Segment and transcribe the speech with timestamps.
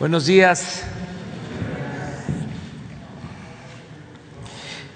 [0.00, 0.82] Buenos días.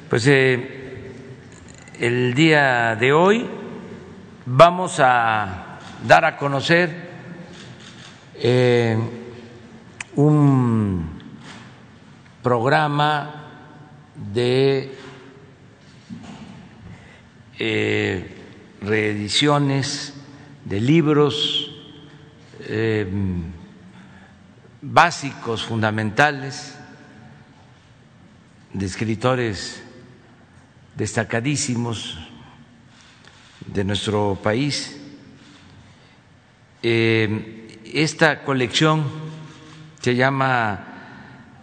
[0.09, 1.13] Pues eh,
[2.01, 3.47] el día de hoy
[4.47, 5.79] vamos a
[6.09, 7.11] dar a conocer
[8.37, 8.97] eh,
[10.17, 11.21] un
[12.43, 13.45] programa
[14.33, 14.91] de
[17.59, 18.37] eh,
[18.81, 20.15] reediciones
[20.65, 21.73] de libros
[22.61, 23.07] eh,
[24.93, 26.77] básicos, fundamentales,
[28.73, 29.83] de escritores
[30.97, 32.19] destacadísimos
[33.67, 35.01] de nuestro país.
[36.83, 39.05] Eh, esta colección
[40.01, 40.95] se llama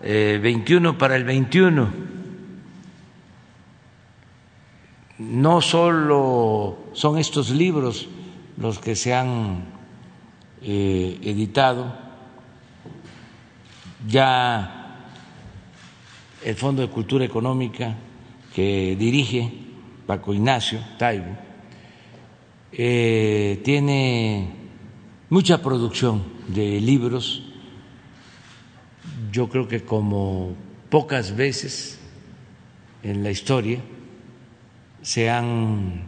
[0.02, 2.12] 21 para el 21.
[5.20, 8.09] No solo son estos libros
[8.58, 9.66] los que se han
[10.64, 11.95] eh, editado,
[14.08, 15.08] ya
[16.44, 17.95] el Fondo de Cultura Económica
[18.53, 19.52] que dirige
[20.06, 21.52] Paco Ignacio Taibo
[22.73, 24.50] eh, tiene
[25.30, 27.44] mucha producción de libros,
[29.31, 30.56] yo creo que como
[30.90, 32.00] pocas veces
[33.03, 33.80] en la historia
[35.02, 36.03] se han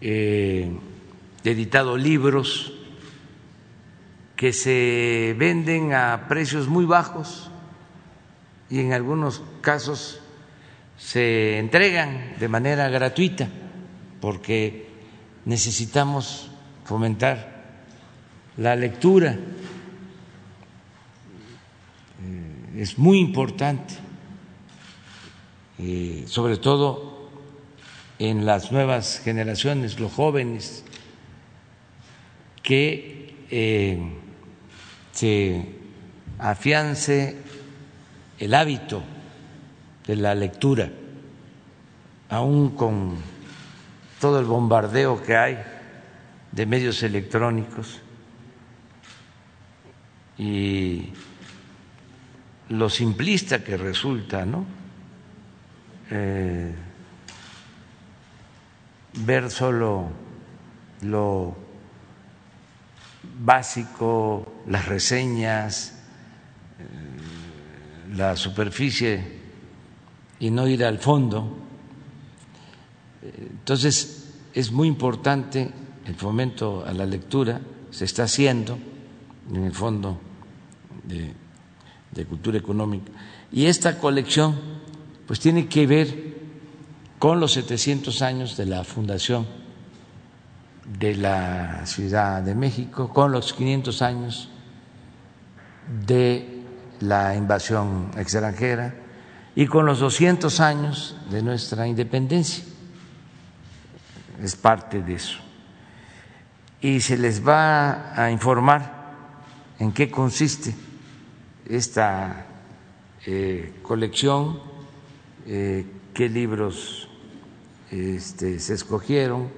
[0.00, 0.70] eh,
[1.42, 2.72] editado libros
[4.38, 7.50] que se venden a precios muy bajos
[8.70, 10.20] y en algunos casos
[10.96, 13.48] se entregan de manera gratuita
[14.20, 14.90] porque
[15.44, 16.52] necesitamos
[16.84, 17.82] fomentar
[18.58, 19.36] la lectura.
[22.22, 23.94] Eh, es muy importante,
[25.80, 27.28] eh, sobre todo
[28.20, 30.84] en las nuevas generaciones, los jóvenes,
[32.62, 34.17] que eh,
[35.18, 35.64] se
[36.38, 37.36] afiance
[38.38, 39.02] el hábito
[40.06, 40.92] de la lectura,
[42.28, 43.16] aún con
[44.20, 45.58] todo el bombardeo que hay
[46.52, 48.00] de medios electrónicos
[50.38, 51.08] y
[52.68, 54.66] lo simplista que resulta, ¿no?
[56.12, 56.72] Eh,
[59.14, 60.10] ver solo
[61.02, 61.67] lo
[63.38, 65.94] básico, las reseñas,
[66.78, 69.38] eh, la superficie
[70.40, 71.56] y no ir al fondo.
[73.22, 75.70] Entonces, es muy importante
[76.06, 77.60] el fomento a la lectura,
[77.90, 78.78] se está haciendo
[79.52, 80.18] en el Fondo
[81.04, 81.32] de,
[82.10, 83.12] de Cultura Económica.
[83.52, 84.56] Y esta colección,
[85.26, 86.38] pues tiene que ver
[87.18, 89.46] con los 700 años de la fundación
[90.98, 94.50] de la Ciudad de México, con los 500 años
[96.06, 96.64] de
[97.00, 98.94] la invasión extranjera
[99.54, 102.64] y con los 200 años de nuestra independencia.
[104.42, 105.38] Es parte de eso.
[106.80, 108.98] Y se les va a informar
[109.78, 110.74] en qué consiste
[111.68, 112.46] esta
[113.26, 114.60] eh, colección,
[115.46, 115.84] eh,
[116.14, 117.08] qué libros
[117.90, 119.48] este, se escogieron,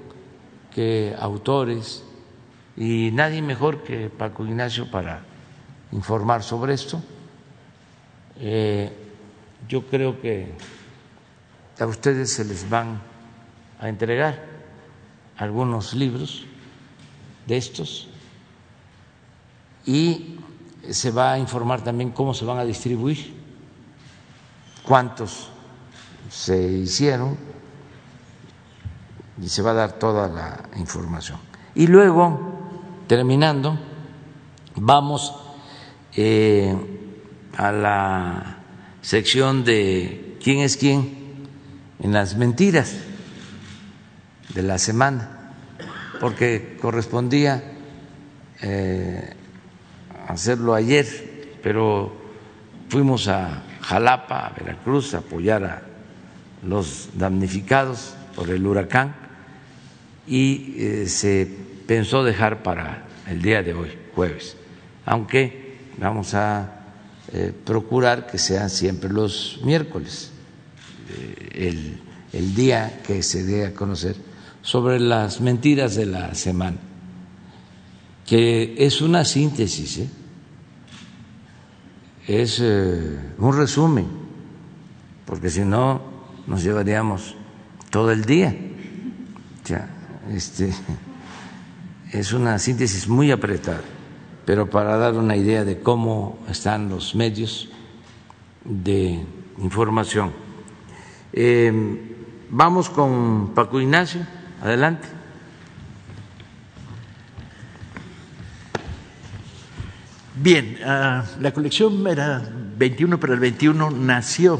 [0.70, 2.04] qué autores,
[2.76, 5.22] y nadie mejor que Paco Ignacio para
[5.92, 7.02] informar sobre esto.
[8.38, 8.90] Eh,
[9.68, 10.54] yo creo que
[11.78, 13.00] a ustedes se les van
[13.78, 14.44] a entregar
[15.36, 16.44] algunos libros
[17.46, 18.08] de estos
[19.86, 20.36] y
[20.90, 23.34] se va a informar también cómo se van a distribuir,
[24.82, 25.48] cuántos
[26.30, 27.36] se hicieron
[29.42, 31.38] y se va a dar toda la información.
[31.74, 32.38] Y luego,
[33.06, 33.78] terminando,
[34.76, 35.34] vamos
[36.16, 36.74] eh,
[37.56, 38.56] a la
[39.00, 41.48] sección de quién es quién
[42.00, 42.94] en las mentiras
[44.54, 45.54] de la semana,
[46.20, 47.62] porque correspondía
[48.62, 49.34] eh,
[50.28, 52.12] hacerlo ayer, pero
[52.88, 55.82] fuimos a Jalapa, a Veracruz, a apoyar a
[56.66, 59.29] los damnificados por el huracán
[60.30, 61.44] y eh, se
[61.88, 64.56] pensó dejar para el día de hoy, jueves,
[65.04, 66.84] aunque vamos a
[67.32, 70.30] eh, procurar que sean siempre los miércoles,
[71.10, 72.00] eh, el,
[72.32, 74.14] el, día que se dé a conocer
[74.62, 76.76] sobre las mentiras de la semana,
[78.24, 80.00] que es una síntesis,
[82.28, 84.06] es un resumen,
[85.26, 86.00] porque si no
[86.46, 87.34] nos llevaríamos
[87.90, 88.69] todo el día.
[90.30, 90.72] Este,
[92.12, 93.82] es una síntesis muy apretada.
[94.46, 97.68] pero para dar una idea de cómo están los medios
[98.64, 99.24] de
[99.58, 100.32] información.
[101.32, 101.72] Eh,
[102.50, 104.26] vamos con Paco Ignacio,
[104.60, 105.06] adelante.
[110.34, 112.42] Bien, uh, la colección era
[112.76, 114.58] 21 para el 21 nació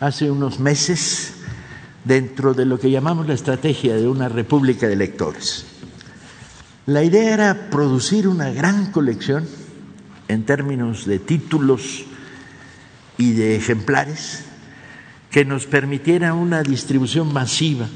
[0.00, 1.41] hace unos meses
[2.04, 5.66] dentro de lo que llamamos la estrategia de una república de lectores.
[6.86, 9.46] La idea era producir una gran colección
[10.28, 12.04] en términos de títulos
[13.18, 14.44] y de ejemplares
[15.30, 17.86] que nos permitiera una distribución masiva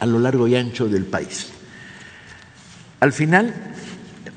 [0.00, 1.48] a lo largo y ancho del país.
[3.00, 3.54] Al final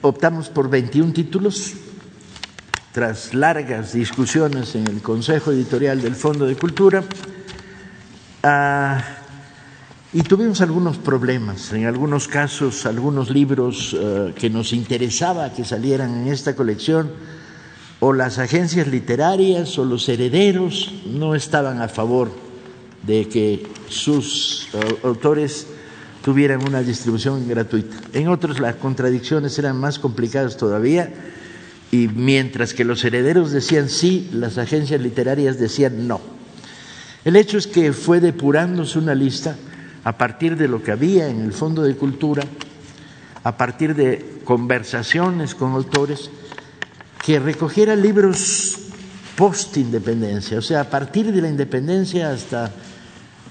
[0.02, 1.74] optamos por 21 títulos
[2.92, 7.04] tras largas discusiones en el Consejo Editorial del Fondo de Cultura.
[8.44, 9.04] Ah,
[10.14, 16.24] y tuvimos algunos problemas, en algunos casos algunos libros eh, que nos interesaba que salieran
[16.24, 17.12] en esta colección,
[18.00, 22.32] o las agencias literarias o los herederos no estaban a favor
[23.04, 25.68] de que sus eh, autores
[26.24, 27.96] tuvieran una distribución gratuita.
[28.14, 31.14] En otros las contradicciones eran más complicadas todavía
[31.92, 36.41] y mientras que los herederos decían sí, las agencias literarias decían no.
[37.24, 39.56] El hecho es que fue depurándose una lista
[40.04, 42.44] a partir de lo que había en el Fondo de Cultura,
[43.44, 46.32] a partir de conversaciones con autores,
[47.24, 48.78] que recogiera libros
[49.36, 52.72] post-independencia, o sea, a partir de la independencia hasta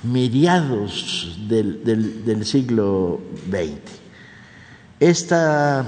[0.02, 4.00] mediados del, siglo XX.
[4.98, 5.86] Esta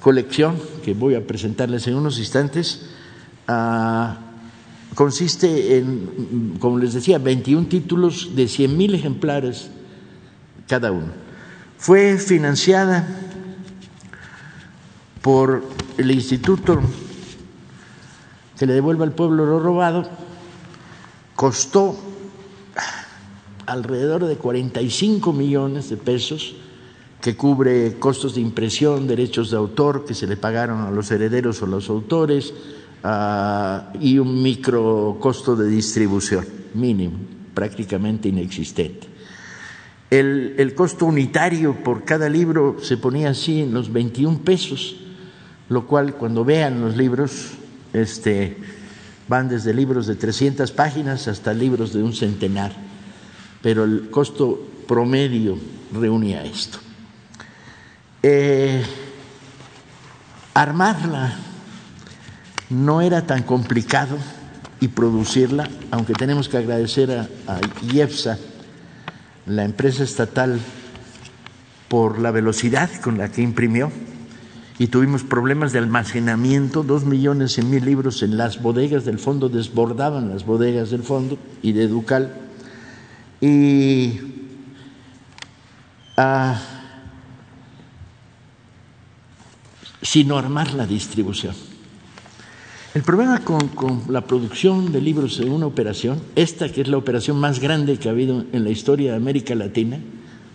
[0.00, 2.86] colección, que voy a presentarles en unos instantes,
[3.48, 4.29] ah,
[4.94, 9.70] consiste en, como les decía, 21 títulos de 100.000 ejemplares
[10.66, 11.08] cada uno.
[11.78, 13.08] Fue financiada
[15.22, 15.64] por
[15.98, 16.80] el Instituto
[18.58, 20.06] que le devuelva al pueblo lo robado,
[21.34, 21.96] costó
[23.64, 26.56] alrededor de 45 millones de pesos,
[27.22, 31.62] que cubre costos de impresión, derechos de autor que se le pagaron a los herederos
[31.62, 32.52] o los autores,
[33.04, 37.18] uh, y un micro costo de distribución mínimo,
[37.54, 39.08] prácticamente inexistente.
[40.10, 44.96] El, el, costo unitario por cada libro se ponía así en los 21 pesos,
[45.68, 47.52] lo cual cuando vean los libros,
[47.92, 48.56] este,
[49.28, 52.72] van desde libros de 300 páginas hasta libros de un centenar,
[53.62, 55.56] pero el costo promedio
[55.92, 56.78] reunía esto.
[58.22, 58.82] Eh,
[60.52, 61.49] armarla
[62.70, 64.16] no era tan complicado
[64.80, 67.60] y producirla, aunque tenemos que agradecer a, a
[69.46, 70.58] la empresa estatal,
[71.90, 73.90] por la velocidad con la que imprimió
[74.78, 79.48] y tuvimos problemas de almacenamiento, dos millones y mil libros en las bodegas del fondo,
[79.48, 82.32] desbordaban las bodegas del fondo y de Ducal.
[83.40, 84.20] Y
[90.00, 91.69] sino armar la distribución.
[92.92, 97.38] El problema con, la producción de libros en una operación, esta que es la operación
[97.38, 100.00] más grande que ha habido en la historia de América Latina,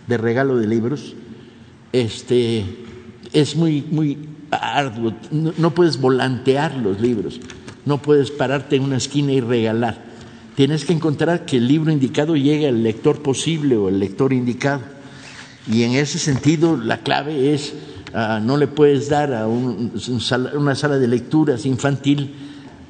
[0.06, 1.14] de regalo de libros,
[1.94, 2.62] este,
[3.32, 4.18] es muy, muy
[4.50, 5.14] arduo.
[5.30, 7.40] No, no puedes volantear los libros,
[7.86, 10.04] no puedes pararte en una esquina y regalar.
[10.56, 14.82] Tienes que encontrar que el libro indicado llegue al lector posible o al lector indicado.
[15.72, 17.72] Y en ese sentido, la clave es
[18.18, 22.34] Ah, no le puedes dar a una sala de lecturas infantil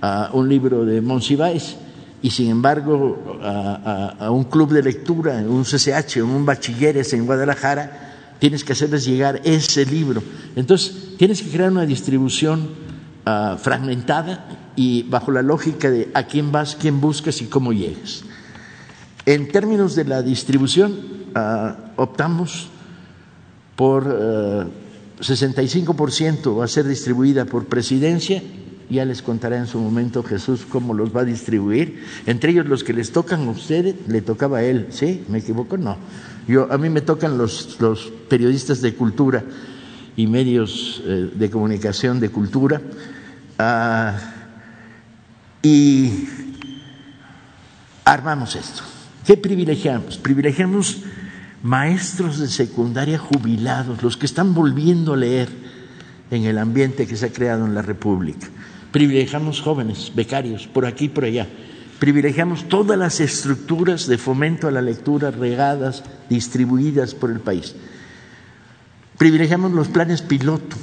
[0.00, 1.74] a un libro de Monsiváis
[2.22, 8.62] y sin embargo a, un club de lectura, un CCH, un bachilleres en Guadalajara, tienes
[8.62, 10.22] que hacerles llegar ese libro.
[10.54, 12.70] Entonces, tienes que crear una distribución
[13.24, 18.22] ah, fragmentada y bajo la lógica de a quién vas, quién buscas y cómo llegas.
[19.24, 20.94] En términos de la distribución,
[21.34, 22.68] ah, optamos
[23.74, 24.06] por
[25.20, 28.42] 65% va a ser distribuida por presidencia,
[28.88, 32.84] ya les contará en su momento Jesús cómo los va a distribuir, entre ellos los
[32.84, 35.24] que les tocan a ustedes, le tocaba a él, ¿sí?
[35.28, 35.76] ¿Me equivoco?
[35.76, 35.96] No.
[36.46, 39.42] Yo, a mí me tocan los, los periodistas de cultura
[40.16, 42.80] y medios eh, de comunicación de cultura,
[43.58, 44.16] ah,
[45.62, 46.28] y
[48.04, 48.82] armamos esto.
[49.26, 50.18] ¿Qué privilegiamos?
[50.18, 51.02] Privilegiamos
[51.62, 55.48] maestros de secundaria jubilados, los que están volviendo a leer
[56.30, 58.48] en el ambiente que se ha creado en la República.
[58.92, 61.46] Privilegiamos jóvenes, becarios, por aquí y por allá.
[61.98, 67.74] Privilegiamos todas las estructuras de fomento a la lectura regadas, distribuidas por el país.
[69.18, 70.76] Privilegiamos los planes piloto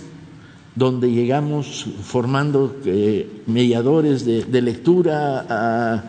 [0.75, 6.03] donde llegamos formando eh, mediadores de, lectura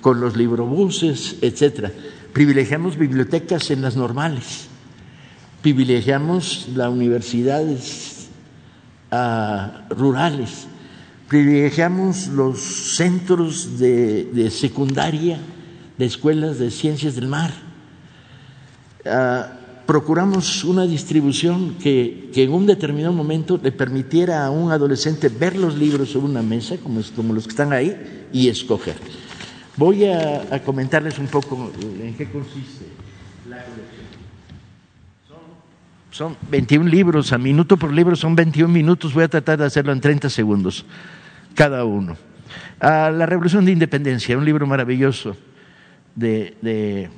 [0.00, 1.92] con los librobuses, etcétera.
[2.32, 4.68] Privilegiamos bibliotecas en las normales,
[5.62, 8.28] privilegiamos las universidades
[9.10, 10.66] ah, rurales,
[11.28, 15.38] privilegiamos los centros de, secundaria
[15.96, 17.52] de escuelas de ciencias del mar.
[19.04, 19.54] Ah,
[19.86, 25.78] procuramos una distribución que, en un determinado momento le permitiera a un adolescente ver los
[25.78, 28.96] libros sobre una mesa, como, como los que están ahí, y escoger.
[29.78, 32.84] Voy a, comentarles un poco en qué consiste
[33.48, 34.08] la colección.
[36.10, 39.92] Son, 21 libros, a minuto por libro son 21 minutos, voy a tratar de hacerlo
[39.92, 40.84] en 30 segundos
[41.54, 42.16] cada uno.
[42.80, 45.36] A la Revolución de Independencia, un libro maravilloso
[46.14, 47.08] de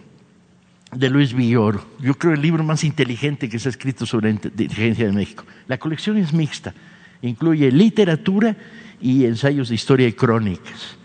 [0.93, 1.85] de Luis Villoro.
[2.00, 5.45] Yo creo el libro más inteligente que se ha escrito sobre la inteligencia de México.
[5.67, 6.75] La colección es mixta,
[7.23, 8.57] incluye literatura
[9.00, 10.97] y ensayos de historia y crónicas.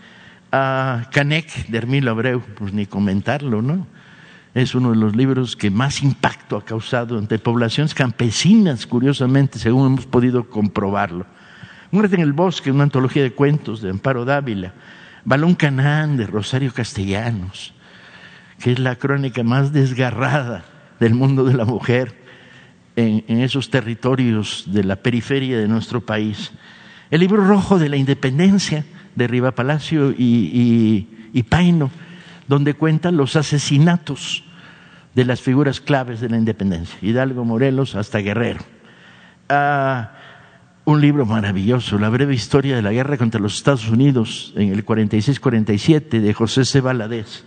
[0.58, 3.86] A Canek de Hermilo Abreu, pues ni comentarlo, ¿no?
[4.54, 9.86] Es uno de los libros que más impacto ha causado entre poblaciones campesinas, curiosamente, según
[9.86, 11.26] hemos podido comprobarlo.
[11.90, 14.72] Muerte en el bosque, una antología de cuentos de Amparo Dávila.
[15.24, 17.74] Balón Canán de Rosario Castellanos
[18.58, 20.64] que es la crónica más desgarrada
[21.00, 22.14] del mundo de la mujer
[22.96, 26.52] en, esos territorios de la periferia de nuestro país.
[27.10, 28.84] El libro rojo de la independencia
[29.16, 31.90] de Riva Palacio y, Paino,
[32.46, 34.44] donde cuentan los asesinatos
[35.14, 38.60] de las figuras claves de la independencia, Hidalgo, Morelos hasta Guerrero.
[39.48, 40.12] Ah,
[40.84, 44.86] un libro maravilloso, La breve historia de la guerra contra los Estados Unidos en el
[44.86, 46.80] 46-47 de José C.
[46.80, 47.44] Valadez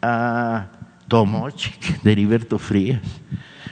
[0.00, 0.68] a
[1.12, 3.02] Tomochic, de Heriberto Frías.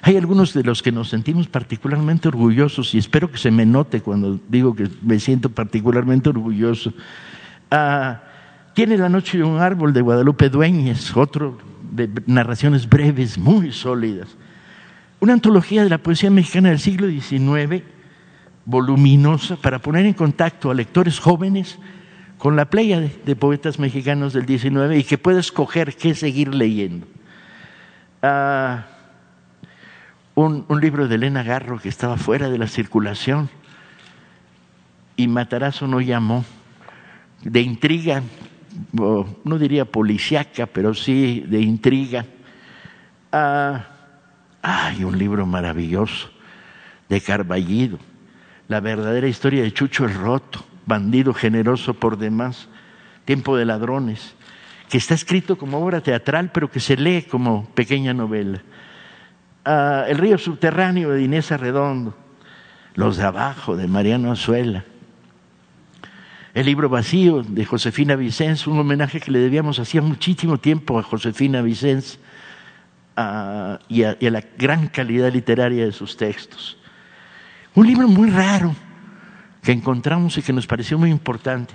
[0.02, 4.02] Hay algunos de los que nos sentimos particularmente orgullosos y espero que se me note
[4.02, 6.92] cuando digo que me siento particularmente orgulloso.
[7.70, 8.20] Ah,
[8.75, 11.56] tiene La noche de un árbol de Guadalupe Dueñez, otro
[11.90, 14.37] de narraciones breves, muy sólidas.
[15.18, 17.82] Una antología de la poesía mexicana del siglo XIX,
[18.66, 21.78] voluminosa, para poner en contacto a lectores jóvenes
[22.37, 27.06] con la playa de, poetas mexicanos del 19 y que puede escoger qué seguir leyendo.
[28.23, 28.87] Ah,
[30.35, 33.49] un, libro de Elena Garro que estaba fuera de la circulación
[35.17, 36.45] y Matarazo no llamó,
[37.43, 38.23] de intriga,
[38.93, 42.25] no diría policiaca, pero sí de intriga.
[43.33, 43.87] Ah,
[44.62, 46.31] hay un libro maravilloso
[47.09, 47.99] de Carballido,
[48.69, 52.69] la verdadera historia de Chucho el Roto bandido generoso por demás,
[53.25, 54.35] Tiempo de ladrones,
[54.90, 58.61] que está escrito como obra teatral, pero que se lee como pequeña novela.
[59.64, 62.16] Ah, el río subterráneo de Inés Arredondo,
[62.94, 64.85] Los de abajo de Mariano Azuela,
[66.54, 71.04] el libro vacío de Josefina Vicens, un homenaje que le debíamos hacía muchísimo tiempo a
[71.04, 72.18] Josefina Vicens
[73.16, 76.76] ah, y, a, y a la gran calidad literaria de sus textos.
[77.76, 78.75] Un libro muy raro,
[79.62, 81.75] que encontramos y que nos pareció muy importante,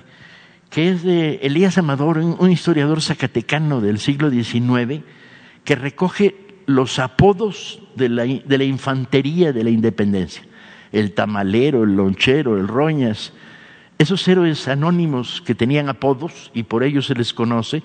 [0.75, 5.03] que es de Elías Amador, un historiador zacatecano del siglo XIX,
[5.63, 10.43] que recoge los apodos de la, de la infantería de la independencia,
[10.91, 13.31] el tamalero, el lonchero, el roñas,
[13.99, 17.81] esos héroes anónimos que tenían apodos y por ellos se les conoce,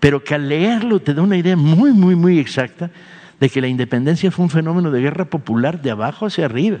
[0.00, 2.90] pero que al leerlo te da una idea muy, muy, muy exacta
[3.38, 6.78] de que la independencia fue un fenómeno de guerra popular de abajo hacia arriba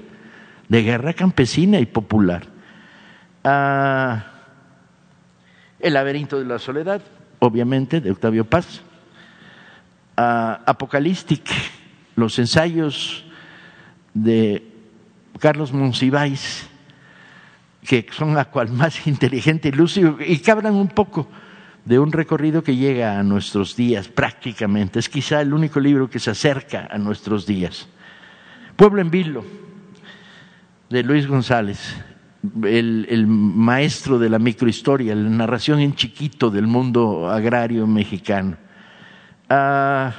[0.68, 2.48] de guerra campesina y popular.
[3.44, 4.32] Ah,
[5.86, 7.00] el laberinto de la soledad,
[7.38, 8.82] obviamente, de Octavio Paz.
[10.16, 11.48] Ah, Apocalístic,
[12.16, 13.24] los ensayos
[14.12, 14.66] de
[15.38, 16.66] Carlos Monsiváis,
[17.86, 21.28] que son la cual más inteligente y lúcido, y que hablan un poco
[21.84, 24.98] de un recorrido que llega a nuestros días prácticamente.
[24.98, 27.86] Es quizá el único libro que se acerca a nuestros días.
[28.74, 29.44] Pueblo en Vilo,
[30.90, 31.96] de Luis González,
[32.64, 38.56] el, maestro de la microhistoria, la narración en chiquito del mundo agrario mexicano.
[39.48, 40.12] Ah,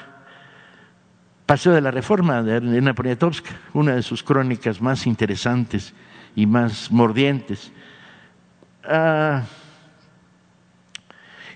[1.46, 5.94] Paseo de la Reforma de Elena Poniatowska, una de sus crónicas más interesantes
[6.36, 7.72] y más mordientes.
[8.84, 9.44] Ah,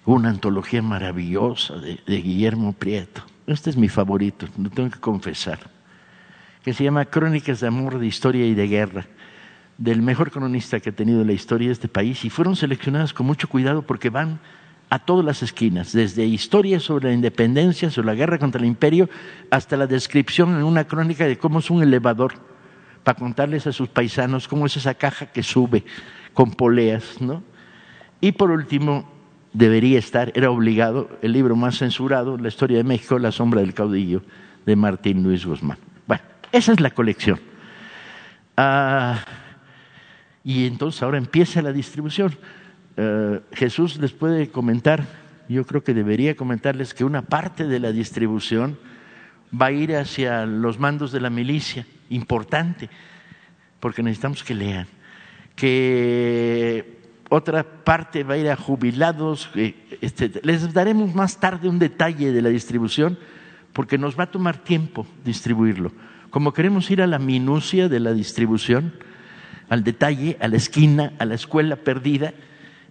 [0.05, 3.21] una antología maravillosa de, de Guillermo Prieto.
[3.47, 5.59] Este es mi favorito, lo tengo que confesar
[6.63, 9.05] que se llama Crónicas de Amor, de Historia y de Guerra,
[9.81, 13.25] del mejor cronista que ha tenido la historia de este país, y fueron seleccionadas con
[13.25, 14.39] mucho cuidado porque van
[14.91, 19.09] a todas las esquinas, desde historias sobre la independencia, sobre la guerra contra el imperio,
[19.49, 22.33] hasta la descripción en una crónica de cómo es un elevador
[23.03, 25.83] para contarles a sus paisanos cómo es esa caja que sube
[26.33, 27.41] con poleas, ¿no?
[28.19, 29.09] Y por último,
[29.51, 33.73] debería estar, era obligado, el libro más censurado, La historia de México, La sombra del
[33.73, 34.21] caudillo,
[34.63, 35.79] de Martín Luis Guzmán.
[36.05, 36.21] Bueno,
[36.51, 37.39] esa es la colección.
[38.55, 39.17] Ah,
[40.43, 42.35] y entonces ahora empieza la distribución.
[42.97, 45.05] Eh, Jesús les puede comentar,
[45.47, 48.77] yo creo que debería comentarles que una parte de la distribución
[49.59, 52.89] va a ir hacia los mandos de la milicia, importante,
[53.79, 54.87] porque necesitamos que lean,
[55.55, 59.49] que otra parte va a ir a jubilados,
[60.01, 63.17] este, les daremos más tarde un detalle de la distribución,
[63.73, 65.91] porque nos va a tomar tiempo distribuirlo.
[66.29, 68.93] Como queremos ir a la minucia de la distribución,
[69.71, 72.33] al detalle, a la esquina, a la escuela perdida,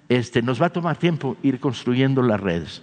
[0.09, 2.81] este, nos va a tomar tiempo ir construyendo las redes.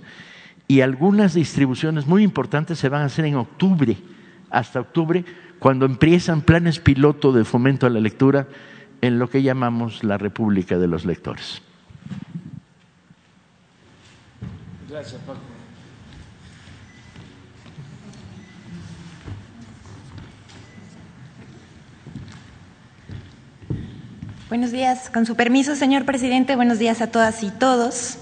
[0.68, 3.98] Y algunas distribuciones muy importantes se van a hacer en octubre,
[4.51, 5.25] hasta octubre,
[5.58, 8.48] cuando empiezan planes piloto de fomento a la lectura
[9.01, 11.60] en lo que llamamos la República de los Lectores.
[14.88, 15.20] Gracias,
[24.50, 25.10] Buenos días.
[25.10, 28.18] Con su permiso, señor presidente, buenos días a todas y todos.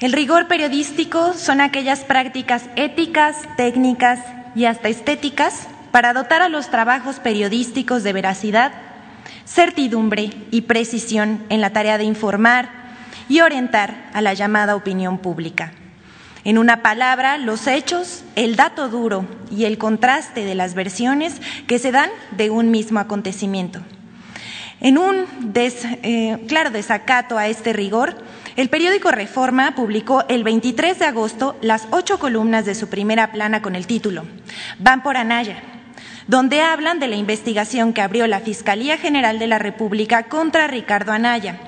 [0.00, 4.20] El rigor periodístico son aquellas prácticas éticas, técnicas
[4.54, 8.72] y hasta estéticas para dotar a los trabajos periodísticos de veracidad,
[9.44, 12.70] certidumbre y precisión en la tarea de informar
[13.28, 15.72] y orientar a la llamada opinión pública.
[16.42, 21.78] En una palabra, los hechos, el dato duro y el contraste de las versiones que
[21.78, 23.82] se dan de un mismo acontecimiento.
[24.86, 28.14] En un eh, claro desacato a este rigor,
[28.54, 33.62] el periódico Reforma publicó el 23 de agosto las ocho columnas de su primera plana
[33.62, 34.26] con el título
[34.78, 35.60] Van por Anaya,
[36.28, 41.10] donde hablan de la investigación que abrió la Fiscalía General de la República contra Ricardo
[41.10, 41.58] Anaya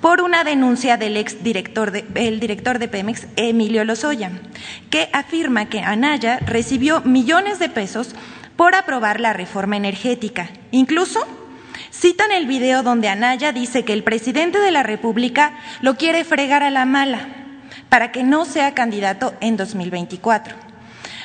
[0.00, 2.02] por una denuncia del ex director de,
[2.38, 4.30] director de Pemex, Emilio Lozoya,
[4.88, 8.14] que afirma que Anaya recibió millones de pesos
[8.54, 11.26] por aprobar la reforma energética, incluso
[11.90, 16.62] Citan el video donde Anaya dice que el presidente de la República lo quiere fregar
[16.62, 17.28] a la mala
[17.88, 20.54] para que no sea candidato en 2024.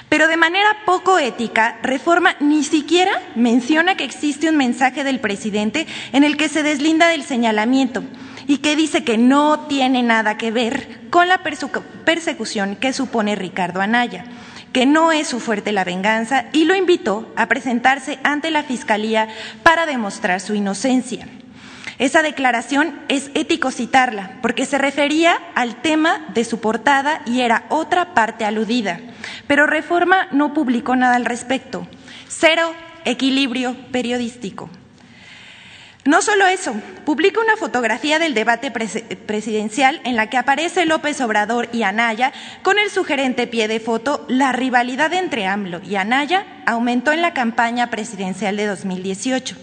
[0.07, 5.87] Pero de manera poco ética, Reforma ni siquiera menciona que existe un mensaje del presidente
[6.11, 8.03] en el que se deslinda del señalamiento
[8.47, 13.81] y que dice que no tiene nada que ver con la persecución que supone Ricardo
[13.81, 14.25] Anaya
[14.73, 19.29] que no es su fuerte la venganza y lo invitó a presentarse ante la Fiscalía
[19.61, 21.27] para demostrar su inocencia.
[21.99, 27.65] Esa declaración es ético citarla porque se refería al tema de su portada y era
[27.69, 28.99] otra parte aludida,
[29.47, 31.87] pero Reforma no publicó nada al respecto.
[32.27, 32.73] Cero
[33.05, 34.69] equilibrio periodístico.
[36.05, 41.69] No solo eso, publica una fotografía del debate presidencial en la que aparece López Obrador
[41.71, 47.13] y Anaya con el sugerente pie de foto La rivalidad entre AMLO y Anaya aumentó
[47.13, 49.55] en la campaña presidencial de 2018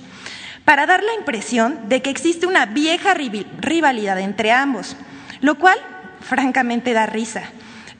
[0.65, 4.97] para dar la impresión de que existe una vieja rivalidad entre ambos,
[5.43, 5.77] lo cual
[6.21, 7.43] francamente da risa.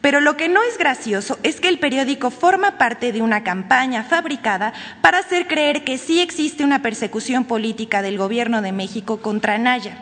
[0.01, 4.03] Pero lo que no es gracioso es que el periódico forma parte de una campaña
[4.03, 9.59] fabricada para hacer creer que sí existe una persecución política del gobierno de México contra
[9.59, 9.99] Naya,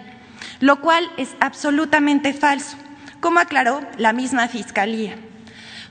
[0.61, 2.77] lo cual es absolutamente falso,
[3.21, 5.17] como aclaró la misma Fiscalía.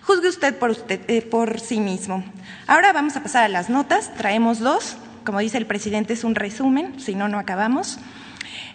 [0.08, 2.24] Juzgue usted por, usted, eh, por sí mismo.
[2.66, 4.14] Ahora vamos a pasar a las notas.
[4.16, 4.96] Traemos dos.
[5.26, 8.00] Como dice el presidente, es un resumen, si no, no acabamos.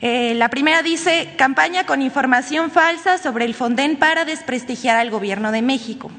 [0.04, 5.52] Eh, la primera dice, campaña con información falsa sobre el Fonden para desprestigiar al Gobierno
[5.52, 6.10] de México.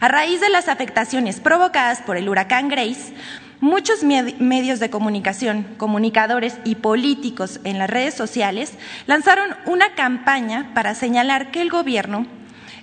[0.00, 3.12] A raíz de las afectaciones provocadas por el huracán Grace,
[3.60, 8.72] muchos medios de comunicación, comunicadores y políticos en las redes sociales
[9.06, 12.26] lanzaron una campaña para señalar que el gobierno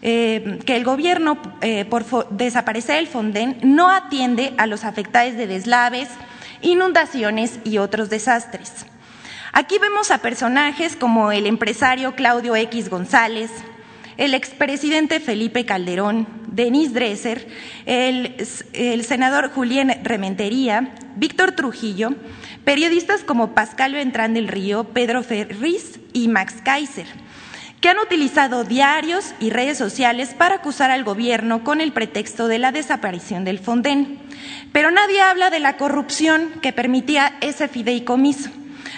[0.01, 5.45] eh, que el gobierno, eh, por desaparecer el Fonden, no atiende a los afectados de
[5.45, 6.07] deslaves,
[6.61, 8.85] inundaciones y otros desastres.
[9.51, 13.49] Aquí vemos a personajes como el empresario Claudio X González,
[14.17, 17.47] el expresidente Felipe Calderón, Denis Dresser,
[17.85, 18.35] el,
[19.03, 22.13] senador Julián Rementería, Víctor Trujillo,
[22.63, 27.07] periodistas como Pascal Ventrán del Río, Pedro Ferriz y Max Kaiser,
[27.81, 32.59] que han utilizado diarios y redes sociales para acusar al gobierno con el pretexto de
[32.59, 34.19] la desaparición del Fonden.
[34.73, 38.51] Pero nadie habla de la corrupción que permitía ese fideicomiso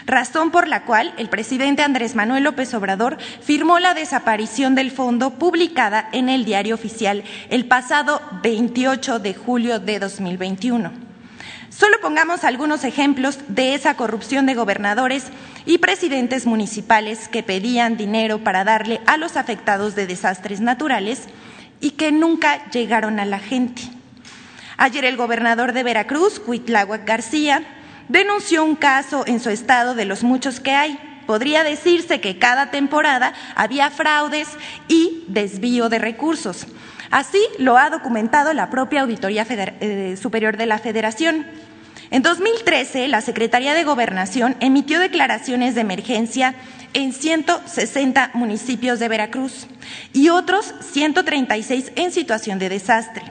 [0.05, 5.31] razón por la cual el presidente Andrés Manuel López Obrador firmó la desaparición del fondo
[5.31, 10.91] publicada en el diario oficial el pasado 28 de julio de 2021.
[11.69, 15.27] Solo pongamos algunos ejemplos de esa corrupción de gobernadores
[15.65, 21.23] y presidentes municipales que pedían dinero para darle a los afectados de desastres naturales
[21.79, 23.83] y que nunca llegaron a la gente.
[24.77, 27.63] Ayer el gobernador de Veracruz, Cuitláhuac García,
[28.07, 30.99] denunció un caso en su estado de los muchos que hay.
[31.25, 34.47] Podría decirse que cada temporada había fraudes
[34.87, 36.67] y desvío de recursos.
[37.11, 41.45] Así lo ha documentado la propia Auditoría eh, Superior de la Federación.
[42.09, 46.55] En 2013, la Secretaría de Gobernación emitió declaraciones de emergencia
[46.93, 49.67] en 160 municipios de Veracruz
[50.11, 53.23] y otros 136 en situación de desastre.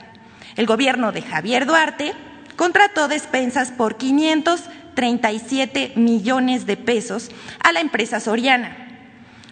[0.57, 2.15] El gobierno de Javier Duarte
[2.61, 7.31] contrató despensas por 537 millones de pesos
[7.65, 8.77] a la empresa Soriana,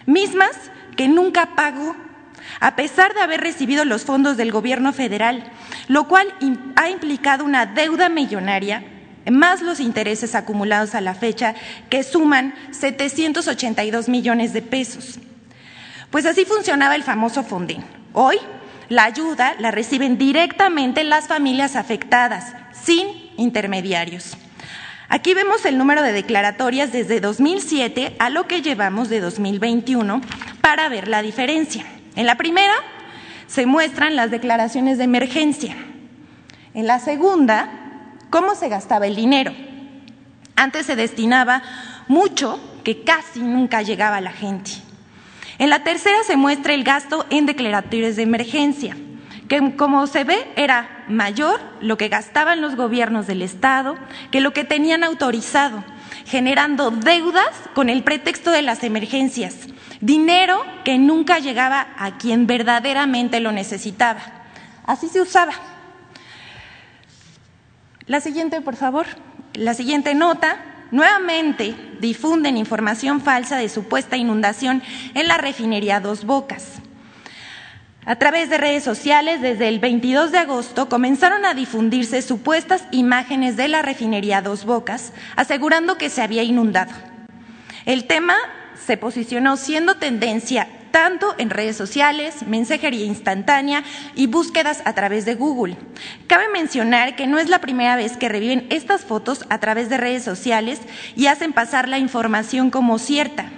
[0.05, 0.51] mismas
[0.95, 1.95] que nunca pagó
[2.59, 5.43] a pesar de haber recibido los fondos del gobierno federal,
[5.87, 6.27] lo cual
[6.75, 8.83] ha implicado una deuda millonaria
[9.31, 11.55] más los intereses acumulados a la fecha,
[11.89, 15.17] que suman 782 millones de pesos.
[16.11, 17.83] Pues así funcionaba el famoso Fonden.
[18.13, 18.37] Hoy,
[18.87, 22.53] la ayuda la reciben directamente las familias afectadas,
[22.89, 24.35] sin intermediarios.
[25.09, 30.21] Aquí vemos el número de declaratorias desde 2007 a lo que llevamos de 2021
[30.59, 31.85] para ver la diferencia.
[32.15, 32.73] En la primera
[33.45, 35.75] se muestran las declaraciones de emergencia.
[36.73, 37.69] En la segunda,
[38.31, 39.53] cómo se gastaba el dinero.
[40.55, 41.61] Antes se destinaba
[42.07, 44.71] mucho que casi nunca llegaba a la gente.
[45.59, 48.97] En la tercera se muestra el gasto en declaratorios de emergencia,
[49.49, 53.97] que como se ve era mayor lo que gastaban los gobiernos del Estado
[54.31, 55.83] que lo que tenían autorizado,
[56.25, 59.55] generando deudas con el pretexto de las emergencias,
[59.99, 64.21] dinero que nunca llegaba a quien verdaderamente lo necesitaba.
[64.85, 65.53] Así se usaba.
[68.05, 69.05] La siguiente, por favor.
[69.53, 70.65] La siguiente nota.
[70.91, 74.81] Nuevamente difunden información falsa de supuesta inundación
[75.13, 76.81] en la refinería Dos Bocas.
[78.09, 83.55] A través de redes sociales, desde el 22 de agosto, comenzaron a difundirse supuestas imágenes
[83.55, 86.91] de la refinería Dos Bocas, asegurando que se había inundado.
[87.85, 88.33] El tema
[88.83, 93.83] se posicionó siendo tendencia tanto en redes sociales, mensajería instantánea
[94.15, 95.77] y búsquedas a través de Google.
[96.25, 99.97] Cabe mencionar que no es la primera vez que reviven estas fotos a través de
[99.97, 100.81] redes sociales
[101.15, 103.51] y hacen pasar la información como cierta.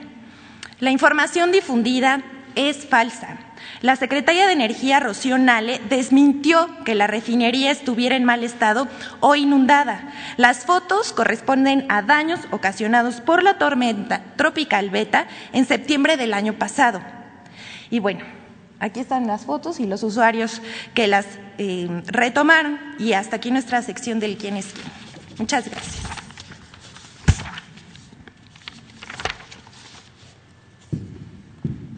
[0.81, 2.21] La información difundida
[2.55, 3.37] es falsa.
[3.81, 8.87] La secretaria de Energía, Rocío Nale, desmintió que la refinería estuviera en mal estado
[9.21, 10.13] o inundada.
[10.37, 16.53] Las fotos corresponden a daños ocasionados por la tormenta tropical Beta en septiembre del año
[16.53, 17.01] pasado.
[17.89, 18.23] Y bueno,
[18.79, 20.61] aquí están las fotos y los usuarios
[20.93, 21.25] que las
[21.57, 24.85] eh, retomaron y hasta aquí nuestra sección del quién es quién.
[25.39, 26.03] Muchas gracias.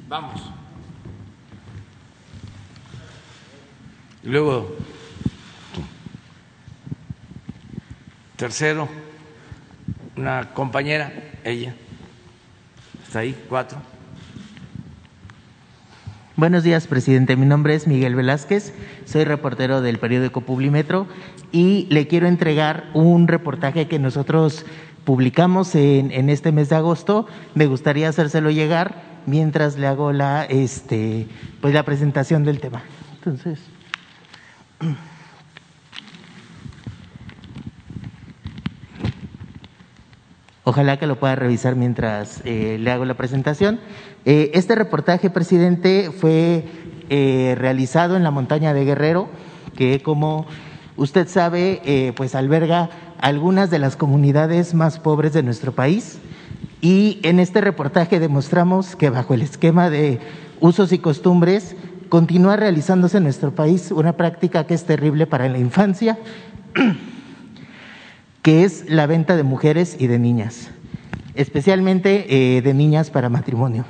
[0.07, 0.52] Vamos.
[4.23, 4.75] Luego,
[8.35, 8.87] tercero,
[10.15, 11.11] una compañera,
[11.43, 11.73] ella,
[13.05, 13.77] está ahí, cuatro.
[16.35, 17.35] Buenos días, presidente.
[17.35, 18.73] Mi nombre es Miguel Velázquez,
[19.05, 21.05] soy reportero del periódico Publimetro
[21.51, 24.65] y le quiero entregar un reportaje que nosotros
[25.05, 27.27] publicamos en, este mes de agosto.
[27.53, 31.27] Me gustaría hacérselo llegar mientras le hago la, este,
[31.61, 32.81] pues la presentación del tema.
[33.13, 33.72] Entonces.
[40.63, 43.79] Ojalá que lo pueda revisar mientras eh, le hago la presentación.
[44.25, 46.65] Eh, este reportaje, presidente, fue
[47.09, 49.27] eh, realizado en la montaña de Guerrero,
[49.75, 50.45] que como
[50.95, 56.19] usted sabe, pues alberga algunas de las comunidades más pobres de nuestro país.
[56.81, 60.19] Y en este reportaje demostramos que bajo el esquema de
[60.59, 61.75] usos y costumbres
[62.13, 66.19] continúa realizándose en nuestro país una práctica que es terrible para la infancia
[68.43, 70.69] que es la venta de mujeres y de niñas,
[71.33, 73.85] especialmente eh, de niñas para matrimonio.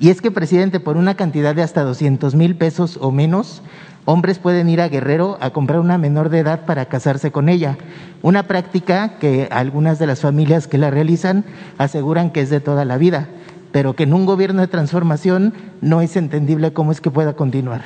[0.00, 3.60] Y es que, presidente, por una cantidad de hasta 200 mil pesos o menos,
[4.06, 7.76] hombres pueden ir a Guerrero a comprar una menor de edad para casarse con ella.
[8.22, 11.44] Una práctica que algunas de las familias que la realizan
[11.76, 13.28] aseguran que es de toda la vida,
[13.74, 17.82] pero que en un gobierno de transformación no es entendible cómo es que pueda continuar.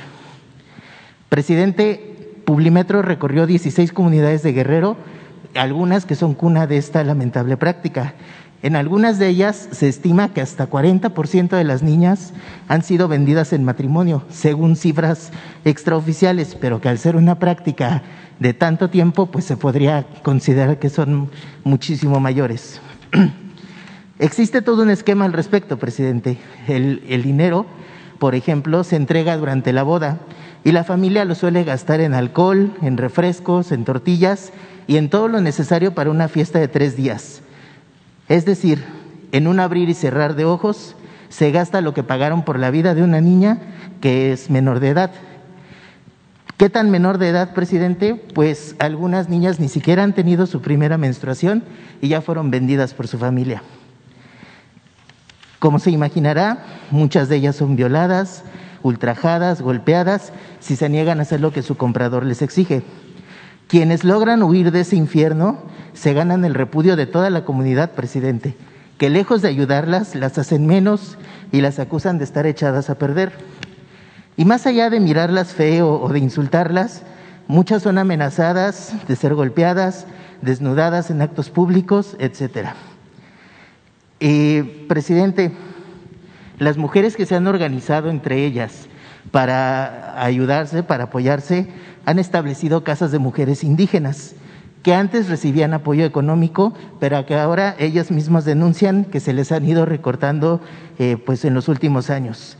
[1.29, 4.97] Presidente, Publimetro recorrió 16 comunidades de Guerrero
[5.55, 8.13] algunas que son cuna de esta lamentable práctica.
[8.61, 12.33] En algunas de ellas se estima que hasta 40% de las niñas
[12.67, 15.31] han sido vendidas en matrimonio, según cifras
[15.65, 18.03] extraoficiales, pero que al ser una práctica
[18.37, 21.31] de tanto tiempo, pues se podría considerar que son
[21.63, 22.79] muchísimo mayores.
[24.19, 26.37] Existe todo un esquema al respecto, presidente.
[26.67, 27.65] El, dinero,
[28.19, 30.19] por ejemplo, se entrega durante la boda
[30.65, 34.51] y la familia lo suele gastar en alcohol, en refrescos, en tortillas
[34.87, 37.41] y en todo lo necesario para una fiesta de tres días.
[38.27, 38.83] Es decir,
[39.31, 40.97] en un abrir y cerrar de ojos
[41.29, 43.59] se gasta lo que pagaron por la vida de una niña
[44.01, 45.11] que es menor de edad.
[46.57, 48.15] ¿Qué tan menor de edad, presidente?
[48.15, 51.63] Pues algunas niñas ni siquiera han tenido su primera menstruación
[52.01, 53.63] y ya fueron vendidas por su familia.
[55.59, 58.43] Como se imaginará, muchas de ellas son violadas,
[58.81, 62.83] ultrajadas, golpeadas, si se niegan a hacer lo que su comprador les exige.
[63.67, 65.57] Quienes logran huir de ese infierno
[65.93, 68.55] se ganan el repudio de toda la comunidad, presidente,
[68.97, 71.17] que lejos de ayudarlas, las hacen menos
[71.51, 73.33] y las acusan de estar echadas a perder.
[74.37, 77.03] Y más allá de mirarlas feo o de insultarlas,
[77.47, 80.07] muchas son amenazadas de ser golpeadas,
[80.41, 82.75] desnudadas en actos públicos, etcétera.
[84.19, 85.51] Eh, presidente,
[86.57, 88.87] las mujeres que se han organizado entre ellas
[89.31, 91.67] para ayudarse, para apoyarse,
[92.05, 94.35] han establecido casas de mujeres indígenas
[94.83, 99.65] que antes recibían apoyo económico, pero que ahora ellas mismas denuncian que se les han
[99.65, 100.61] ido recortando
[100.97, 102.57] eh, pues en los últimos años.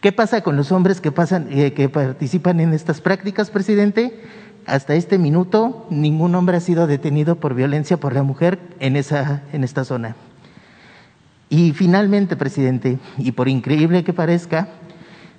[0.00, 4.22] ¿Qué pasa con los hombres que, pasan, eh, que participan en estas prácticas, presidente?
[4.66, 9.42] Hasta este minuto, ningún hombre ha sido detenido por violencia por la mujer en, esa,
[9.52, 10.16] en esta zona.
[11.48, 14.68] Y finalmente, presidente, y por increíble que parezca,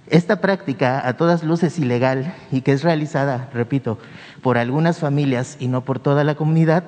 [0.10, 3.98] esta práctica a todas luces ilegal y que es realizada, repito,
[4.42, 6.86] por algunas familias y no por toda la comunidad,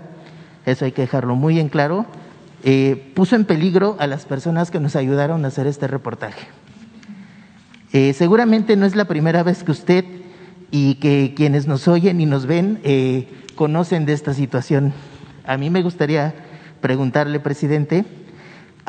[0.65, 2.05] eso hay que dejarlo muy en claro,
[2.63, 6.47] eh, puso en peligro a las personas que nos ayudaron a hacer este reportaje.
[7.91, 10.05] Eh, seguramente no es la primera vez que usted
[10.71, 14.93] y que quienes nos oyen y nos ven eh, conocen de esta situación.
[15.45, 16.35] A mí me gustaría
[16.81, 18.05] preguntarle, presidente,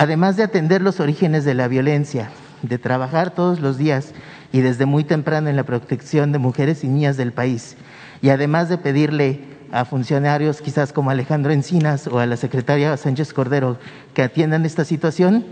[0.00, 2.30] además de atender los orígenes de la violencia,
[2.62, 4.14] de trabajar todos los días
[4.50, 7.76] y desde muy temprano en la protección de mujeres y niñas del país.
[8.22, 13.34] Y además de pedirle a funcionarios quizás como Alejandro Encinas o a la secretaria Sánchez
[13.34, 13.78] Cordero
[14.14, 15.44] que atiendan esta situación,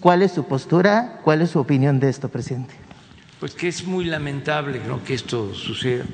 [0.00, 2.74] ¿cuál es su postura, cuál es su opinión de esto, presidente?
[3.38, 6.04] Pues que es muy lamentable que esto suceda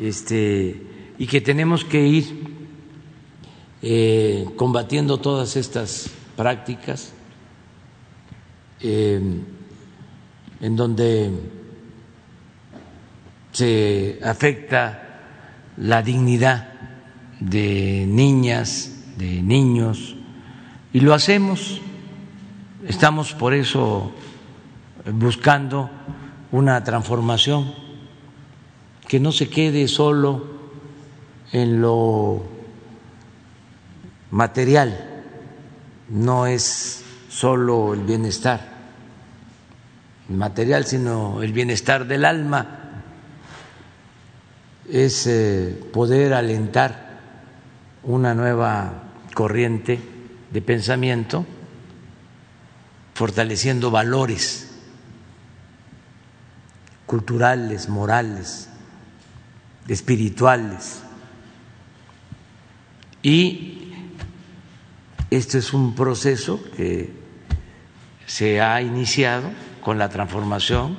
[0.00, 0.80] este,
[1.18, 2.54] y que tenemos que ir
[3.82, 7.12] eh, combatiendo todas estas prácticas.
[8.80, 9.20] Eh,
[10.60, 11.30] en donde
[13.52, 15.02] se afecta
[15.78, 16.68] la dignidad
[17.40, 20.16] de niñas, de niños,
[20.92, 21.80] y lo hacemos.
[22.86, 24.12] Estamos por eso
[25.12, 25.90] buscando
[26.52, 27.72] una transformación
[29.08, 30.60] que no se quede solo
[31.52, 32.42] en lo
[34.30, 35.09] material,
[36.10, 38.68] no es solo el bienestar
[40.28, 43.02] material, sino el bienestar del alma,
[44.88, 47.10] es eh, poder alentar
[48.02, 50.00] una nueva corriente
[50.50, 51.46] de pensamiento,
[53.14, 54.68] fortaleciendo valores
[57.06, 58.68] culturales, morales,
[59.88, 61.02] espirituales.
[63.22, 63.79] Y
[65.30, 67.12] este es un proceso que
[68.26, 69.48] se ha iniciado
[69.82, 70.98] con la transformación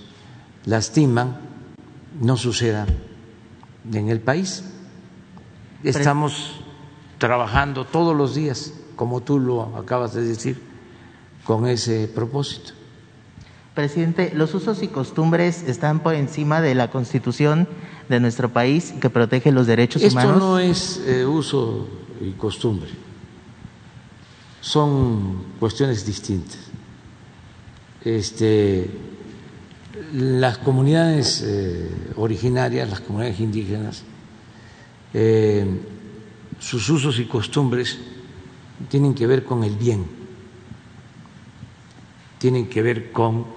[0.64, 1.38] lastiman
[2.20, 2.88] no sucedan
[3.92, 4.64] en el país.
[5.82, 6.60] Estamos
[7.18, 10.62] trabajando todos los días, como tú lo acabas de decir,
[11.44, 12.72] con ese propósito.
[13.74, 17.66] Presidente, los usos y costumbres están por encima de la Constitución
[18.08, 20.32] de nuestro país que protege los derechos humanos.
[20.32, 21.88] Esto no es eh, uso
[22.20, 22.90] y costumbre.
[24.60, 26.58] Son cuestiones distintas.
[28.04, 28.88] Este,
[30.12, 34.04] las comunidades eh, originarias, las comunidades indígenas,
[35.12, 35.66] eh,
[36.60, 37.98] sus usos y costumbres
[38.88, 40.06] tienen que ver con el bien,
[42.38, 43.53] tienen que ver con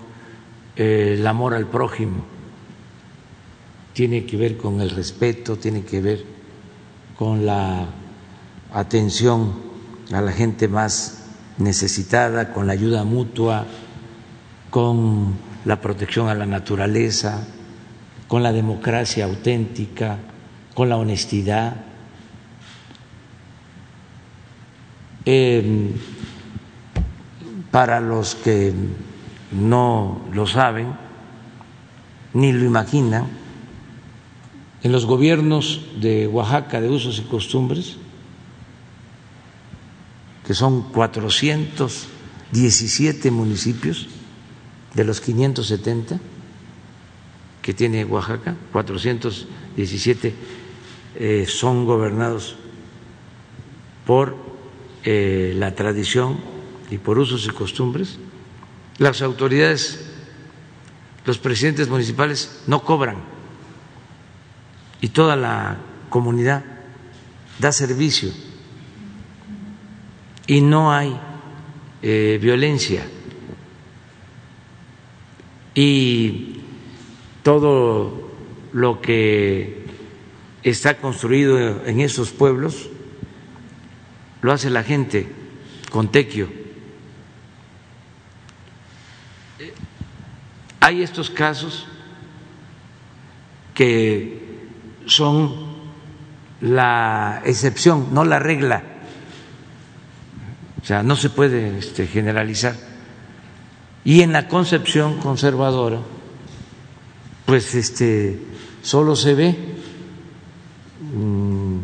[0.77, 2.23] el amor al prójimo,
[3.93, 6.23] tiene que ver con el respeto, tiene que ver
[7.17, 7.87] con la
[8.71, 9.55] atención
[10.13, 11.25] a la gente más
[11.57, 13.65] necesitada, con la ayuda mutua,
[14.69, 15.33] con
[15.65, 17.47] la protección a la naturaleza,
[18.27, 20.19] con la democracia auténtica,
[20.75, 21.75] con la honestidad.
[25.25, 25.93] Em,
[27.71, 28.73] para los que
[29.51, 30.95] no lo saben
[32.33, 33.27] ni lo imaginan,
[34.83, 37.95] en los gobiernos de Oaxaca de usos y costumbres,
[40.45, 44.07] que son 417 municipios
[44.93, 46.19] de los 570
[47.61, 50.33] que tiene Oaxaca, 417
[51.19, 52.55] eh, son gobernados
[54.05, 54.37] por
[55.03, 56.37] eh, la tradición
[56.89, 58.19] y por usos y costumbres.
[58.99, 60.09] Las autoridades,
[61.25, 63.17] los presidentes municipales no cobran
[65.01, 65.77] y toda la
[66.09, 66.63] comunidad
[67.59, 68.31] da servicio
[70.47, 71.19] y no hay
[72.01, 73.05] eh, violencia
[75.75, 76.61] y
[77.43, 78.31] todo
[78.73, 79.85] lo que
[80.63, 82.89] está construido en esos pueblos
[84.41, 85.27] lo hace la gente
[85.91, 86.66] con tequio.
[90.87, 91.85] Hay estos casos
[93.73, 94.69] que
[95.05, 95.53] son
[96.61, 98.83] la excepción, no la regla.
[100.81, 102.73] O sea, no se puede este, generalizar.
[104.05, 105.99] Y en la concepción conservadora,
[107.45, 108.41] pues este,
[108.81, 109.57] solo se ve
[111.01, 111.79] mm,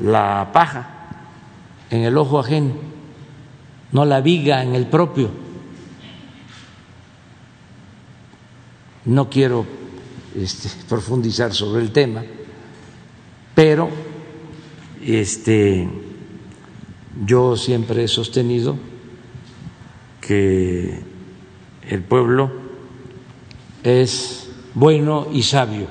[0.00, 0.90] la paja
[1.88, 2.74] en el ojo ajeno,
[3.92, 5.45] no la viga en el propio.
[9.06, 9.64] No quiero
[10.36, 12.24] este, profundizar sobre el tema,
[13.54, 13.88] pero
[15.02, 15.88] este,
[17.24, 18.76] yo siempre he sostenido
[20.20, 21.00] que
[21.88, 22.50] el pueblo
[23.82, 25.86] es bueno y sabio.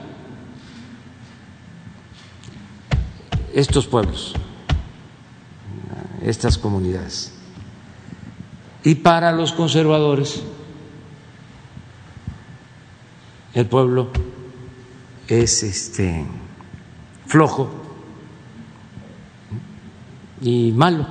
[3.53, 4.33] Estos pueblos,
[6.21, 7.33] estas comunidades.
[8.83, 10.43] Y para los conservadores,
[13.55, 14.09] el pueblo
[15.29, 16.25] es este
[17.25, 17.71] flojo
[20.41, 21.07] y malo.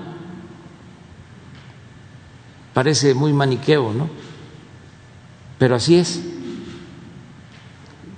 [2.75, 4.11] Parece muy maniqueo, ¿no?
[5.59, 6.23] Pero así es.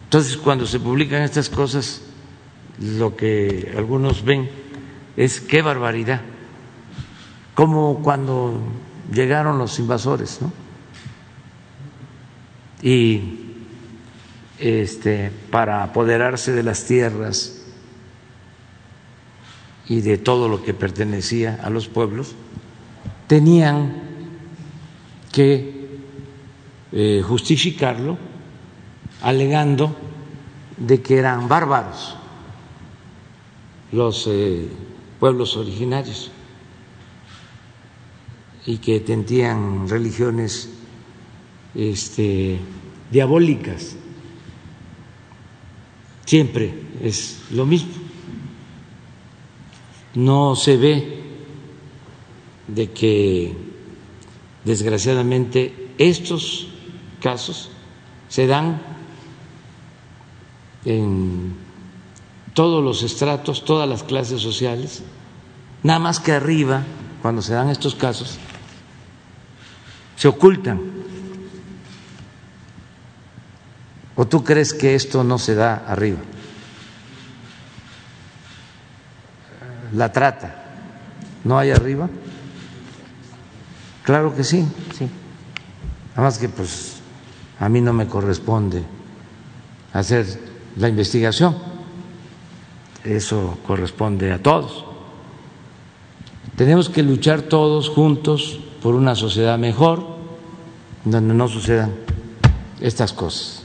[0.05, 2.03] Entonces, cuando se publican estas cosas,
[2.81, 4.51] lo que algunos ven
[5.17, 6.21] es qué barbaridad,
[7.55, 8.61] como cuando
[9.13, 10.53] llegaron los invasores, ¿no?
[12.83, 13.46] Y
[14.59, 17.63] este, para apoderarse de las tierras
[19.89, 22.35] y de todo lo que pertenecía a los pueblos,
[23.27, 24.03] tenían
[25.33, 26.01] que
[26.93, 28.17] eh, justificarlo
[29.23, 29.95] alegando
[30.77, 32.17] de que eran bárbaros
[33.93, 34.69] los eh,
[35.21, 36.31] pueblos originarios
[38.67, 40.71] y que tenían religiones
[41.75, 42.59] este,
[43.11, 43.97] diabólicas
[46.27, 47.93] siempre es lo mismo.
[50.15, 51.23] No se ve
[52.69, 53.55] de que
[54.65, 56.69] desgraciadamente estos
[57.23, 57.71] casos
[58.29, 58.83] se dan
[60.85, 61.55] en
[62.55, 65.03] todos los estratos, todas las clases sociales,
[65.83, 66.85] nada más que arriba,
[67.23, 68.39] cuando se dan estos casos,
[70.17, 70.81] se ocultan
[74.17, 76.19] ¿O tú crees que esto no se da arriba?
[79.93, 80.55] La trata,
[81.45, 82.09] ¿no hay arriba?
[84.03, 84.67] Claro que sí.
[84.97, 85.09] Sí.
[86.11, 86.97] Nada más que pues
[87.61, 88.83] a mí no me corresponde
[89.93, 90.27] hacer
[90.77, 91.57] la investigación.
[93.05, 94.85] Eso corresponde a todos.
[96.57, 100.05] Tenemos que luchar todos juntos por una sociedad mejor
[101.05, 101.93] donde no sucedan
[102.81, 103.56] estas cosas.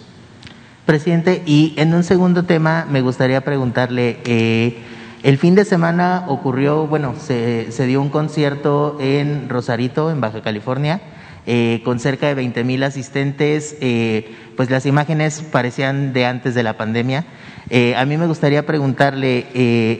[0.85, 4.77] Presidente, y en un segundo tema me gustaría preguntarle, eh,
[5.21, 10.99] el fin de semana ocurrió, bueno, se, dio un concierto en Rosarito, en Baja California,
[11.45, 16.63] eh, con cerca de 20 mil asistentes, eh, pues las imágenes parecían de antes de
[16.63, 17.25] la pandemia.
[17.95, 19.45] a mí me gustaría preguntarle,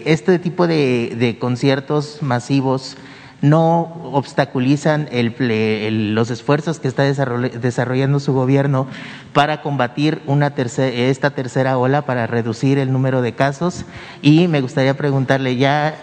[0.05, 2.97] este tipo de conciertos masivos,
[3.41, 8.87] no obstaculizan los esfuerzos que está desarrollando su gobierno
[9.33, 13.85] para combatir una esta tercera ola, para reducir el número de casos.
[14.21, 15.95] Y me gustaría preguntarle, ya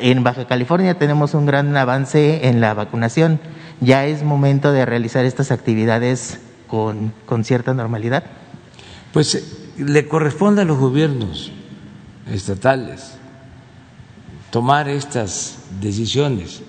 [0.00, 3.40] en Baja California tenemos un gran avance en la vacunación.
[3.80, 6.38] ¿Ya es momento de realizar estas actividades
[6.68, 7.12] con,
[7.44, 8.24] cierta normalidad?
[9.12, 11.50] Pues le corresponde a los gobiernos
[12.30, 13.14] estatales
[14.50, 16.62] tomar estas decisiones.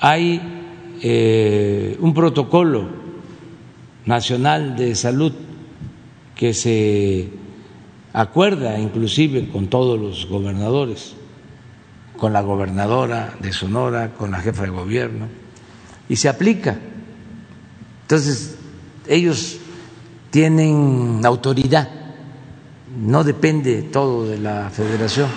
[0.00, 0.40] Hay
[1.02, 2.88] eh, un protocolo
[4.04, 5.32] nacional de salud
[6.34, 7.30] que se
[8.12, 11.14] acuerda inclusive con todos los gobernadores,
[12.16, 15.26] con la gobernadora de Sonora, con la jefa de gobierno,
[16.08, 16.78] y se aplica.
[18.02, 18.56] Entonces,
[19.08, 19.58] ellos
[20.30, 21.88] tienen autoridad,
[22.98, 25.28] no depende todo de la federación.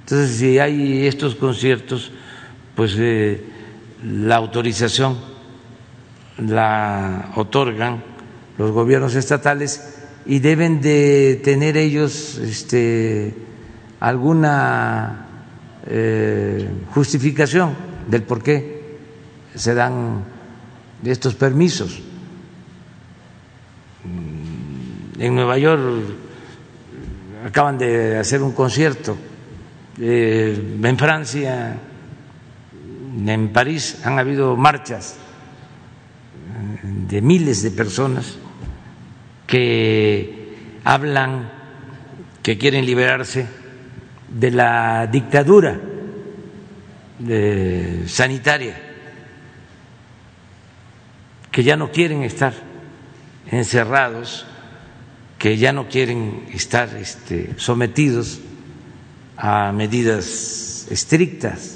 [0.00, 2.12] Entonces, si hay estos conciertos,
[2.74, 3.42] pues eh,
[4.04, 5.16] la autorización
[6.38, 8.02] la otorgan
[8.58, 13.34] los gobiernos estatales y deben de tener ellos este,
[14.00, 15.26] alguna
[15.86, 17.74] eh, justificación
[18.08, 18.98] del por qué
[19.54, 20.24] se dan
[21.04, 22.00] estos permisos.
[25.18, 25.82] En Nueva York
[27.46, 29.16] acaban de hacer un concierto,
[30.00, 31.76] eh, en Francia,
[33.16, 35.16] en París han habido marchas
[36.82, 38.36] de miles de personas
[39.46, 41.50] que hablan
[42.42, 43.46] que quieren liberarse
[44.28, 45.80] de la dictadura
[48.06, 48.76] sanitaria,
[51.50, 52.52] que ya no quieren estar
[53.46, 54.44] encerrados,
[55.38, 58.40] que ya no quieren estar este, sometidos
[59.36, 61.73] a medidas estrictas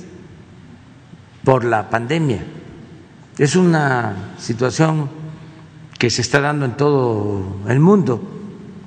[1.49, 2.45] por la pandemia.
[3.39, 5.09] Es una situación
[5.99, 8.21] que se está dando en todo el mundo.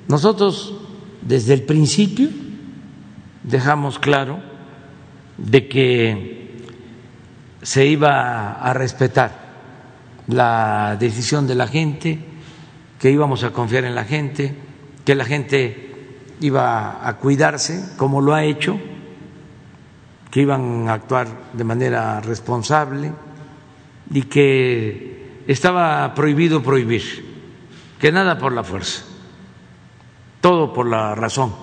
[0.06, 0.72] Nosotros
[1.22, 2.28] desde el principio
[3.42, 4.38] dejamos claro
[5.38, 6.62] de que
[7.62, 9.32] se iba a respetar
[10.28, 12.20] la decisión de la gente,
[13.00, 14.54] que íbamos a confiar en la gente,
[15.04, 18.78] que la gente iba a cuidarse como lo ha hecho,
[20.32, 23.12] que iban a actuar de manera responsable
[24.10, 27.04] y que estaba prohibido prohibir,
[28.00, 29.04] que nada por la fuerza,
[30.40, 31.54] todo por la razón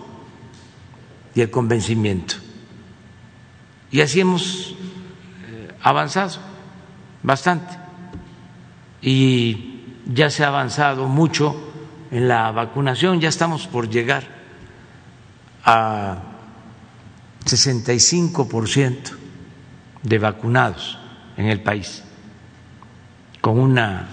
[1.34, 2.36] y el convencimiento.
[3.89, 4.76] Y así hemos
[5.47, 6.38] eh, avanzado
[7.24, 7.76] bastante
[9.01, 11.72] y ya se ha avanzado mucho
[12.11, 14.28] en la vacunación, ya estamos por llegar
[15.65, 16.29] a
[17.52, 19.18] 65%
[20.04, 20.97] de vacunados
[21.38, 22.04] en el país
[23.41, 24.08] con una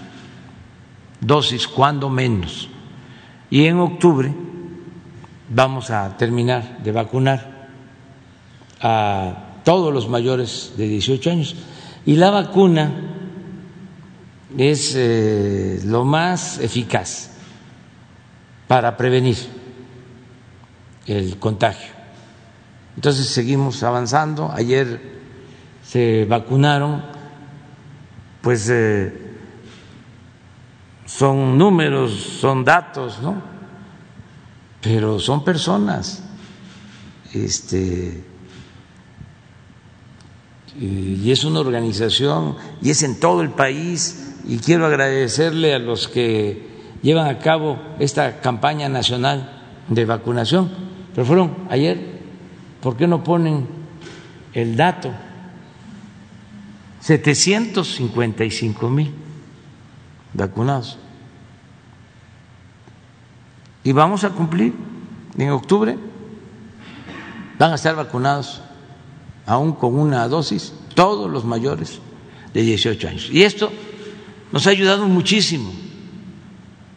[1.19, 2.69] dosis, cuando menos.
[3.49, 4.33] Y en octubre
[5.49, 7.69] vamos a terminar de vacunar
[8.81, 11.55] a todos los mayores de 18 años.
[12.05, 12.91] Y la vacuna
[14.57, 17.31] es eh, lo más eficaz
[18.67, 19.37] para prevenir
[21.05, 21.96] el contagio.
[22.97, 24.51] Entonces seguimos avanzando.
[24.51, 24.99] Ayer
[25.81, 27.15] se vacunaron
[28.47, 29.13] pues eh,
[31.05, 33.41] son números, son datos, ¿no?
[34.81, 36.23] Pero son personas.
[37.33, 38.23] Este,
[40.79, 46.07] y es una organización y es en todo el país y quiero agradecerle a los
[46.07, 46.67] que
[47.01, 50.71] llevan a cabo esta campaña nacional de vacunación,
[51.13, 52.16] pero fueron ayer,
[52.87, 53.67] ¿por qué no ponen
[54.53, 55.11] el dato?
[57.01, 59.13] 755 mil
[60.31, 60.97] vacunados.
[63.83, 64.73] Y vamos a cumplir
[65.37, 65.97] en octubre,
[67.59, 68.61] van a estar vacunados
[69.45, 71.99] aún con una dosis todos los mayores
[72.53, 73.29] de 18 años.
[73.29, 73.69] Y esto
[74.53, 75.73] nos ha ayudado muchísimo,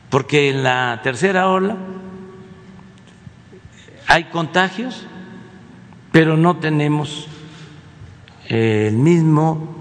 [0.08, 1.76] porque en la tercera ola
[4.06, 5.08] hay contagios,
[6.12, 7.26] pero no tenemos
[8.48, 9.76] el mismo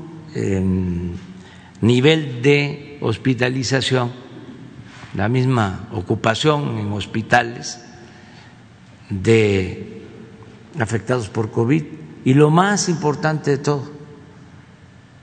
[1.82, 4.11] nivel de hospitalización,
[5.15, 7.84] la misma ocupación en hospitales
[9.09, 10.03] de
[10.80, 11.84] afectados por COVID
[12.25, 13.91] y lo más importante de todo,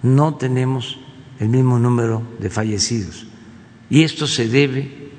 [0.03, 0.99] no tenemos
[1.39, 3.27] el mismo número de fallecidos.
[3.89, 5.11] Y esto se debe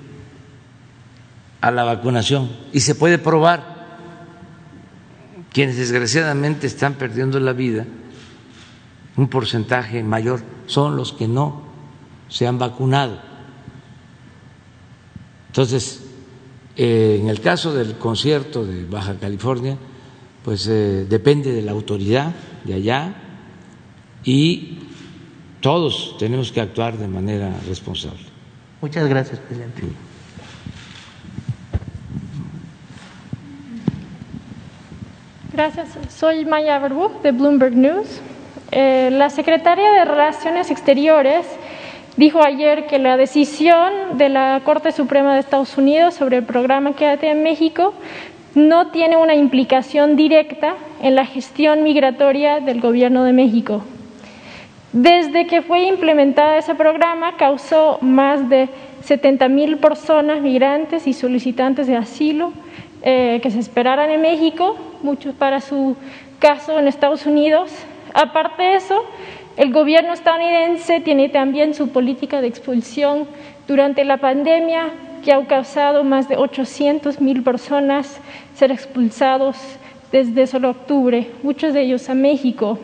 [1.61, 3.76] a la vacunación y se puede probar.
[5.57, 7.83] Quienes desgraciadamente están perdiendo la vida
[9.15, 11.63] un porcentaje mayor son los que no
[12.29, 13.19] se han vacunado.
[15.47, 16.03] Entonces,
[16.75, 19.79] eh, en el caso del concierto de Baja California,
[20.45, 23.15] pues eh, depende de la autoridad de allá
[24.23, 24.77] y
[25.59, 28.27] todos tenemos que actuar de manera responsable.
[28.79, 29.81] Muchas gracias, presidente.
[35.57, 35.87] Gracias.
[36.09, 38.21] Soy Maya Verbu de Bloomberg News.
[38.69, 41.47] Eh, la secretaria de Relaciones Exteriores
[42.15, 46.93] dijo ayer que la decisión de la Corte Suprema de Estados Unidos sobre el programa
[46.93, 47.95] Quédate en México
[48.53, 53.83] no tiene una implicación directa en la gestión migratoria del Gobierno de México.
[54.93, 58.69] Desde que fue implementado ese programa, causó más de
[59.01, 62.53] 70 mil personas migrantes y solicitantes de asilo
[63.09, 65.95] eh, que se esperaran en México, muchos para su
[66.39, 67.71] caso en Estados Unidos.
[68.13, 69.05] Aparte de eso,
[69.55, 73.25] el gobierno estadounidense tiene también su política de expulsión
[73.65, 74.89] durante la pandemia,
[75.23, 78.19] que ha causado más de 800 mil personas
[78.55, 79.55] ser expulsados
[80.11, 82.77] desde solo octubre, muchos de ellos a México.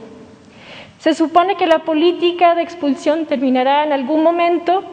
[0.99, 4.86] Se supone que la política de expulsión terminará en algún momento,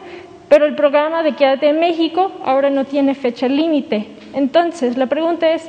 [0.51, 4.07] pero el programa de Quédate en México ahora no tiene fecha límite.
[4.33, 5.63] Entonces, la pregunta es,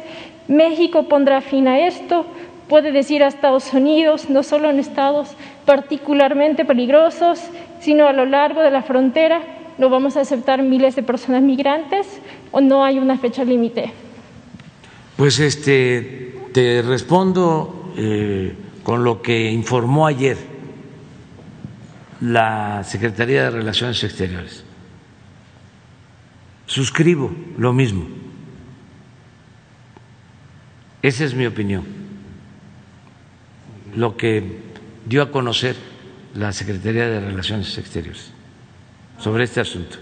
[0.49, 2.27] ¿México pondrá fin a esto?
[2.69, 7.39] ¿Puede decir a Estados Unidos, no solo en estados particularmente peligrosos,
[7.81, 9.41] sino a lo largo de la frontera,
[9.79, 12.09] no vamos a aceptar miles de personas migrantes
[12.51, 13.93] o no hay una fecha límite?
[15.17, 18.53] Pues este, te respondo eh,
[18.83, 20.39] con lo que informó ayer
[22.21, 24.72] la Secretaría de Relaciones Exteriores.
[26.67, 28.07] Suscribo lo mismo.
[31.03, 31.85] Esa es mi opinión.
[33.95, 34.61] Lo que
[35.07, 35.77] dio a conocer
[36.35, 38.31] la Secretaría de Relaciones Exteriores
[39.19, 39.99] sobre este asunto.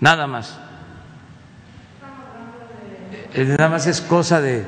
[0.00, 0.58] Nada más.
[3.34, 4.64] Eh, nada más es cosa de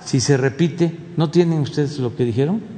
[0.00, 2.75] si se repite, ¿no tienen ustedes lo que dijeron?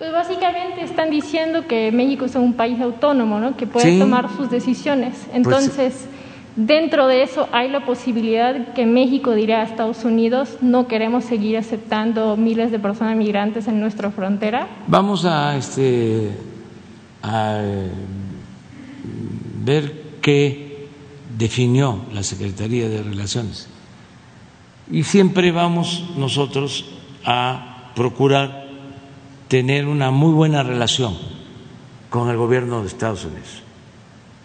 [0.00, 3.54] Pues básicamente están diciendo que México es un país autónomo, ¿no?
[3.54, 5.12] que puede tomar sus decisiones.
[5.26, 6.06] Pues Entonces,
[6.56, 11.58] dentro de eso hay la posibilidad que México dirá a Estados Unidos, no queremos seguir
[11.58, 14.68] aceptando miles de personas migrantes en nuestra frontera.
[14.86, 16.30] Vamos a, este,
[17.22, 17.60] a
[19.62, 19.92] ver
[20.22, 20.88] qué
[21.36, 23.68] definió la Secretaría de Relaciones
[24.90, 26.86] y siempre vamos nosotros
[27.26, 28.59] a procurar
[29.50, 31.18] tener una muy buena relación
[32.08, 33.64] con el gobierno de Estados Unidos.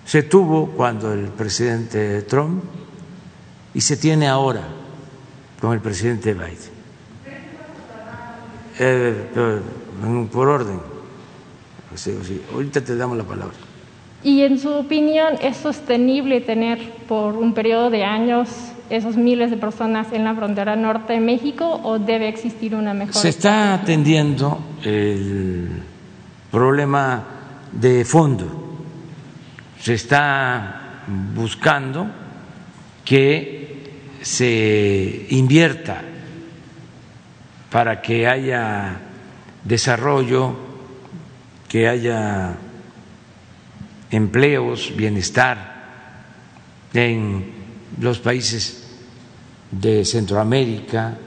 [0.04, 2.64] Se tuvo cuando el presidente Trump
[3.76, 4.64] y se tiene ahora
[5.62, 6.76] con el presidente Biden.
[8.80, 9.30] Eh,
[10.32, 10.80] por orden.
[12.52, 13.56] Ahorita te damos la palabra.
[14.24, 18.50] Y en su opinión, ¿es sostenible tener por un periodo de años
[18.90, 23.16] esos miles de personas en la frontera norte de México o debe existir una mejor?
[23.16, 25.70] Se está atendiendo el
[26.52, 27.24] problema
[27.72, 28.78] de fondo,
[29.80, 31.02] se está
[31.36, 32.08] buscando
[33.04, 36.02] que se invierta
[37.72, 39.02] para que haya
[39.64, 40.56] desarrollo,
[41.68, 42.56] que haya
[44.12, 45.76] empleos, bienestar
[46.94, 47.55] en
[48.00, 48.84] los países
[49.72, 51.18] de Centroamérica,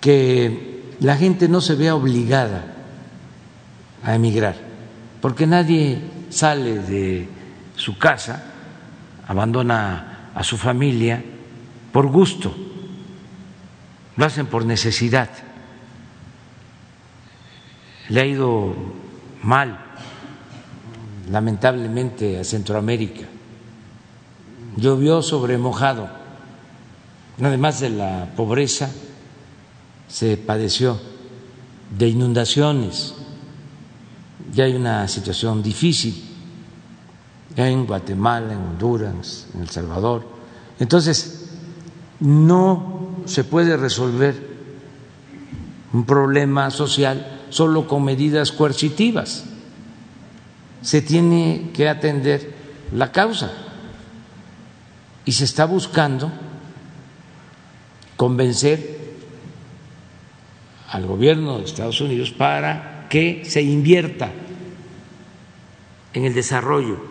[0.00, 2.64] que la gente no se vea obligada
[4.02, 4.56] a emigrar,
[5.20, 6.00] porque nadie
[6.30, 7.28] sale de
[7.76, 8.44] su casa,
[9.26, 11.22] abandona a su familia
[11.92, 12.54] por gusto,
[14.16, 15.30] lo hacen por necesidad.
[18.08, 18.74] Le ha ido
[19.42, 19.78] mal,
[21.30, 23.26] lamentablemente, a Centroamérica
[24.76, 26.08] llovió sobre mojado.
[27.40, 28.90] Además de la pobreza,
[30.08, 30.98] se padeció
[31.96, 33.14] de inundaciones.
[34.54, 36.22] Ya hay una situación difícil
[37.56, 40.26] en Guatemala, en Honduras, en El Salvador.
[40.78, 41.50] Entonces,
[42.20, 44.52] no se puede resolver
[45.92, 49.44] un problema social solo con medidas coercitivas.
[50.80, 52.54] Se tiene que atender
[52.94, 53.71] la causa
[55.24, 56.32] y se está buscando
[58.16, 59.00] convencer
[60.90, 64.30] al gobierno de Estados Unidos para que se invierta
[66.12, 67.02] en el desarrollo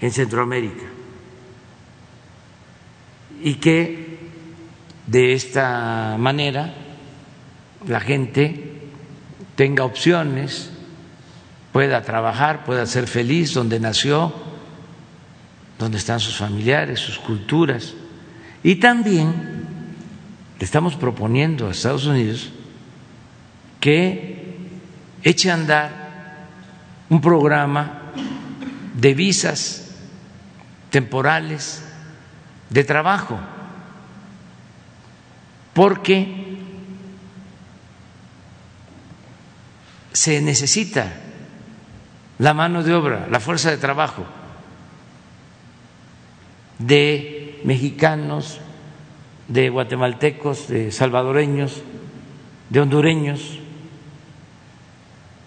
[0.00, 0.86] en Centroamérica
[3.42, 4.18] y que
[5.06, 6.74] de esta manera
[7.86, 8.80] la gente
[9.56, 10.70] tenga opciones,
[11.72, 14.32] pueda trabajar, pueda ser feliz donde nació
[15.80, 17.94] donde están sus familiares, sus culturas.
[18.62, 19.32] Y también
[20.58, 22.50] le estamos proponiendo a Estados Unidos
[23.80, 24.58] que
[25.22, 25.90] eche a andar
[27.08, 28.12] un programa
[28.94, 29.96] de visas
[30.90, 31.82] temporales
[32.68, 33.40] de trabajo
[35.72, 36.58] porque
[40.12, 41.10] se necesita
[42.38, 44.26] la mano de obra, la fuerza de trabajo
[46.80, 48.58] de mexicanos,
[49.48, 51.82] de guatemaltecos, de salvadoreños,
[52.70, 53.58] de hondureños.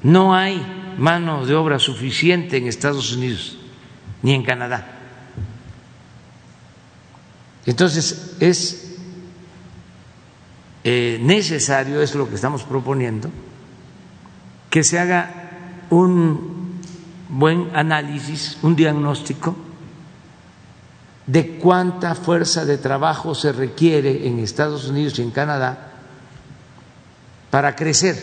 [0.03, 0.61] No hay
[0.97, 3.57] mano de obra suficiente en Estados Unidos
[4.21, 4.99] ni en Canadá.
[7.65, 8.97] Entonces es
[10.83, 13.29] eh, necesario, es lo que estamos proponiendo,
[14.69, 15.49] que se haga
[15.89, 16.79] un
[17.29, 19.55] buen análisis, un diagnóstico
[21.25, 25.91] de cuánta fuerza de trabajo se requiere en Estados Unidos y en Canadá
[27.49, 28.17] para crecer.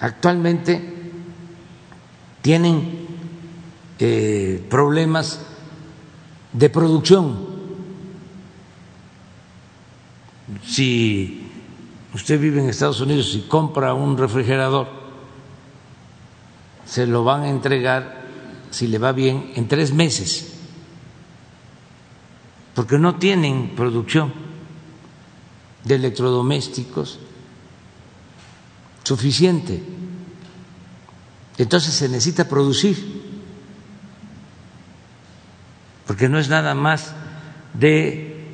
[0.00, 0.94] Actualmente
[2.42, 3.06] tienen
[3.98, 5.40] eh, problemas
[6.52, 7.54] de producción.
[10.66, 11.50] Si
[12.12, 14.88] usted vive en Estados Unidos y compra un refrigerador,
[16.84, 18.23] se lo van a entregar,
[18.74, 20.52] si le va bien, en tres meses,
[22.74, 24.34] porque no tienen producción
[25.84, 27.20] de electrodomésticos
[29.04, 29.80] suficiente.
[31.56, 33.22] Entonces se necesita producir,
[36.04, 37.14] porque no es nada más
[37.74, 38.44] de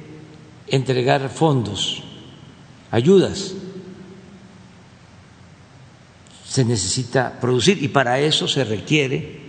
[0.67, 2.03] entregar fondos,
[2.91, 3.55] ayudas.
[6.47, 9.40] Se necesita producir y para eso se requiere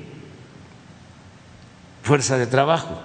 [2.04, 3.00] fuerza de trabajo.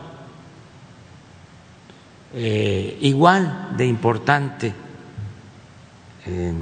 [2.35, 4.75] Eh, igual de importante
[6.27, 6.53] eh,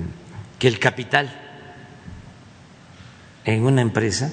[0.58, 1.40] que el capital
[3.44, 4.32] en una empresa,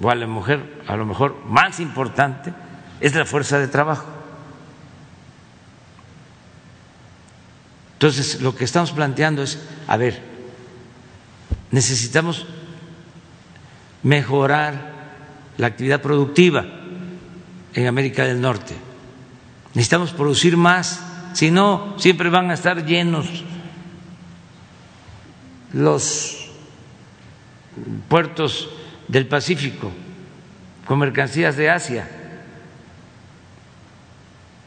[0.00, 2.52] o a la mujer, a lo mejor más importante,
[3.00, 4.06] es la fuerza de trabajo.
[7.94, 10.22] Entonces, lo que estamos planteando es, a ver,
[11.70, 12.46] necesitamos
[14.02, 14.91] mejorar
[15.62, 16.66] la actividad productiva
[17.72, 18.74] en América del Norte
[19.74, 21.02] Necesitamos producir más,
[21.32, 23.26] si no, siempre van a estar llenos
[25.72, 26.50] los
[28.08, 28.68] puertos
[29.08, 29.90] del Pacífico
[30.84, 32.06] con mercancías de Asia.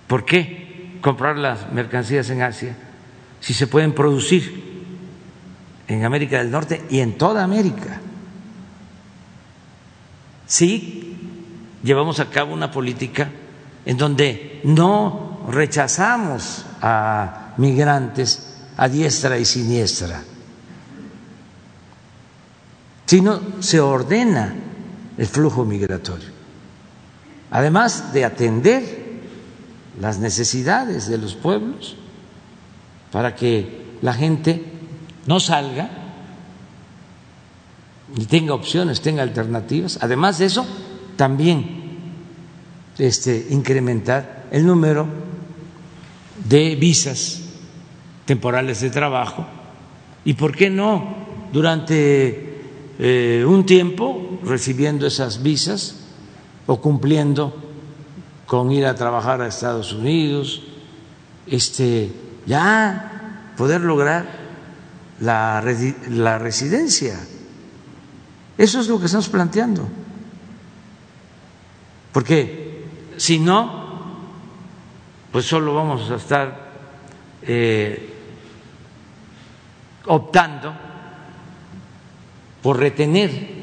[0.08, 2.76] ¿Por qué comprar las mercancías en Asia
[3.40, 4.64] si se pueden producir
[5.88, 8.02] en América del Norte y en toda América?
[10.48, 11.18] Sí,
[11.84, 13.30] llevamos a cabo una política
[13.86, 20.22] en donde no rechazamos a migrantes a diestra y siniestra,
[23.06, 24.54] sino se ordena
[25.18, 26.30] el flujo migratorio,
[27.52, 29.06] además de atender
[30.02, 31.96] las necesidades de los pueblos
[33.12, 34.64] para que la gente
[35.26, 36.05] no salga
[38.16, 40.00] y tenga opciones, tenga alternativas.
[40.02, 40.66] Además de eso,
[41.16, 41.84] también
[42.98, 45.08] este, incrementar el número
[46.48, 47.42] de visas
[48.26, 49.46] temporales de trabajo
[50.24, 52.60] y, ¿por qué no?, durante
[53.00, 55.96] eh, un tiempo recibiendo esas visas
[56.66, 57.56] o cumpliendo
[58.46, 60.64] con ir a trabajar a Estados Unidos,
[61.48, 62.12] este,
[62.46, 64.26] ya poder lograr
[65.20, 65.64] la,
[66.10, 67.20] la residencia.
[68.58, 69.88] Eso es lo que estamos planteando.
[72.12, 72.86] Porque
[73.18, 73.86] si no,
[75.32, 76.72] pues solo vamos a estar
[77.42, 78.14] eh,
[80.06, 80.74] optando
[82.62, 83.56] por retener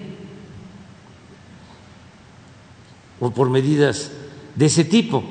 [3.20, 4.10] o por medidas
[4.54, 5.24] de ese tipo.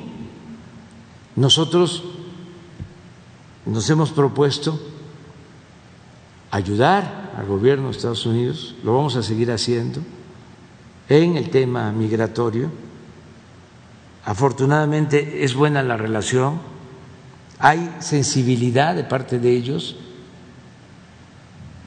[1.35, 2.03] Nosotros
[3.65, 4.79] nos hemos propuesto
[6.49, 10.01] ayudar al gobierno de Estados Unidos, lo vamos a seguir haciendo
[11.09, 12.69] en el tema migratorio.
[14.25, 16.59] Afortunadamente es buena la relación,
[17.59, 19.95] hay sensibilidad de parte de ellos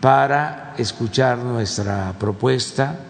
[0.01, 3.01] para escuchar nuestra propuesta,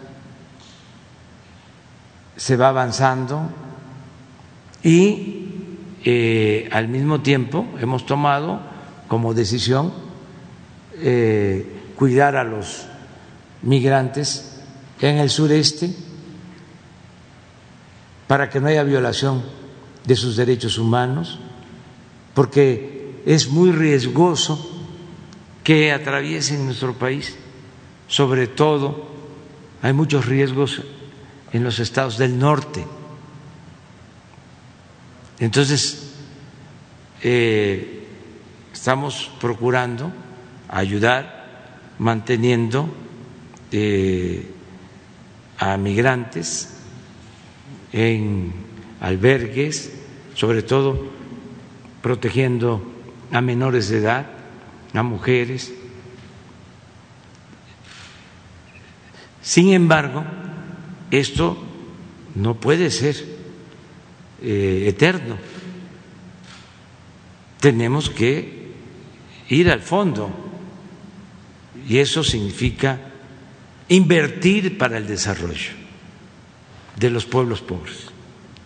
[2.37, 3.49] se va avanzando
[4.83, 5.45] y
[6.03, 8.59] eh, al mismo tiempo hemos tomado
[9.07, 9.91] como decisión
[10.99, 12.85] eh, cuidar a los
[13.61, 14.61] migrantes
[15.01, 15.93] en el sureste
[18.27, 19.43] para que no haya violación
[20.05, 21.39] de sus derechos humanos,
[22.33, 24.83] porque es muy riesgoso
[25.63, 27.35] que atraviesen nuestro país,
[28.07, 29.09] sobre todo
[29.81, 30.81] hay muchos riesgos
[31.51, 32.85] en los estados del norte.
[35.39, 36.13] Entonces,
[37.21, 38.07] eh,
[38.73, 40.11] estamos procurando
[40.69, 41.34] ayudar,
[41.99, 42.89] manteniendo
[43.71, 44.45] eh,
[45.57, 46.77] a migrantes
[47.93, 48.53] en
[48.99, 49.93] albergues,
[50.33, 51.07] sobre todo
[52.01, 52.81] protegiendo
[53.31, 54.25] a menores de edad,
[54.93, 55.73] a mujeres.
[59.41, 60.23] Sin embargo,
[61.11, 61.57] esto
[62.35, 63.15] no puede ser
[64.41, 65.37] eh, eterno.
[67.59, 68.71] Tenemos que
[69.49, 70.44] ir al fondo
[71.87, 72.99] y eso significa
[73.87, 75.71] invertir para el desarrollo
[76.97, 78.09] de los pueblos pobres.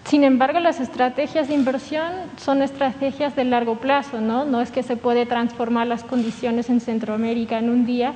[0.09, 2.07] Sin embargo, las estrategias de inversión
[2.37, 4.43] son estrategias de largo plazo, ¿no?
[4.43, 8.13] No es que se puede transformar las condiciones en Centroamérica en un día.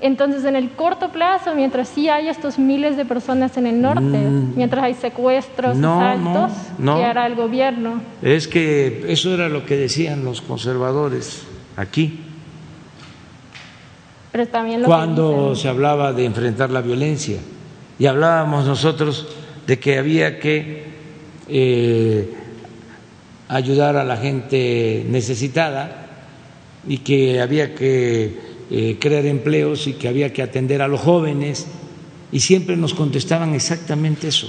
[0.00, 4.02] Entonces, en el corto plazo, mientras sí hay estos miles de personas en el norte,
[4.02, 4.52] mm.
[4.54, 8.02] mientras hay secuestros, asaltos, ¿qué hará el gobierno?
[8.22, 11.44] Es que eso era lo que decían los conservadores
[11.76, 12.20] aquí.
[14.36, 17.38] Pero también Cuando se hablaba de enfrentar la violencia
[17.98, 19.26] y hablábamos nosotros
[19.66, 20.84] de que había que
[21.48, 22.34] eh,
[23.48, 26.08] ayudar a la gente necesitada
[26.86, 28.38] y que había que
[28.70, 31.66] eh, crear empleos y que había que atender a los jóvenes
[32.30, 34.48] y siempre nos contestaban exactamente eso.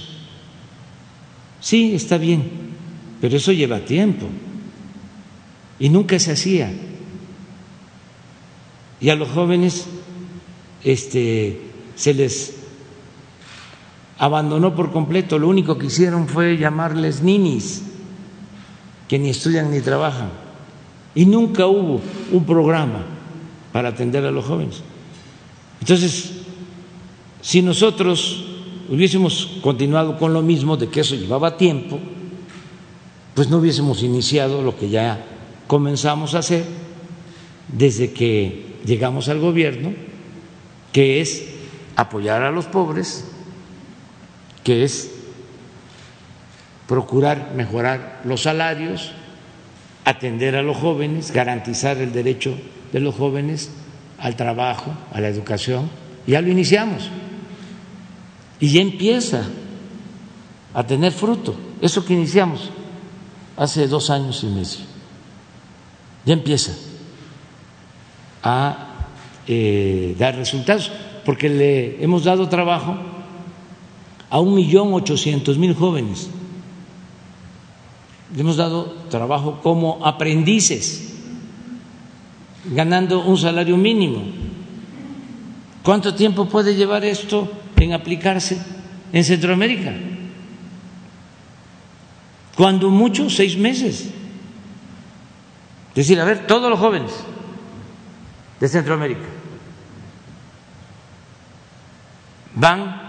[1.61, 2.43] Sí, está bien,
[3.21, 4.25] pero eso lleva tiempo
[5.79, 6.73] y nunca se hacía.
[8.99, 9.85] Y a los jóvenes
[10.83, 11.61] este,
[11.95, 12.55] se les
[14.17, 17.83] abandonó por completo, lo único que hicieron fue llamarles ninis,
[19.07, 20.29] que ni estudian ni trabajan.
[21.13, 23.05] Y nunca hubo un programa
[23.71, 24.81] para atender a los jóvenes.
[25.79, 26.31] Entonces,
[27.41, 28.45] si nosotros
[28.89, 31.99] hubiésemos continuado con lo mismo de que eso llevaba tiempo,
[33.35, 35.25] pues no hubiésemos iniciado lo que ya
[35.67, 36.65] comenzamos a hacer
[37.67, 39.93] desde que llegamos al gobierno,
[40.91, 41.45] que es
[41.95, 43.25] apoyar a los pobres,
[44.63, 45.11] que es
[46.87, 49.11] procurar mejorar los salarios,
[50.05, 52.57] atender a los jóvenes, garantizar el derecho
[52.93, 53.71] de los jóvenes
[54.19, 55.89] al trabajo, a la educación.
[56.25, 57.09] Ya lo iniciamos
[58.59, 59.43] y ya empieza
[60.73, 61.55] a tener fruto.
[61.81, 62.69] Eso que iniciamos
[63.57, 64.85] hace dos años y medio,
[66.25, 66.73] ya empieza
[68.43, 68.95] a
[69.47, 70.91] eh, dar resultados,
[71.25, 72.95] porque le hemos dado trabajo
[74.29, 76.29] a un millón ochocientos mil jóvenes.
[78.35, 81.13] Le hemos dado trabajo como aprendices
[82.65, 84.23] ganando un salario mínimo.
[85.83, 88.57] ¿Cuánto tiempo puede llevar esto en aplicarse
[89.13, 89.93] en Centroamérica?
[92.57, 94.09] Cuando mucho, seis meses.
[95.89, 97.11] Es decir, a ver, todos los jóvenes
[98.59, 99.27] de Centroamérica
[102.55, 103.07] van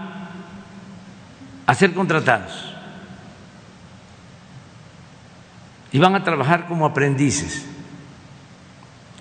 [1.65, 2.69] a ser contratados
[5.91, 7.65] y van a trabajar como aprendices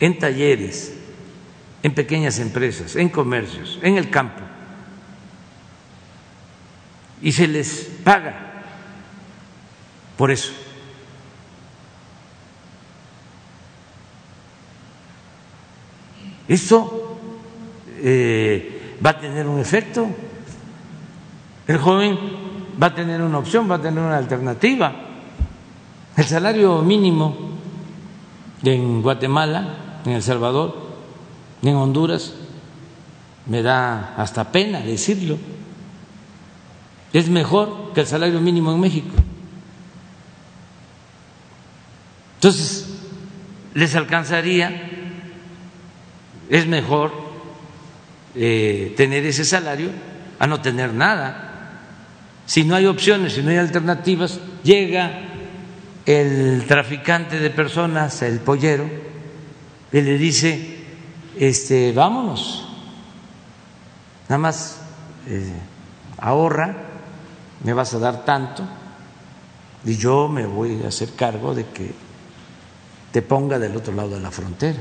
[0.00, 0.94] en talleres,
[1.82, 4.42] en pequeñas empresas, en comercios, en el campo.
[7.22, 8.62] Y se les paga
[10.16, 10.52] por eso.
[16.49, 17.18] Esto
[17.99, 20.09] eh, va a tener un efecto.
[21.66, 22.18] El joven
[22.80, 24.92] va a tener una opción, va a tener una alternativa.
[26.16, 27.36] El salario mínimo
[28.64, 30.74] en Guatemala en El Salvador,
[31.62, 32.32] en Honduras,
[33.46, 35.38] me da hasta pena decirlo,
[37.12, 39.14] es mejor que el salario mínimo en México.
[42.36, 42.86] Entonces,
[43.74, 44.97] les alcanzaría,
[46.49, 47.12] es mejor
[48.34, 49.90] eh, tener ese salario
[50.38, 51.80] a no tener nada.
[52.46, 55.22] Si no hay opciones, si no hay alternativas, llega
[56.07, 58.88] el traficante de personas, el pollero,
[59.92, 60.76] y le dice,
[61.38, 62.66] este, vámonos,
[64.28, 64.80] nada más
[65.26, 65.53] eh,
[66.18, 66.76] ahorra,
[67.64, 68.62] me vas a dar tanto
[69.84, 71.92] y yo me voy a hacer cargo de que
[73.12, 74.78] te ponga del otro lado de la frontera.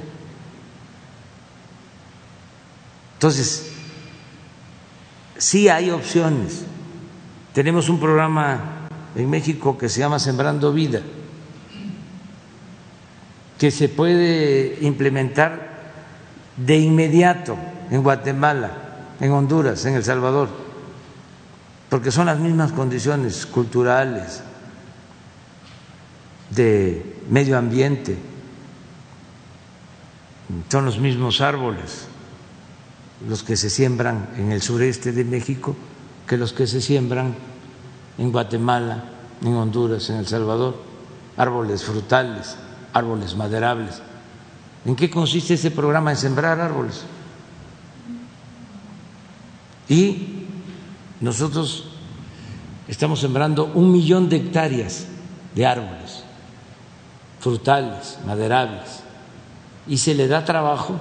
[3.17, 3.71] Entonces,
[5.37, 6.63] sí hay opciones.
[7.53, 11.01] Tenemos un programa en México que se llama Sembrando Vida
[13.57, 15.67] que se puede implementar
[16.55, 17.57] de inmediato
[17.89, 18.71] en Guatemala,
[19.19, 20.49] en Honduras, en El Salvador,
[21.89, 24.43] porque son las mismas condiciones culturales,
[26.51, 28.17] de medio ambiente.
[30.69, 32.07] Son los mismos árboles
[33.25, 35.75] los que se siembran en el sureste de México
[36.27, 37.33] que los que se siembran
[38.17, 39.05] en Guatemala,
[39.41, 40.75] en Honduras, en El Salvador,
[41.37, 42.57] árboles frutales,
[42.93, 44.01] árboles maderables.
[44.85, 47.03] ¿En qué consiste ese programa de sembrar árboles?
[49.87, 50.45] Y
[51.21, 51.85] nosotros
[52.87, 55.07] estamos sembrando un millón de hectáreas
[55.55, 56.23] de árboles
[57.39, 59.03] frutales, maderables,
[59.87, 60.99] y se le da trabajo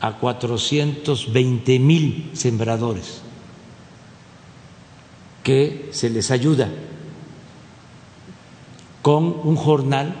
[0.00, 3.20] a 420 mil sembradores
[5.42, 6.68] que se les ayuda
[9.02, 10.14] con un jornal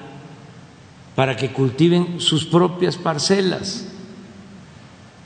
[1.14, 3.86] para que cultiven sus propias parcelas.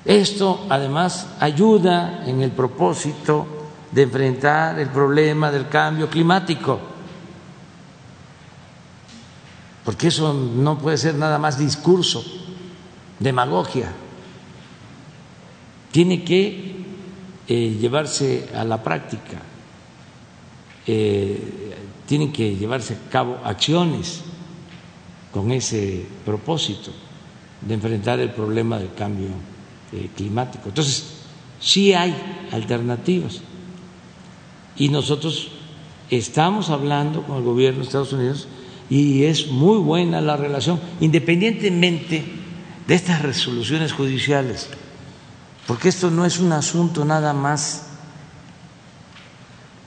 [0.05, 3.46] Esto además ayuda en el propósito
[3.90, 6.80] de enfrentar el problema del cambio climático,
[9.84, 12.24] porque eso no puede ser nada más discurso,
[13.20, 13.92] demagogia,
[15.95, 16.74] tiene que
[17.47, 19.40] eh, llevarse a la práctica,
[20.88, 21.38] eh,
[22.05, 24.22] tienen que llevarse a cabo acciones
[25.30, 26.90] con ese propósito
[27.61, 29.28] de enfrentar el problema del cambio
[29.92, 30.64] eh, climático.
[30.70, 31.05] Entonces,
[31.61, 32.12] sí hay
[32.51, 33.40] alternativas
[34.76, 35.53] y nosotros
[36.11, 38.49] estamos hablando con el gobierno de Estados Unidos
[38.90, 42.24] y es muy buena la relación, independientemente
[42.84, 44.70] de estas resoluciones judiciales,
[45.66, 47.88] porque esto no es un asunto nada más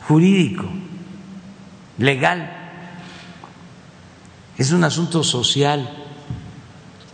[0.07, 0.65] jurídico,
[1.97, 2.57] legal,
[4.57, 5.88] es un asunto social,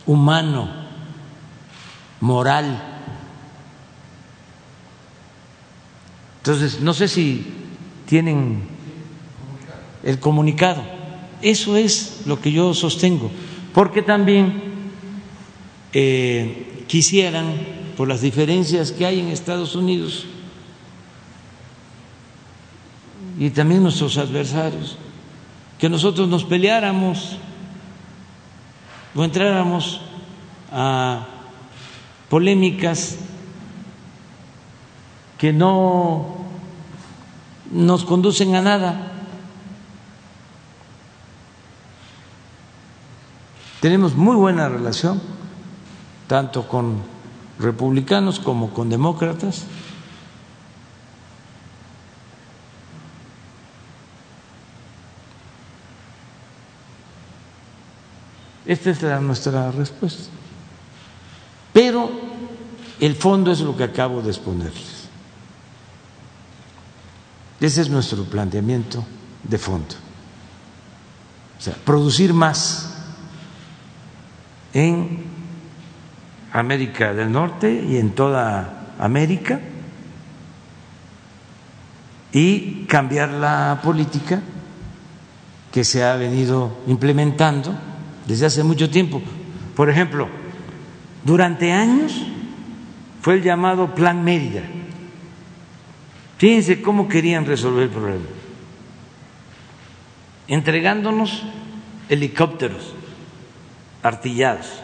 [0.06, 0.70] humano,
[2.22, 2.82] moral.
[6.38, 7.46] Entonces, no sé si
[8.06, 8.68] tienen
[10.04, 10.84] el comunicado.
[11.42, 13.30] Eso es lo que yo sostengo,
[13.74, 14.64] porque también
[15.92, 17.56] eh, quisieran,
[17.98, 20.26] por las diferencias que hay en Estados Unidos
[23.38, 24.98] y también nuestros adversarios,
[25.80, 27.38] que nosotros nos peleáramos
[29.16, 30.02] o entráramos
[30.72, 31.28] a
[32.30, 33.18] polémicas
[35.38, 36.38] que no
[37.72, 39.12] nos conducen a nada.
[43.82, 45.22] Tenemos muy buena relación,
[46.28, 47.13] tanto con
[47.60, 49.66] republicanos como con demócratas.
[58.66, 60.32] Esta es la, nuestra respuesta.
[61.74, 62.10] Pero
[63.00, 65.04] el fondo es lo que acabo de exponerles.
[67.60, 69.04] Ese es nuestro planteamiento
[69.44, 69.96] de fondo.
[71.58, 72.94] O sea, producir más
[74.74, 75.33] en
[76.54, 79.60] América del Norte y en toda América
[82.32, 84.42] y cambiar la política
[85.72, 87.76] que se ha venido implementando
[88.28, 89.22] desde hace mucho tiempo.
[89.76, 90.28] Por ejemplo,
[91.24, 92.22] durante años
[93.22, 94.62] fue el llamado Plan Mérida.
[96.38, 98.26] Fíjense cómo querían resolver el problema.
[100.48, 101.44] Entregándonos
[102.10, 102.94] helicópteros
[104.04, 104.83] artillados.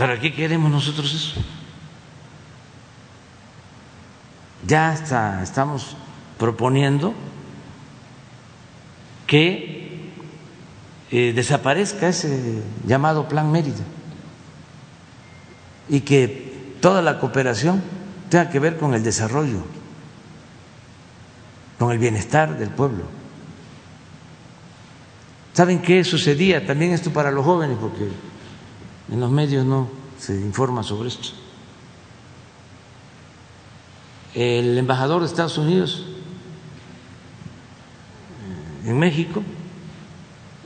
[0.00, 1.42] ¿Para qué queremos nosotros eso?
[4.66, 4.94] Ya
[5.42, 5.94] estamos
[6.38, 7.12] proponiendo
[9.26, 10.08] que
[11.10, 13.84] eh, desaparezca ese llamado Plan Mérida
[15.86, 17.82] y que toda la cooperación
[18.30, 19.62] tenga que ver con el desarrollo,
[21.78, 23.04] con el bienestar del pueblo.
[25.52, 26.66] ¿Saben qué sucedía?
[26.66, 28.08] También esto para los jóvenes, porque
[29.10, 29.88] en los medios no
[30.18, 31.28] se informa sobre esto.
[34.34, 36.04] El embajador de Estados Unidos
[38.84, 39.42] en México,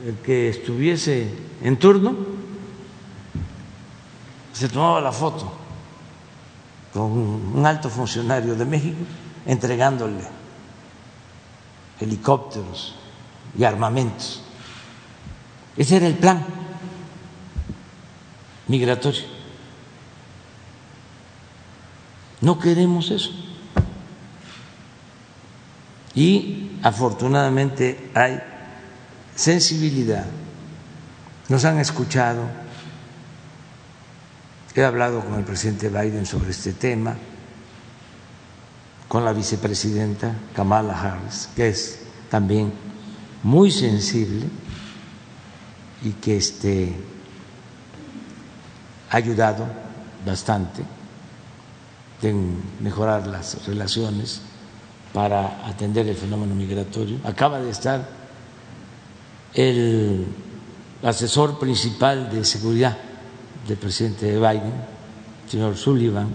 [0.05, 1.33] el que estuviese
[1.63, 2.15] en turno,
[4.53, 5.51] se tomaba la foto
[6.93, 8.99] con un alto funcionario de México
[9.45, 10.23] entregándole
[11.99, 12.95] helicópteros
[13.57, 14.43] y armamentos.
[15.75, 16.45] Ese era el plan
[18.67, 19.23] migratorio.
[22.41, 23.31] No queremos eso.
[26.13, 28.39] Y afortunadamente hay
[29.35, 30.25] sensibilidad,
[31.49, 32.43] nos han escuchado,
[34.75, 37.15] he hablado con el presidente Biden sobre este tema,
[39.07, 41.99] con la vicepresidenta Kamala Harris, que es
[42.29, 42.73] también
[43.43, 44.45] muy sensible
[46.03, 46.93] y que este,
[49.15, 49.65] ayudado
[50.25, 50.83] bastante
[52.21, 54.41] en mejorar las relaciones
[55.13, 57.19] para atender el fenómeno migratorio.
[57.23, 58.05] Acaba de estar
[59.53, 60.25] el
[61.01, 62.97] asesor principal de seguridad
[63.65, 64.73] del presidente Biden,
[65.47, 66.33] señor Sullivan,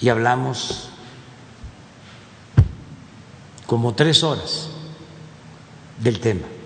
[0.00, 0.88] y hablamos
[3.66, 4.68] como tres horas
[6.00, 6.57] del tema.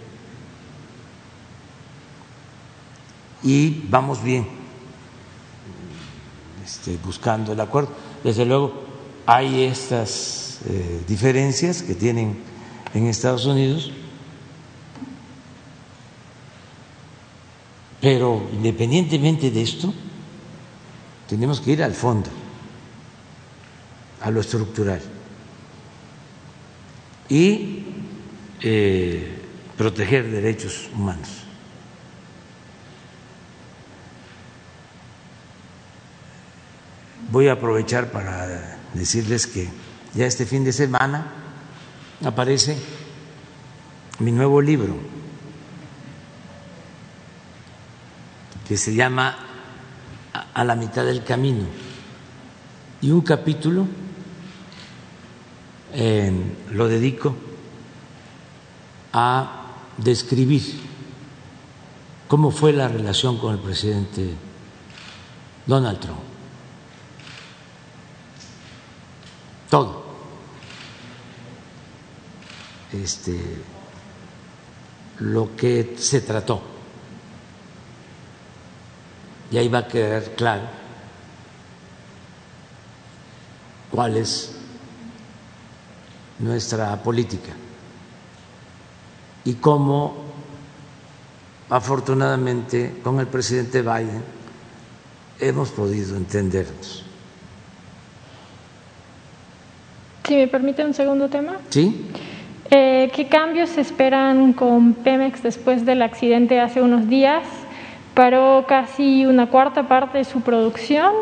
[3.43, 4.47] Y vamos bien
[6.65, 7.91] este, buscando el acuerdo.
[8.23, 8.73] Desde luego
[9.27, 12.39] hay estas eh, diferencias que tienen
[12.95, 13.91] en Estados Unidos,
[18.01, 19.93] pero independientemente de esto,
[21.29, 22.31] tenemos que ir al fondo,
[24.21, 25.01] a lo estructural
[27.29, 27.85] y
[28.61, 29.39] eh,
[29.77, 31.42] proteger derechos humanos.
[37.33, 39.67] Voy a aprovechar para decirles que
[40.13, 41.33] ya este fin de semana
[42.23, 42.77] aparece
[44.19, 44.95] mi nuevo libro
[48.69, 49.35] que se llama
[50.53, 51.65] A la mitad del camino
[53.01, 53.87] y un capítulo
[56.71, 57.35] lo dedico
[59.15, 60.63] a describir
[62.29, 64.35] cómo fue la relación con el presidente
[65.67, 66.32] Donald Trump.
[69.73, 70.03] Todo.
[72.93, 73.41] Este,
[75.21, 76.61] lo que se trató.
[79.51, 80.65] Y ahí va a quedar claro
[83.91, 84.57] cuál es
[86.39, 87.55] nuestra política
[89.43, 90.17] y cómo
[91.71, 94.23] afortunadamente con el presidente Biden
[95.41, 97.02] hemos podido entendernos.
[100.25, 101.57] Si me permite un segundo tema.
[101.71, 102.07] Sí.
[102.71, 107.43] Eh, ¿Qué cambios se esperan con Pemex después del accidente hace unos días?
[108.15, 111.13] Paró casi una cuarta parte de su producción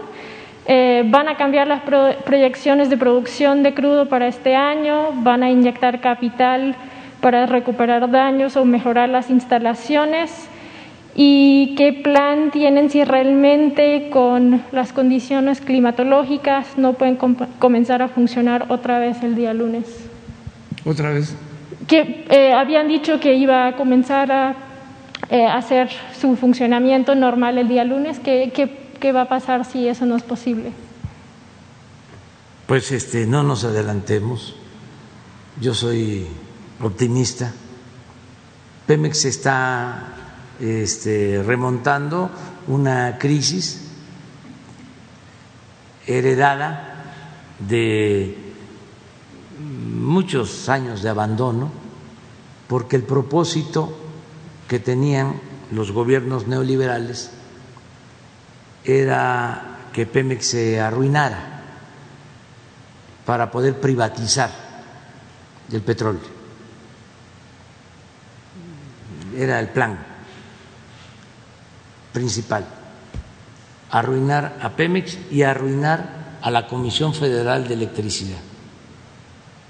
[0.67, 1.83] eh, van a cambiar las
[2.25, 6.77] proyecciones de producción de crudo para este año, van a inyectar capital
[7.21, 10.49] para recuperar daños o mejorar las instalaciones
[11.23, 17.19] y qué plan tienen si realmente con las condiciones climatológicas no pueden
[17.59, 19.85] comenzar a funcionar otra vez el día lunes.
[20.83, 21.37] ¿Otra vez?
[21.87, 24.57] Que eh, habían dicho que iba a comenzar a
[25.29, 28.19] eh, hacer su funcionamiento normal el día lunes.
[28.19, 30.73] ¿Qué, qué qué va a pasar si eso no es posible?
[32.67, 34.55] Pues este, no nos adelantemos.
[35.61, 36.27] Yo soy
[36.81, 37.53] optimista.
[38.87, 40.20] Pemex está
[40.61, 42.31] este, remontando
[42.69, 43.81] una crisis
[46.07, 47.05] heredada
[47.59, 48.37] de
[49.59, 51.71] muchos años de abandono,
[52.69, 53.97] porque el propósito
[54.69, 55.41] que tenían
[55.73, 57.31] los gobiernos neoliberales
[58.85, 61.63] era que Pemex se arruinara
[63.25, 64.51] para poder privatizar
[65.73, 66.41] el petróleo.
[69.37, 70.10] Era el plan
[72.13, 72.67] principal,
[73.91, 78.41] arruinar a Pemex y arruinar a la Comisión Federal de Electricidad.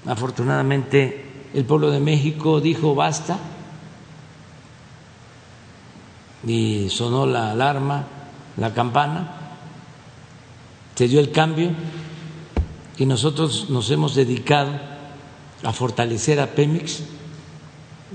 [0.05, 3.37] Afortunadamente el pueblo de México dijo basta
[6.45, 8.05] y sonó la alarma
[8.57, 9.37] la campana,
[10.95, 11.71] se dio el cambio
[12.97, 14.71] y nosotros nos hemos dedicado
[15.63, 17.03] a fortalecer a Pemex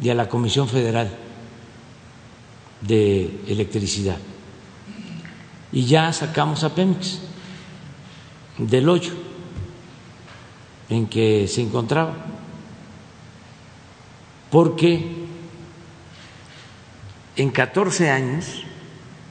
[0.01, 1.26] y a la Comisión Federal
[2.87, 4.19] de Electricidad.
[5.73, 7.21] Y ya sacamos a Pemex
[8.59, 9.13] del hoyo
[10.89, 12.15] en que se encontraba,
[14.51, 15.27] porque
[17.37, 18.63] en 14 años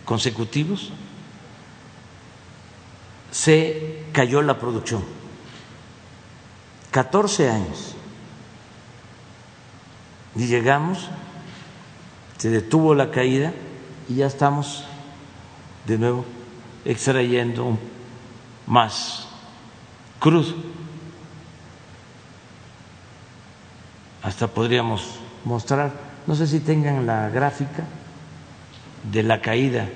[0.04, 0.92] consecutivos
[3.32, 5.04] se cayó la producción.
[6.92, 7.96] 14 años.
[10.36, 11.10] Y llegamos,
[12.46, 13.54] se detuvo la caída
[14.08, 14.84] y ya estamos
[15.88, 16.24] de nuevo
[16.86, 17.80] extrayendo
[18.68, 19.28] más
[20.20, 20.54] crudo.
[24.22, 25.92] Hasta podríamos mostrar,
[26.28, 27.84] no sé si tengan la gráfica
[29.12, 29.90] de la caída.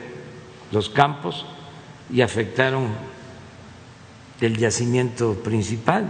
[0.70, 1.44] los campos
[2.12, 2.94] y afectaron
[4.40, 6.08] el yacimiento principal,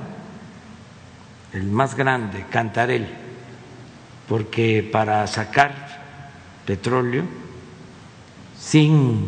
[1.53, 3.07] el más grande, Cantarel,
[4.29, 5.99] porque para sacar
[6.67, 7.25] petróleo
[8.59, 9.27] sin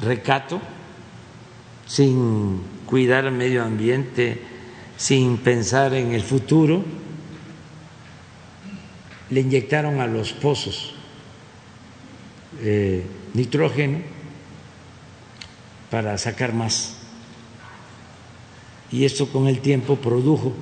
[0.00, 0.60] recato,
[1.86, 4.40] sin cuidar el medio ambiente,
[4.96, 6.84] sin pensar en el futuro,
[9.30, 10.94] le inyectaron a los pozos
[12.60, 13.98] eh, nitrógeno
[15.90, 16.96] para sacar más.
[18.90, 20.52] Y esto con el tiempo produjo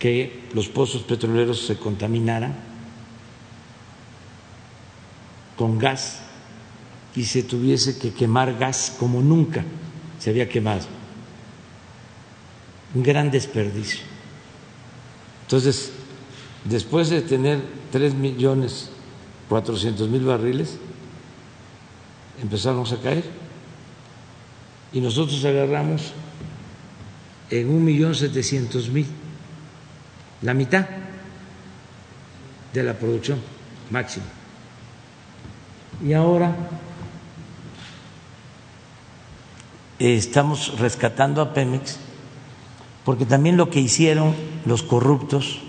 [0.00, 2.56] que los pozos petroleros se contaminaran
[5.56, 6.22] con gas
[7.14, 9.62] y se tuviese que quemar gas como nunca
[10.18, 10.86] se había quemado.
[12.94, 14.00] Un gran desperdicio.
[15.42, 15.92] Entonces,
[16.64, 17.60] después de tener
[17.92, 18.90] tres millones
[19.50, 20.78] cuatrocientos mil barriles,
[22.40, 23.24] empezamos a caer.
[24.92, 26.12] Y nosotros agarramos
[27.50, 29.06] en un millón setecientos mil,
[30.42, 30.86] la mitad
[32.72, 33.40] de la producción
[33.90, 34.26] máxima.
[36.04, 36.54] Y ahora
[39.98, 41.98] estamos rescatando a Pemex
[43.04, 44.34] porque también lo que hicieron
[44.64, 45.60] los corruptos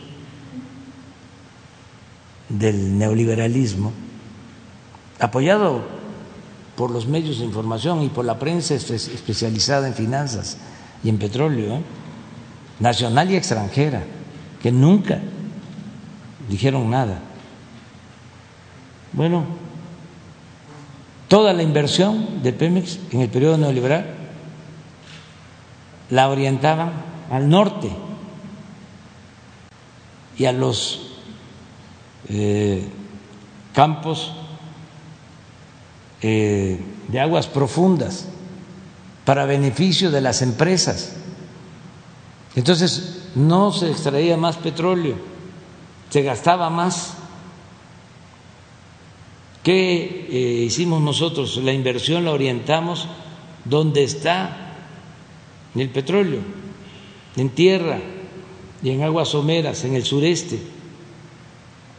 [2.49, 3.91] del neoliberalismo,
[5.19, 5.81] apoyado
[6.75, 10.57] por los medios de información y por la prensa especializada en finanzas
[11.03, 11.81] y en petróleo, ¿eh?
[12.79, 14.03] nacional y extranjera,
[14.61, 15.19] que nunca
[16.49, 17.19] dijeron nada.
[19.13, 19.45] Bueno,
[21.27, 24.15] toda la inversión de Pemex en el periodo neoliberal
[26.09, 26.91] la orientaban
[27.29, 27.89] al norte
[30.37, 31.13] y a los
[32.29, 32.87] eh,
[33.73, 34.33] campos
[36.21, 38.27] eh, de aguas profundas
[39.25, 41.13] para beneficio de las empresas.
[42.55, 45.15] Entonces no se extraía más petróleo,
[46.09, 47.17] se gastaba más.
[49.63, 51.57] ¿Qué eh, hicimos nosotros?
[51.57, 53.07] La inversión la orientamos
[53.63, 54.75] donde está
[55.75, 56.39] el petróleo,
[57.35, 57.99] en tierra
[58.81, 60.59] y en aguas someras, en el sureste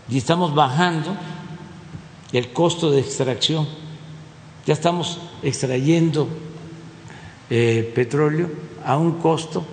[0.09, 1.17] y estamos bajando
[2.33, 3.67] el costo de extracción.
[4.67, 6.29] Ya estamos extrayendo
[7.51, 8.51] eh, petróleo
[8.85, 9.65] a un costo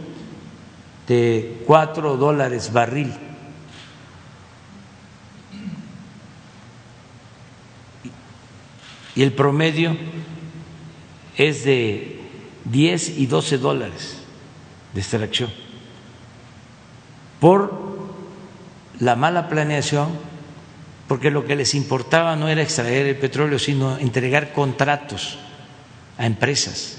[1.10, 3.12] de cuatro dólares barril.
[9.16, 9.98] Y el promedio
[11.36, 12.22] es de
[12.66, 14.20] 10 y 12 dólares
[14.94, 15.50] de extracción
[17.40, 17.90] por
[19.00, 20.10] la mala planeación,
[21.08, 25.40] porque lo que les importaba no era extraer el petróleo, sino entregar contratos
[26.18, 26.98] a empresas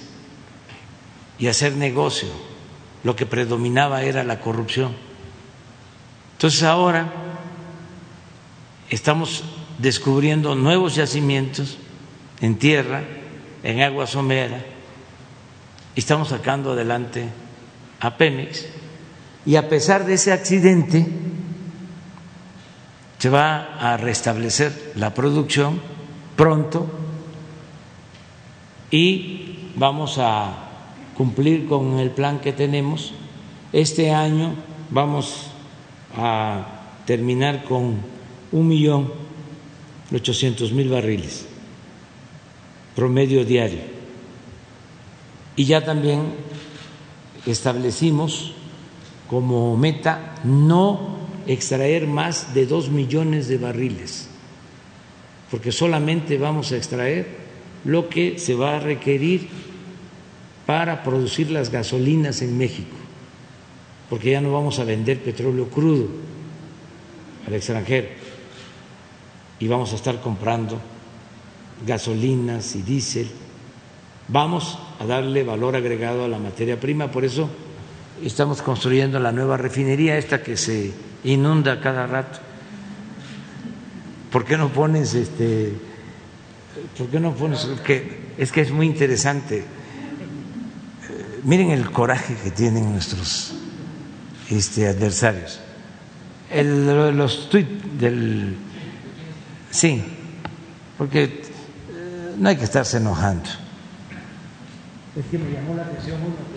[1.39, 2.29] y hacer negocio.
[3.05, 4.95] Lo que predominaba era la corrupción.
[6.33, 7.13] Entonces ahora
[8.89, 9.45] estamos
[9.79, 11.79] descubriendo nuevos yacimientos
[12.41, 13.03] en tierra,
[13.63, 14.65] en agua somera,
[15.95, 17.29] y estamos sacando adelante
[18.01, 18.67] a Pemex.
[19.47, 21.07] Y a pesar de ese accidente,
[23.19, 25.81] se va a restablecer la producción
[26.37, 26.91] pronto
[28.91, 30.70] y vamos a
[31.21, 33.13] cumplir con el plan que tenemos.
[33.75, 34.55] Este año
[34.89, 35.49] vamos
[36.17, 36.65] a
[37.05, 37.99] terminar con
[38.53, 39.13] un millón
[40.15, 41.45] ochocientos mil barriles
[42.97, 43.81] promedio diario.
[45.57, 46.23] Y ya también
[47.45, 48.55] establecimos
[49.29, 54.31] como meta no extraer más de dos millones de barriles,
[55.51, 57.29] porque solamente vamos a extraer
[57.85, 59.60] lo que se va a requerir
[60.71, 62.95] para producir las gasolinas en México,
[64.09, 66.07] porque ya no vamos a vender petróleo crudo
[67.45, 68.07] al extranjero
[69.59, 70.81] y vamos a estar comprando
[71.85, 73.29] gasolinas y diésel.
[74.29, 77.51] Vamos a darle valor agregado a la materia prima, por eso
[78.23, 80.93] estamos construyendo la nueva refinería, esta que se
[81.25, 82.39] inunda cada rato.
[84.31, 85.73] ¿Por qué no pones este?
[86.97, 87.69] ¿Por qué no pones?
[87.85, 89.80] Que es que es muy interesante.
[91.43, 93.55] Miren el coraje que tienen nuestros
[94.51, 95.61] este, adversarios.
[96.51, 98.57] El, los tweets del...
[99.71, 100.05] Sí,
[100.99, 103.49] porque eh, no hay que estarse enojando.
[105.17, 106.51] Es que me llamó la atención uno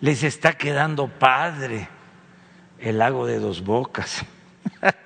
[0.00, 1.88] Les está quedando padre
[2.80, 4.24] el lago de dos bocas.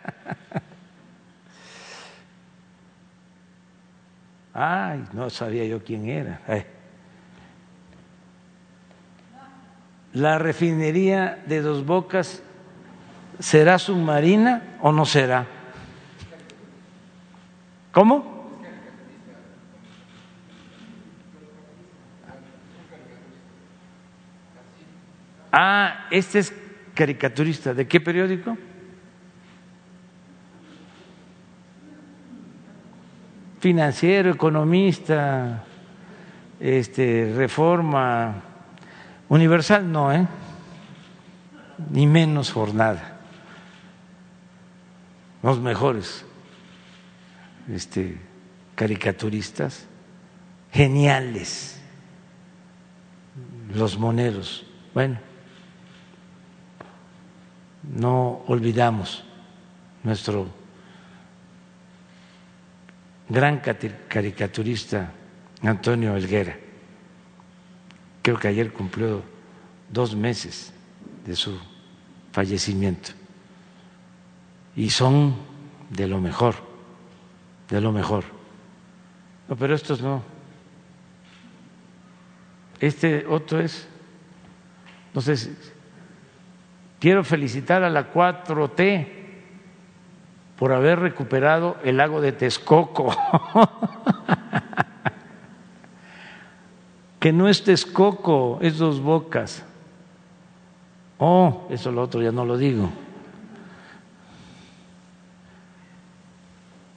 [5.17, 6.43] no sabía yo quién era.
[10.13, 12.43] La refinería de dos bocas
[13.39, 15.47] será submarina o no será?
[17.93, 18.37] ¿Cómo?
[25.51, 26.55] Ah, este es
[26.95, 27.73] caricaturista.
[27.73, 28.59] ¿De qué periódico?
[33.67, 35.65] Financiero, economista,
[36.61, 38.41] este, reforma,
[39.29, 40.25] universal no, ¿eh?
[41.91, 43.19] Ni menos jornada.
[45.43, 46.25] Los mejores
[47.69, 48.21] este,
[48.77, 49.89] caricaturistas,
[50.71, 51.81] geniales,
[53.75, 54.65] los moneros.
[54.95, 55.19] Bueno,
[57.83, 59.25] no olvidamos
[60.05, 60.56] nuestro
[63.29, 63.61] gran
[64.09, 65.13] caricaturista
[65.63, 66.57] Antonio Elguera.
[68.23, 69.23] Creo que ayer cumplió
[69.91, 70.73] dos meses
[71.25, 71.59] de su
[72.33, 73.11] fallecimiento.
[74.75, 75.35] Y son
[75.91, 76.57] de lo mejor,
[77.69, 78.25] de lo mejor.
[79.49, 80.23] No, pero estos no.
[82.81, 83.89] Este otro es,
[85.15, 85.37] no sé
[87.01, 89.26] Quiero felicitar a la 4T
[90.59, 93.15] por haber recuperado el lago de Texcoco.
[97.21, 99.65] que no es Texcoco, es dos bocas.
[101.19, 102.91] Oh, eso lo otro ya no lo digo.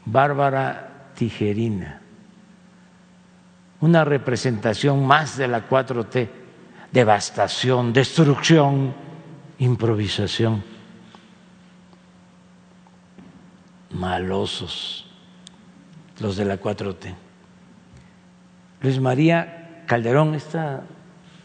[0.05, 2.01] Bárbara Tijerina,
[3.81, 6.29] una representación más de la 4T,
[6.91, 8.93] devastación, destrucción
[9.59, 10.63] improvisación,
[13.91, 15.05] malosos
[16.19, 17.15] los de la 4T.
[18.81, 20.83] Luis María Calderón, esta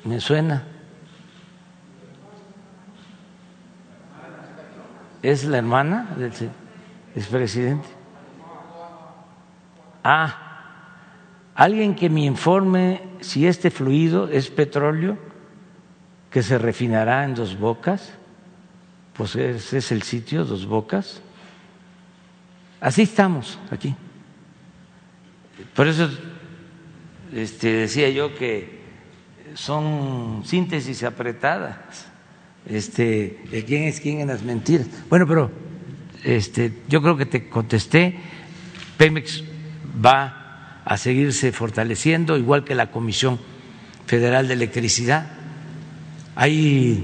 [0.05, 0.65] me suena.
[5.23, 6.33] ¿Es la hermana del
[7.17, 7.89] expresidente?
[10.03, 10.37] Ah,
[11.55, 15.17] alguien que me informe si este fluido es petróleo
[16.31, 18.13] que se refinará en Dos Bocas,
[19.15, 21.23] pues ese es el sitio, Dos Bocas.
[22.85, 23.95] Así estamos aquí.
[25.75, 26.07] Por eso
[27.33, 28.79] este, decía yo que
[29.55, 31.79] son síntesis apretadas.
[32.67, 34.87] Este, quién es quién en las mentiras.
[35.09, 35.51] Bueno, pero
[36.25, 38.19] este, yo creo que te contesté.
[38.99, 39.43] Pemex
[40.05, 43.41] va a seguirse fortaleciendo, igual que la Comisión
[44.05, 45.33] Federal de Electricidad
[46.37, 47.03] hay,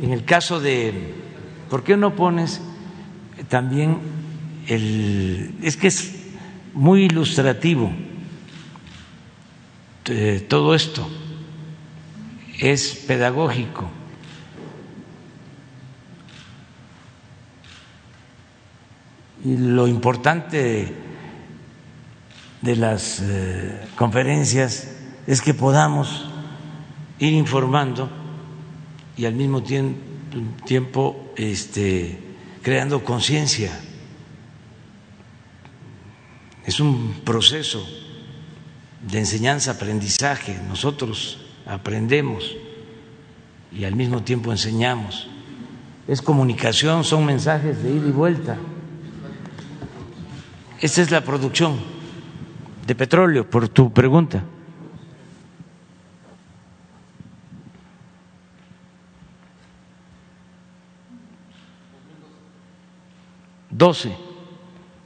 [0.00, 1.12] en el caso de,
[1.68, 2.62] ¿por qué no pones
[3.50, 4.16] también
[4.66, 6.12] el, es que es
[6.74, 7.92] muy ilustrativo
[10.08, 11.08] eh, todo esto,
[12.60, 13.90] es pedagógico.
[19.44, 20.92] Y lo importante
[22.62, 26.30] de las eh, conferencias es que podamos
[27.18, 28.08] ir informando
[29.16, 29.62] y al mismo
[30.64, 32.18] tiempo este,
[32.62, 33.72] creando conciencia.
[36.66, 37.86] Es un proceso
[39.00, 40.60] de enseñanza-aprendizaje.
[40.68, 42.56] Nosotros aprendemos
[43.70, 45.28] y al mismo tiempo enseñamos.
[46.08, 48.56] Es comunicación, son mensajes de ida y vuelta.
[50.80, 51.78] Esta es la producción
[52.84, 54.42] de petróleo, por tu pregunta.
[63.70, 64.16] 12,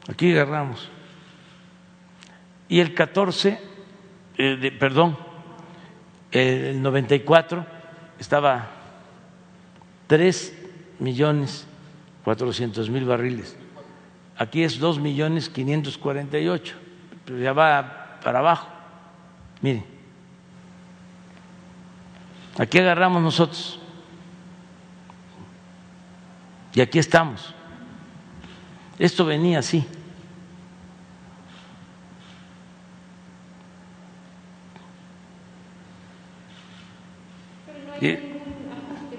[0.08, 0.88] aquí agarramos.
[2.70, 3.60] Y el 14,
[4.38, 5.18] eh, perdón,
[6.30, 7.66] el 94
[8.18, 8.70] estaba
[10.06, 10.56] 3
[11.00, 11.66] millones
[12.24, 13.56] 400 mil barriles.
[14.36, 16.76] Aquí es 2 millones 548,
[17.24, 18.68] pero ya va para abajo.
[19.60, 19.84] Miren,
[22.56, 23.80] aquí agarramos nosotros.
[26.72, 27.52] Y aquí estamos.
[28.96, 29.84] Esto venía así.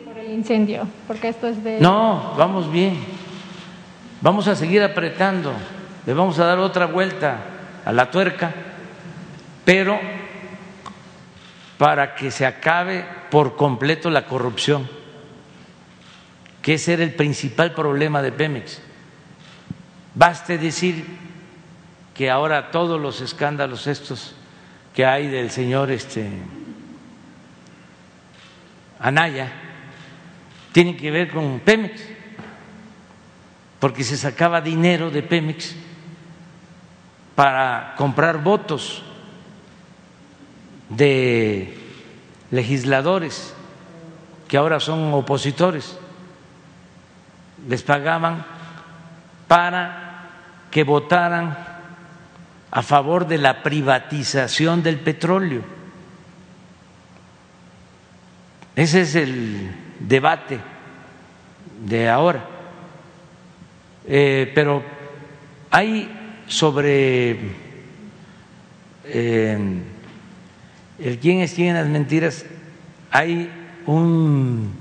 [0.06, 1.80] Por el incendio, porque esto es de...
[1.80, 2.98] No, vamos bien.
[4.22, 5.54] Vamos a seguir apretando.
[6.06, 7.38] Le vamos a dar otra vuelta
[7.86, 8.52] a la tuerca,
[9.64, 10.00] pero
[11.78, 14.88] para que se acabe por completo la corrupción,
[16.62, 18.82] que ese era el principal problema de Pemex.
[20.14, 21.06] Baste decir
[22.14, 24.36] que ahora todos los escándalos estos
[24.94, 26.30] que hay del señor este
[29.02, 29.52] Anaya
[30.72, 32.02] tienen que ver con Pemex,
[33.80, 35.76] porque se sacaba dinero de Pemex
[37.36, 39.04] para comprar votos
[40.90, 41.78] de
[42.52, 43.54] legisladores
[44.48, 45.98] que ahora son opositores.
[47.68, 48.46] Les pagaban
[49.48, 50.30] para
[50.70, 51.58] que votaran
[52.70, 55.81] a favor de la privatización del petróleo.
[58.76, 60.60] Ese es el debate
[61.86, 62.46] de ahora.
[64.08, 64.84] Eh, pero
[65.70, 66.10] hay
[66.48, 67.38] sobre
[69.06, 69.60] eh,
[71.00, 72.46] el quién es quién en las mentiras,
[73.12, 73.50] hay
[73.86, 74.72] un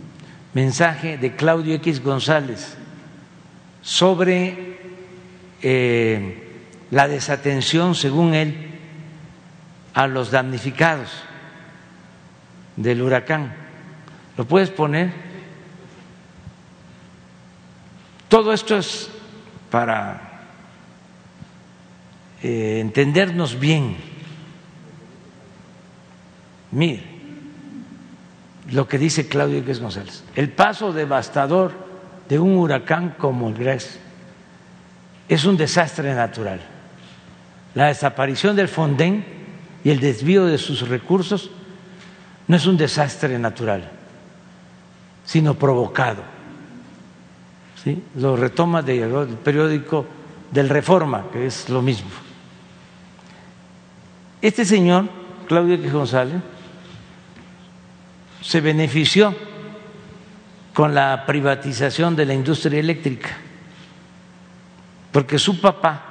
[0.53, 2.77] mensaje de Claudio X González
[3.83, 4.79] sobre
[5.63, 6.49] eh,
[6.91, 8.69] la desatención, según él,
[9.95, 11.11] a los damnificados
[12.77, 13.70] del huracán.
[14.41, 15.13] ¿Lo puedes poner?
[18.27, 19.11] Todo esto es
[19.71, 20.47] para
[22.43, 23.99] eh, entendernos bien.
[26.71, 27.03] Mire
[28.71, 30.25] lo que dice Claudio Iglesias González.
[30.35, 31.75] El paso devastador
[32.27, 33.99] de un huracán como el Gres
[35.29, 36.63] es un desastre natural.
[37.75, 39.23] La desaparición del Fonden
[39.85, 41.51] y el desvío de sus recursos
[42.49, 44.00] no es un desastre natural,
[45.25, 46.23] sino provocado.
[47.83, 48.03] ¿Sí?
[48.17, 50.07] Lo retoma del periódico
[50.51, 52.11] del Reforma, que es lo mismo.
[54.43, 55.07] Este señor,
[55.47, 55.93] Claudio X.
[55.93, 56.41] González,
[58.41, 59.35] se benefició
[60.75, 63.31] con la privatización de la industria eléctrica,
[65.13, 66.07] porque su papá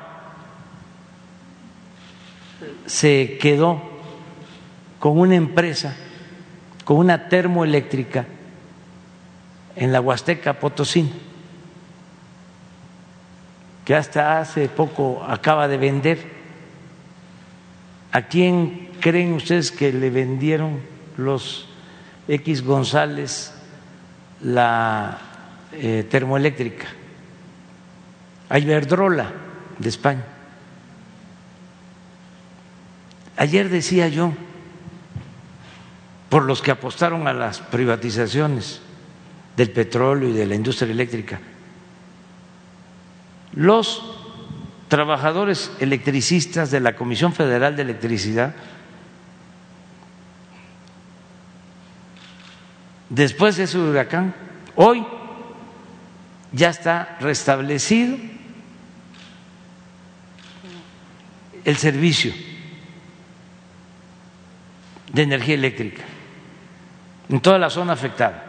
[2.86, 3.81] se quedó
[4.99, 5.95] con una empresa,
[6.84, 8.26] con una termoeléctrica
[9.80, 11.11] en la Huasteca Potosí,
[13.84, 16.39] que hasta hace poco acaba de vender
[18.11, 20.81] ¿A quién creen ustedes que le vendieron
[21.18, 21.68] los
[22.27, 23.53] X González
[24.41, 25.19] la
[25.73, 26.88] eh, termoeléctrica?
[28.49, 29.31] A Iberdrola
[29.77, 30.26] de España.
[33.38, 34.34] Ayer decía yo,
[36.30, 38.81] por los que apostaron a las privatizaciones
[39.60, 41.38] del petróleo y de la industria eléctrica,
[43.52, 44.02] los
[44.88, 48.56] trabajadores electricistas de la Comisión Federal de Electricidad,
[53.10, 54.34] después de ese huracán,
[54.77, 55.06] hoy
[56.53, 58.15] ya está restablecido
[61.65, 62.31] el servicio
[65.11, 66.03] de energía eléctrica
[67.27, 68.48] en toda la zona afectada.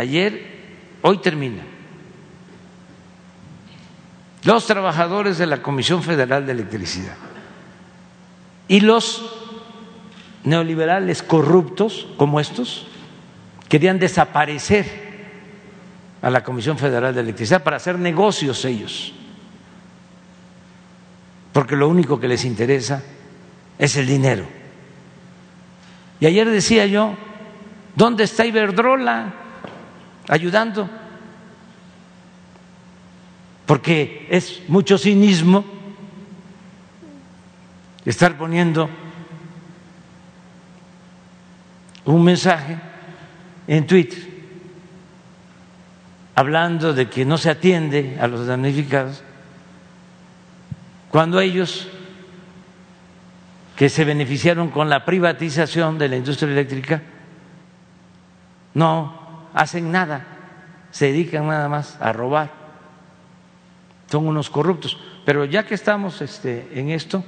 [0.00, 0.40] Ayer,
[1.02, 1.62] hoy termina.
[4.44, 7.16] Los trabajadores de la Comisión Federal de Electricidad
[8.66, 9.30] y los
[10.44, 12.86] neoliberales corruptos como estos
[13.68, 14.86] querían desaparecer
[16.22, 19.12] a la Comisión Federal de Electricidad para hacer negocios ellos,
[21.52, 23.02] porque lo único que les interesa
[23.78, 24.46] es el dinero.
[26.20, 27.12] Y ayer decía yo,
[27.96, 29.39] ¿dónde está Iberdrola
[30.30, 30.88] ayudando?
[33.70, 35.64] porque es mucho cinismo
[38.04, 38.90] estar poniendo
[42.04, 42.76] un mensaje
[43.68, 44.18] en Twitter
[46.34, 49.22] hablando de que no se atiende a los damnificados
[51.08, 51.86] cuando ellos
[53.76, 57.02] que se beneficiaron con la privatización de la industria eléctrica
[58.74, 59.19] no
[59.54, 60.26] hacen nada,
[60.90, 62.60] se dedican nada más a robar
[64.10, 64.98] son unos corruptos.
[65.24, 67.24] Pero ya que estamos este, en esto,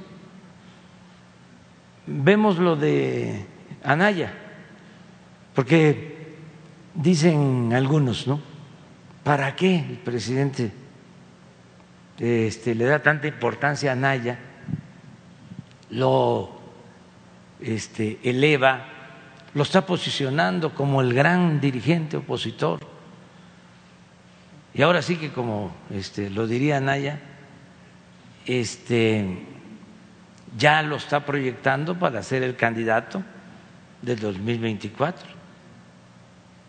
[2.05, 3.45] vemos lo de
[3.83, 4.33] Anaya,
[5.55, 6.35] porque
[6.93, 8.41] dicen algunos, ¿no?
[9.23, 10.71] ¿Para qué el presidente
[12.19, 14.37] este, le da tanta importancia a Anaya?
[15.91, 16.59] Lo
[17.61, 18.87] este, eleva
[19.53, 22.79] lo está posicionando como el gran dirigente opositor.
[24.73, 27.19] Y ahora sí que como este, lo diría Naya,
[28.45, 29.45] este,
[30.57, 33.23] ya lo está proyectando para ser el candidato
[34.01, 35.27] del 2024.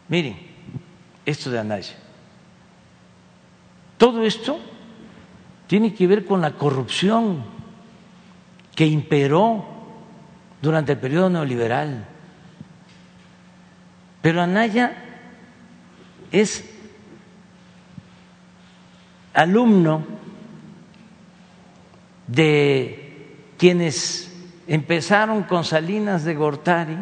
[0.09, 0.37] Miren,
[1.25, 1.95] esto de Anaya.
[3.97, 4.61] Todo esto
[5.67, 7.45] tiene que ver con la corrupción
[8.75, 9.65] que imperó
[10.61, 12.07] durante el periodo neoliberal.
[14.25, 14.91] Pero Anaya
[16.33, 16.65] es
[19.35, 20.03] alumno
[22.27, 24.35] de quienes
[24.67, 26.97] empezaron con Salinas de Gortari,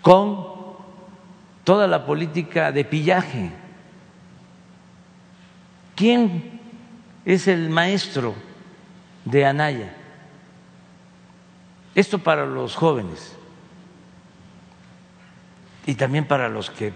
[0.00, 0.46] con
[1.64, 3.50] toda la política de pillaje.
[5.94, 6.60] ¿Quién
[7.26, 8.34] es el maestro
[9.26, 10.01] de Anaya?
[11.94, 13.36] Esto para los jóvenes
[15.86, 16.92] y también para los que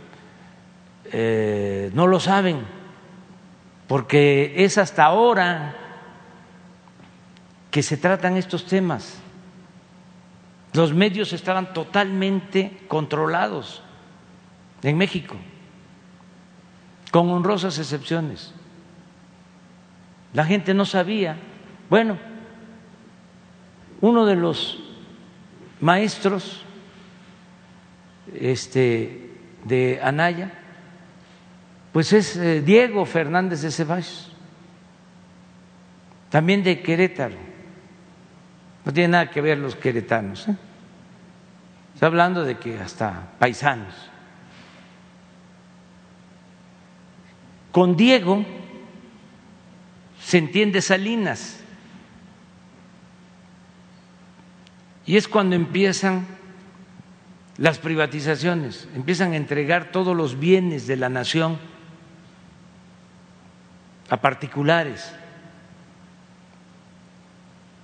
[1.13, 2.61] eh, no lo saben,
[3.89, 5.77] porque es hasta ahora
[7.71, 9.19] que se tratan estos temas.
[10.73, 13.83] Los medios estaban totalmente controlados
[14.83, 15.37] en México,
[17.11, 18.53] con honrosas excepciones.
[20.33, 21.37] La gente no sabía.
[21.89, 22.19] Bueno,
[24.01, 24.86] uno de los
[25.81, 26.65] maestros
[28.35, 29.31] este,
[29.65, 30.53] de Anaya,
[31.93, 34.33] pues es eh, Diego Fernández de Ceballos,
[36.31, 37.37] también de Querétaro.
[38.85, 40.49] No tiene nada que ver los queretanos.
[40.49, 40.57] ¿eh?
[41.95, 43.95] Está hablando de que hasta paisanos.
[47.73, 48.45] Con Diego
[50.21, 51.56] se entiende Salinas.
[55.07, 56.27] Y es cuando empiezan
[57.59, 61.59] las privatizaciones, empiezan a entregar todos los bienes de la nación
[64.11, 65.15] a particulares.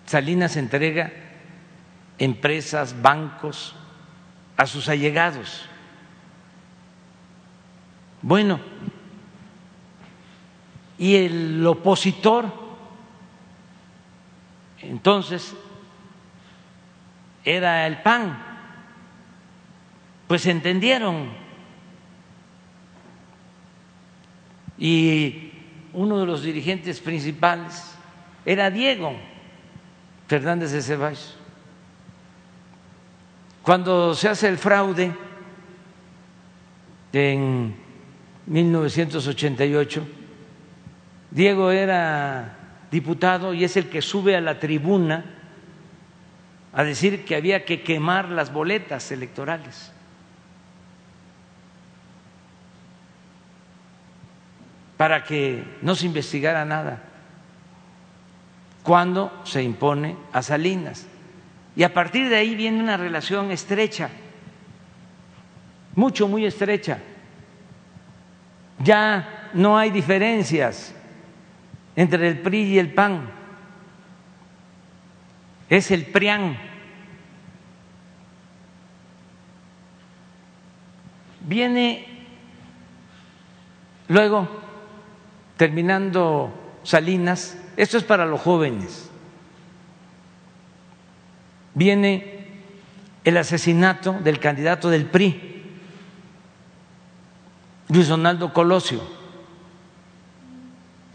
[0.07, 1.12] Salinas entrega
[2.19, 3.74] empresas, bancos
[4.57, 5.65] a sus allegados.
[8.20, 8.61] Bueno,
[10.99, 12.47] y el opositor,
[14.81, 15.55] entonces,
[17.44, 18.39] era el PAN,
[20.28, 21.31] pues entendieron.
[24.78, 25.52] Y
[25.93, 27.94] uno de los dirigentes principales
[28.44, 29.14] era Diego
[30.27, 31.36] Fernández de Ceballos.
[33.62, 35.12] Cuando se hace el fraude
[37.12, 37.74] en
[38.47, 40.05] 1988,
[41.31, 42.56] Diego era
[42.90, 45.41] diputado y es el que sube a la tribuna
[46.73, 49.93] a decir que había que quemar las boletas electorales.
[55.03, 57.03] para que no se investigara nada
[58.85, 61.09] cuando se impone a Salinas.
[61.74, 64.11] Y a partir de ahí viene una relación estrecha,
[65.97, 66.99] mucho, muy estrecha.
[68.78, 70.94] Ya no hay diferencias
[71.97, 73.28] entre el PRI y el PAN.
[75.73, 76.59] Es el PRIAN.
[81.40, 82.27] Viene
[84.09, 84.47] luego
[85.57, 89.09] terminando Salinas, esto es para los jóvenes,
[91.73, 92.49] viene
[93.24, 95.73] el asesinato del candidato del PRI,
[97.89, 99.01] Luis Donaldo Colosio,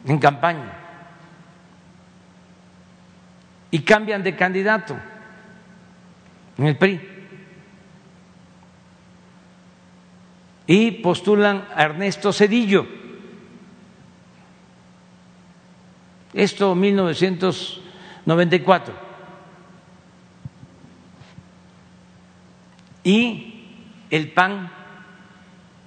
[0.07, 0.86] en campaña,
[3.71, 4.97] y cambian de candidato
[6.57, 7.01] en el PRI.
[10.67, 12.85] Y postulan a Ernesto Cedillo
[16.37, 18.93] Esto 1994.
[23.03, 23.63] Y
[24.11, 24.69] el PAN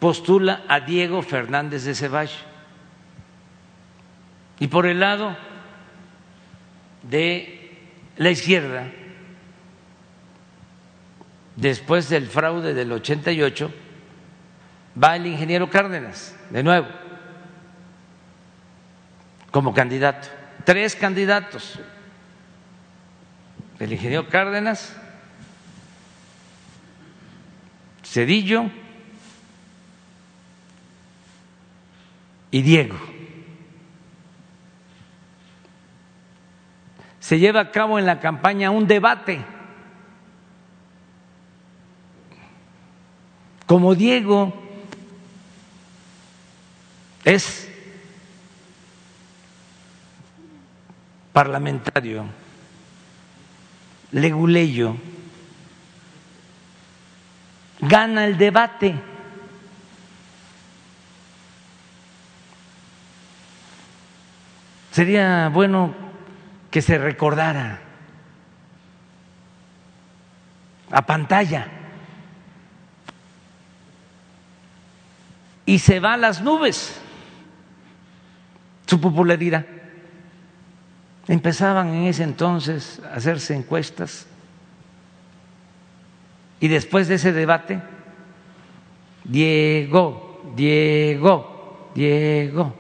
[0.01, 2.45] postula a Diego Fernández de Ceballos.
[4.59, 5.37] Y por el lado
[7.05, 7.60] de
[8.21, 8.87] la izquierda,
[11.57, 13.73] después del fraude del 88,
[15.03, 16.87] va el ingeniero Cárdenas, de nuevo,
[19.51, 20.29] como candidato
[20.67, 21.79] tres candidatos,
[23.79, 24.95] el ingeniero Cárdenas,
[28.05, 28.67] Cedillo
[32.51, 33.10] y Diego.
[37.31, 39.41] se lleva a cabo en la campaña un debate.
[43.67, 44.53] Como Diego
[47.25, 47.71] es
[51.33, 52.25] parlamentario,
[54.11, 54.97] leguleyo,
[57.79, 58.97] gana el debate.
[64.91, 66.10] Sería bueno
[66.71, 67.81] que se recordara
[70.91, 71.69] a pantalla
[75.67, 77.01] y se va a las nubes
[78.87, 79.67] su popularidad.
[81.29, 84.27] Empezaban en ese entonces a hacerse encuestas
[86.61, 87.81] y después de ese debate,
[89.25, 92.80] Diego, Diego, Diego.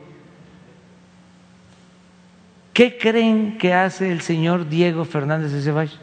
[2.81, 6.01] ¿Qué creen que hace el señor Diego Fernández de Ceballos?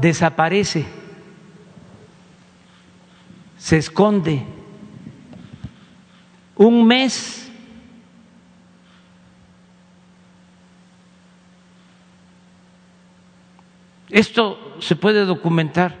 [0.00, 0.86] Desaparece,
[3.56, 4.42] se esconde
[6.56, 7.48] un mes
[14.10, 15.94] Esto se puede documentar.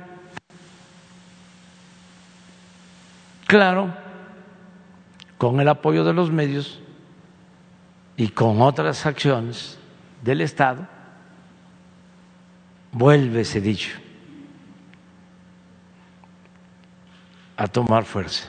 [3.46, 3.94] Claro,
[5.38, 6.80] con el apoyo de los medios
[8.16, 9.78] y con otras acciones
[10.22, 10.86] del Estado,
[12.92, 13.90] vuelve ese dicho
[17.56, 18.48] a tomar fuerza.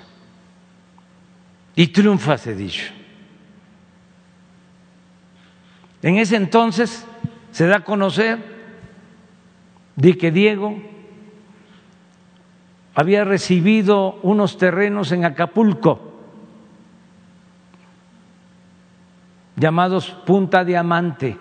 [1.75, 2.85] Y triunfa ese dicho.
[6.01, 7.05] En ese entonces
[7.51, 8.39] se da a conocer
[9.95, 10.77] de que Diego
[12.95, 16.06] había recibido unos terrenos en Acapulco
[19.57, 21.37] llamados Punta Diamante,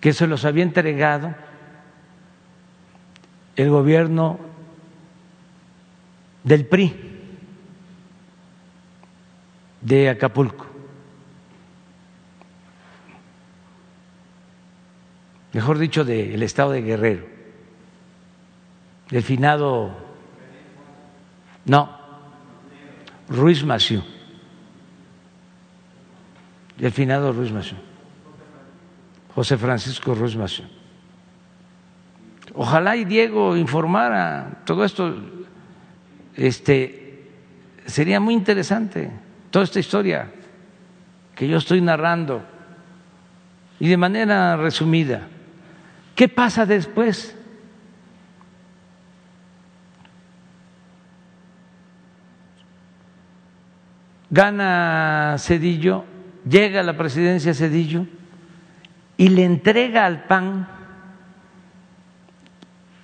[0.00, 1.32] que se los había entregado
[3.54, 4.40] el gobierno
[6.42, 6.96] del PRI
[9.82, 10.68] de Acapulco.
[15.58, 17.26] mejor dicho, del estado de Guerrero,
[19.10, 19.90] del finado,
[21.64, 21.98] no,
[23.28, 24.04] Ruiz Maciú,
[26.78, 27.52] del finado Ruiz
[29.34, 30.36] José Francisco Ruiz.
[32.54, 35.14] Ojalá y Diego informara todo esto,
[36.34, 37.28] este,
[37.86, 39.10] sería muy interesante
[39.50, 40.30] toda esta historia
[41.34, 42.42] que yo estoy narrando
[43.78, 45.28] y de manera resumida.
[46.14, 47.34] ¿Qué pasa después?
[54.30, 56.04] Gana Cedillo,
[56.48, 58.06] llega a la presidencia Cedillo
[59.16, 60.68] y le entrega al PAN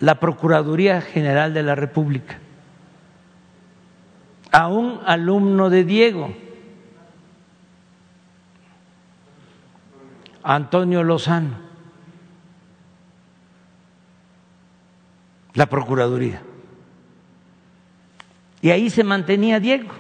[0.01, 2.39] la Procuraduría General de la República
[4.53, 6.33] a un alumno de Diego,
[10.45, 11.65] Antonio Lozano.
[15.55, 16.43] la Procuraduría.
[18.61, 19.93] Y ahí se mantenía Diego.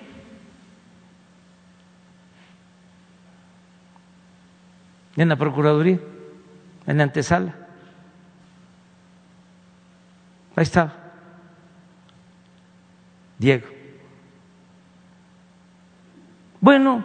[5.16, 6.01] En la Procuraduría,
[6.86, 7.55] en la antesala.
[10.57, 10.93] Ahí estaba.
[13.39, 13.66] Diego.
[16.61, 17.05] Bueno,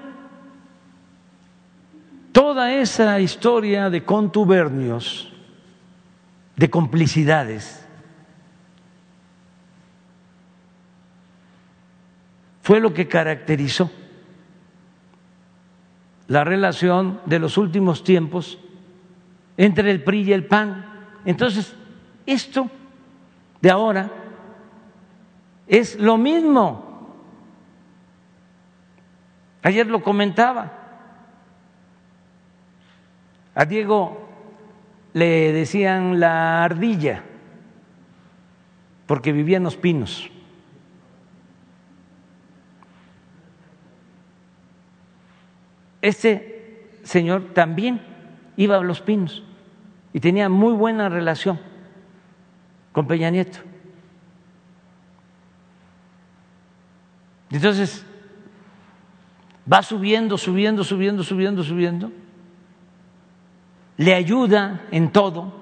[2.32, 5.34] toda esa historia de contubernios,
[6.56, 7.86] de complicidades,
[12.62, 13.92] fue lo que caracterizó
[16.30, 18.60] la relación de los últimos tiempos
[19.58, 20.86] entre el PRI y el PAN.
[21.26, 21.76] Entonces,
[22.26, 22.70] esto
[23.60, 24.12] de ahora
[25.68, 26.86] es lo mismo.
[29.64, 30.72] Ayer lo comentaba.
[33.56, 34.30] A Diego
[35.14, 37.24] le decían la ardilla
[39.08, 40.30] porque vivía en los pinos.
[46.02, 48.02] Este señor también
[48.58, 49.44] iba a Los Pinos
[50.14, 51.60] y tenía muy buena relación
[52.92, 53.60] con Peña Nieto.
[57.52, 58.06] Entonces,
[59.72, 62.12] va subiendo, subiendo, subiendo, subiendo, subiendo.
[63.98, 65.60] Le ayuda en todo.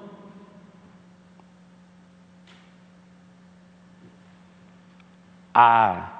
[5.60, 6.12] a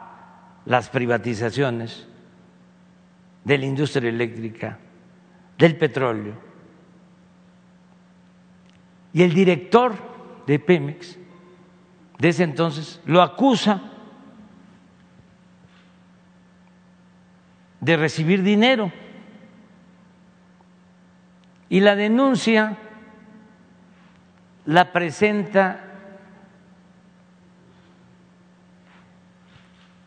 [0.66, 2.07] las privatizaciones
[3.48, 4.78] de la industria eléctrica,
[5.56, 6.34] del petróleo.
[9.14, 9.94] Y el director
[10.46, 11.18] de Pemex
[12.18, 13.80] de ese entonces lo acusa
[17.80, 18.92] de recibir dinero
[21.70, 22.76] y la denuncia
[24.66, 25.84] la presenta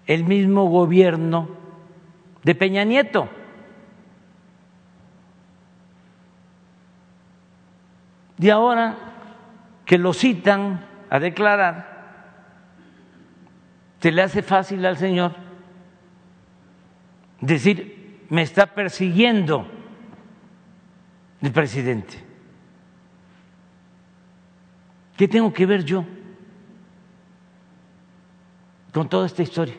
[0.05, 1.60] el mismo gobierno
[2.43, 3.29] de Peña Nieto.
[8.39, 8.97] Y ahora
[9.85, 11.91] que lo citan a declarar,
[13.99, 15.35] se le hace fácil al señor
[17.39, 19.67] decir, me está persiguiendo
[21.41, 22.23] el presidente.
[25.17, 26.03] ¿Qué tengo que ver yo
[28.91, 29.75] con toda esta historia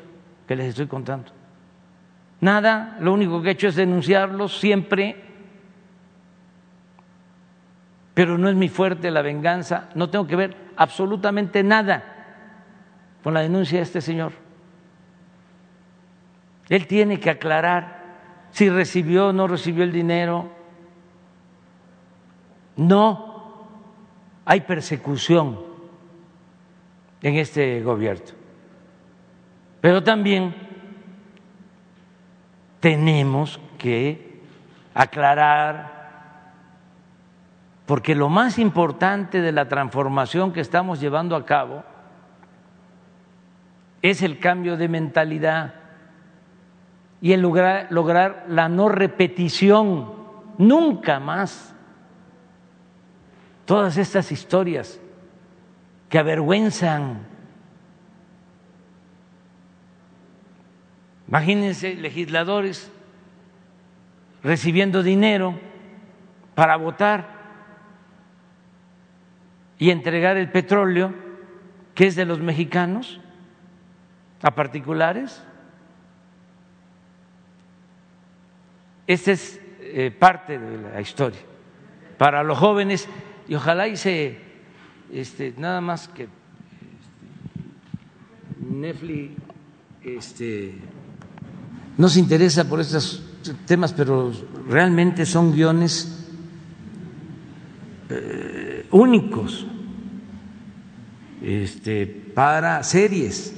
[0.46, 1.41] que les estoy contando?
[2.42, 5.32] Nada, lo único que he hecho es denunciarlos siempre
[8.14, 12.04] pero no es mi fuerte la venganza, no tengo que ver absolutamente nada
[13.22, 14.32] con la denuncia de este señor.
[16.68, 18.02] Él tiene que aclarar
[18.50, 20.50] si recibió o no recibió el dinero.
[22.76, 23.66] No
[24.44, 25.58] hay persecución
[27.22, 28.32] en este gobierno,
[29.80, 30.54] pero también
[32.82, 34.42] tenemos que
[34.92, 36.02] aclarar
[37.86, 41.84] porque lo más importante de la transformación que estamos llevando a cabo
[44.02, 45.74] es el cambio de mentalidad
[47.20, 50.12] y el lograr, lograr la no repetición,
[50.58, 51.72] nunca más.
[53.64, 54.98] Todas estas historias
[56.08, 57.31] que avergüenzan.
[61.32, 62.92] Imagínense legisladores
[64.42, 65.58] recibiendo dinero
[66.54, 67.26] para votar
[69.78, 71.14] y entregar el petróleo
[71.94, 73.18] que es de los mexicanos
[74.42, 75.42] a particulares.
[79.06, 81.40] Esta es eh, parte de la historia
[82.18, 83.08] para los jóvenes
[83.48, 84.38] y ojalá hice
[85.10, 86.30] este, nada más que este,
[88.68, 89.32] Netflix
[90.04, 90.74] este,
[91.96, 93.22] no se interesa por estos
[93.66, 94.32] temas, pero
[94.68, 96.26] realmente son guiones
[98.08, 99.66] eh, únicos
[101.42, 103.54] este, para series.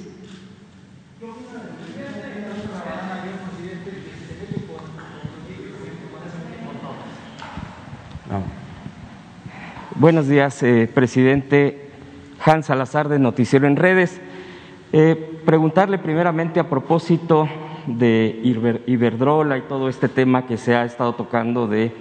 [9.97, 11.89] Buenos días, eh, presidente
[12.43, 14.19] Hans Salazar de Noticiero en Redes.
[14.91, 17.47] Eh, preguntarle primeramente a propósito
[17.87, 18.39] de
[18.85, 21.91] Iberdrola y todo este tema que se ha estado tocando de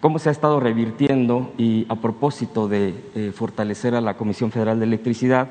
[0.00, 4.78] cómo se ha estado revirtiendo y a propósito de eh, fortalecer a la Comisión Federal
[4.78, 5.48] de Electricidad,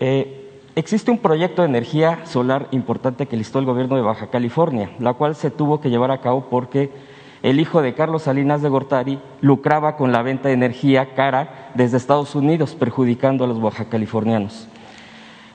[0.00, 4.90] eh, existe un proyecto de energía solar importante que listó el gobierno de Baja California,
[4.98, 6.90] la cual se tuvo que llevar a cabo porque
[7.42, 11.96] el hijo de Carlos Salinas de Gortari lucraba con la venta de energía cara desde
[11.96, 14.68] Estados Unidos, perjudicando a los bajacalifornianos.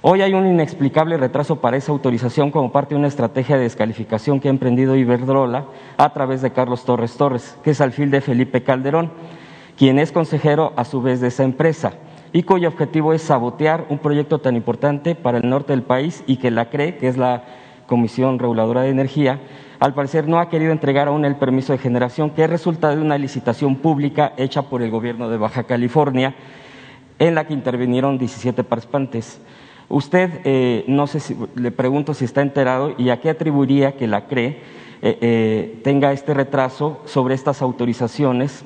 [0.05, 4.41] Hoy hay un inexplicable retraso para esa autorización como parte de una estrategia de descalificación
[4.41, 8.63] que ha emprendido Iberdrola a través de Carlos Torres Torres, que es alfil de Felipe
[8.63, 9.13] Calderón,
[9.77, 11.93] quien es consejero a su vez de esa empresa
[12.33, 16.35] y cuyo objetivo es sabotear un proyecto tan importante para el norte del país y
[16.35, 17.45] que la CRE, que es la
[17.87, 19.39] Comisión Reguladora de Energía,
[19.79, 23.01] al parecer no ha querido entregar aún el permiso de generación, que es resultado de
[23.01, 26.35] una licitación pública hecha por el gobierno de Baja California,
[27.19, 29.39] en la que intervinieron 17 participantes.
[29.93, 34.07] Usted, eh, no sé si le pregunto si está enterado y a qué atribuiría que
[34.07, 34.59] la CRE eh,
[35.03, 38.63] eh, tenga este retraso sobre estas autorizaciones,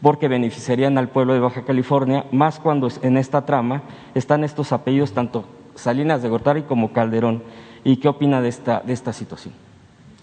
[0.00, 3.82] porque beneficiarían al pueblo de Baja California, más cuando en esta trama
[4.14, 7.42] están estos apellidos, tanto Salinas de Gortari como Calderón.
[7.84, 9.52] ¿Y qué opina de esta, de esta situación?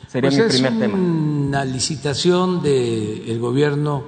[0.07, 0.97] Sería pues mi primer tema.
[0.97, 4.03] Una licitación del gobierno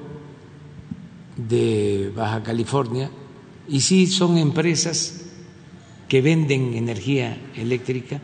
[1.37, 3.11] de Baja California,
[3.67, 5.24] y sí son empresas
[6.07, 8.21] que venden energía eléctrica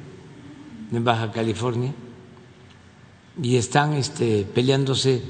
[0.92, 1.94] en Baja California
[3.42, 5.22] y están este, peleándose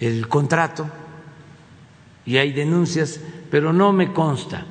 [0.00, 0.88] el contrato
[2.24, 3.20] y hay denuncias,
[3.50, 4.66] pero no me consta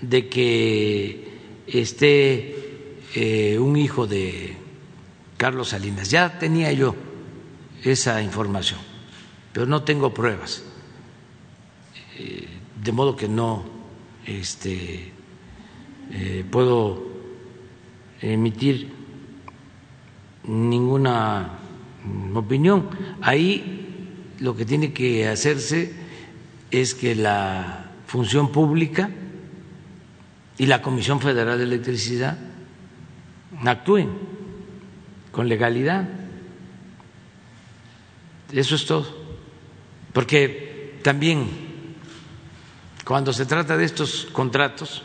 [0.00, 4.56] de que esté eh, un hijo de
[5.36, 6.10] Carlos Salinas.
[6.10, 6.94] Ya tenía yo
[7.82, 8.80] esa información,
[9.52, 10.64] pero no tengo pruebas,
[12.18, 12.48] eh,
[12.82, 13.64] de modo que no
[14.26, 15.13] este,
[16.12, 17.02] eh, puedo
[18.20, 18.90] emitir
[20.44, 21.58] ninguna
[22.34, 22.88] opinión.
[23.22, 25.92] Ahí lo que tiene que hacerse
[26.70, 29.10] es que la función pública
[30.58, 32.38] y la Comisión Federal de Electricidad
[33.64, 34.10] actúen
[35.32, 36.08] con legalidad.
[38.52, 39.06] Eso es todo.
[40.12, 41.48] Porque también
[43.04, 45.02] cuando se trata de estos contratos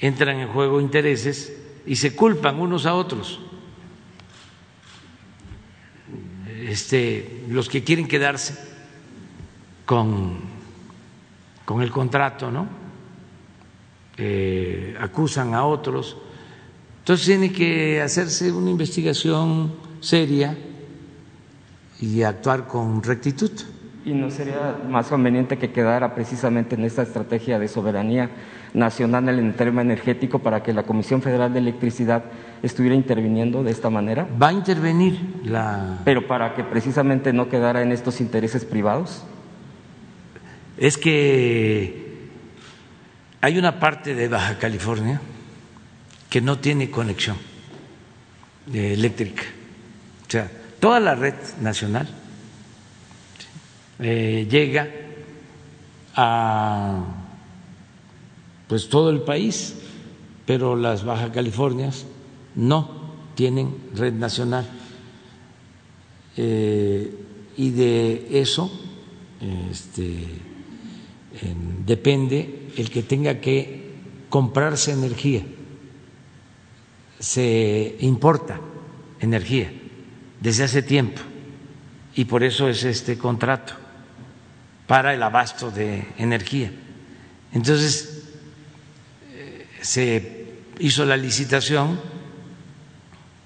[0.00, 1.52] entran en juego intereses
[1.86, 3.40] y se culpan unos a otros.
[6.48, 8.54] Este, los que quieren quedarse
[9.84, 10.38] con,
[11.64, 12.68] con el contrato, ¿no?
[14.16, 16.16] Eh, acusan a otros.
[16.98, 20.56] Entonces tiene que hacerse una investigación seria
[22.00, 23.50] y actuar con rectitud.
[24.04, 28.30] ¿Y no sería más conveniente que quedara precisamente en esta estrategia de soberanía
[28.72, 32.24] nacional en el tema energético para que la Comisión Federal de Electricidad
[32.62, 34.26] estuviera interviniendo de esta manera?
[34.40, 35.98] Va a intervenir la...
[36.04, 39.24] Pero para que precisamente no quedara en estos intereses privados.
[40.78, 42.30] Es que
[43.42, 45.20] hay una parte de Baja California
[46.30, 47.36] que no tiene conexión
[48.72, 49.42] eléctrica.
[50.26, 52.08] O sea, toda la red nacional
[54.02, 54.88] eh, llega
[56.14, 57.04] a
[58.66, 59.74] pues todo el país,
[60.46, 62.06] pero las Baja Californias
[62.54, 62.88] no
[63.34, 64.66] tienen red nacional.
[66.36, 67.12] Eh,
[67.56, 68.70] y de eso
[69.40, 70.24] este,
[71.84, 73.90] depende el que tenga que
[74.28, 75.44] comprarse energía.
[77.18, 78.60] Se importa
[79.18, 79.72] energía
[80.40, 81.20] desde hace tiempo
[82.14, 83.74] y por eso es este contrato
[84.90, 86.68] para el abasto de energía.
[87.52, 88.24] Entonces,
[89.32, 92.00] eh, se hizo la licitación,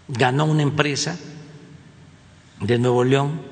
[0.08, 1.18] ganó una empresa
[2.62, 3.42] de Nuevo León,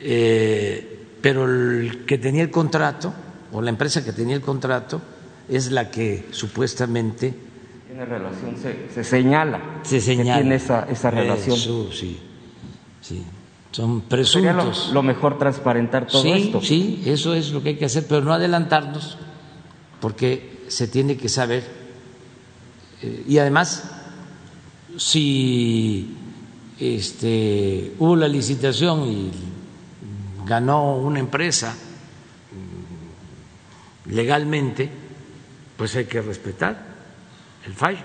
[0.00, 3.12] eh, pero el que tenía el contrato,
[3.52, 5.02] o la empresa que tenía el contrato,
[5.46, 7.34] es la que supuestamente...
[7.86, 9.60] Tiene relación, se, señala.
[9.82, 10.36] Se señala.
[10.36, 11.58] Que tiene esa, esa relación.
[11.92, 12.18] sí,
[13.02, 13.26] sí
[13.74, 14.90] son presuntos.
[14.92, 16.62] Lo, mejor transparentar todo esto.
[16.62, 19.18] Sí, eso es lo que hay que hacer, pero no adelantarnos,
[20.00, 21.64] porque se tiene que saber.
[23.02, 23.90] Eh, y además,
[24.96, 26.16] si
[26.78, 29.32] este, hubo la licitación y
[30.46, 31.74] ganó una empresa
[34.06, 34.88] mm, legalmente,
[35.76, 36.94] pues hay que respetar
[37.66, 38.04] el fallo.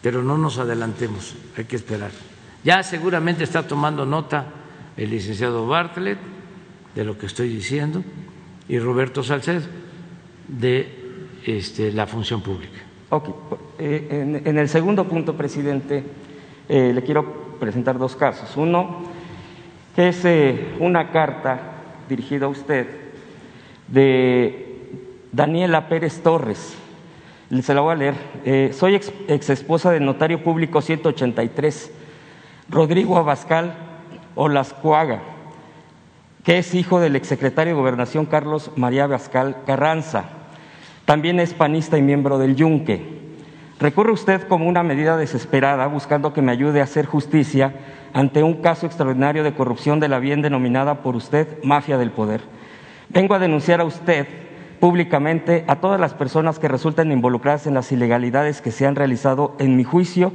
[0.00, 2.35] Pero no nos adelantemos, hay que esperar.
[2.66, 4.44] Ya seguramente está tomando nota
[4.96, 6.18] el licenciado Bartlett
[6.96, 8.02] de lo que estoy diciendo
[8.68, 9.60] y Roberto Salcedo
[10.48, 10.88] de
[11.44, 12.80] este, la función pública.
[13.10, 13.28] Ok,
[13.78, 16.02] eh, en, el segundo punto, presidente,
[16.68, 18.56] eh, le quiero presentar dos casos.
[18.56, 19.04] Uno
[19.96, 21.60] es eh, una carta
[22.08, 22.88] dirigida a usted
[23.86, 24.90] de
[25.30, 26.76] Daniela Pérez Torres.
[27.62, 28.74] Se la voy a leer.
[28.74, 31.92] soy ex, ex esposa del notario público 183
[32.68, 33.74] Rodrigo Abascal
[34.34, 35.20] Olascuaga,
[36.42, 40.24] que es hijo del exsecretario de Gobernación Carlos María Abascal Carranza.
[41.04, 43.16] También es panista y miembro del Yunque.
[43.78, 47.72] Recurre usted como una medida desesperada buscando que me ayude a hacer justicia
[48.12, 52.40] ante un caso extraordinario de corrupción de la bien denominada por usted mafia del poder.
[53.10, 54.26] Vengo a denunciar a usted
[54.80, 59.54] públicamente a todas las personas que resultan involucradas en las ilegalidades que se han realizado
[59.58, 60.32] en mi juicio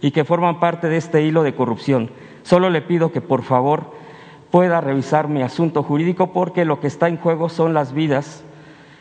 [0.00, 2.10] y que forman parte de este hilo de corrupción.
[2.42, 3.92] Solo le pido que por favor
[4.50, 8.44] pueda revisar mi asunto jurídico porque lo que está en juego son las vidas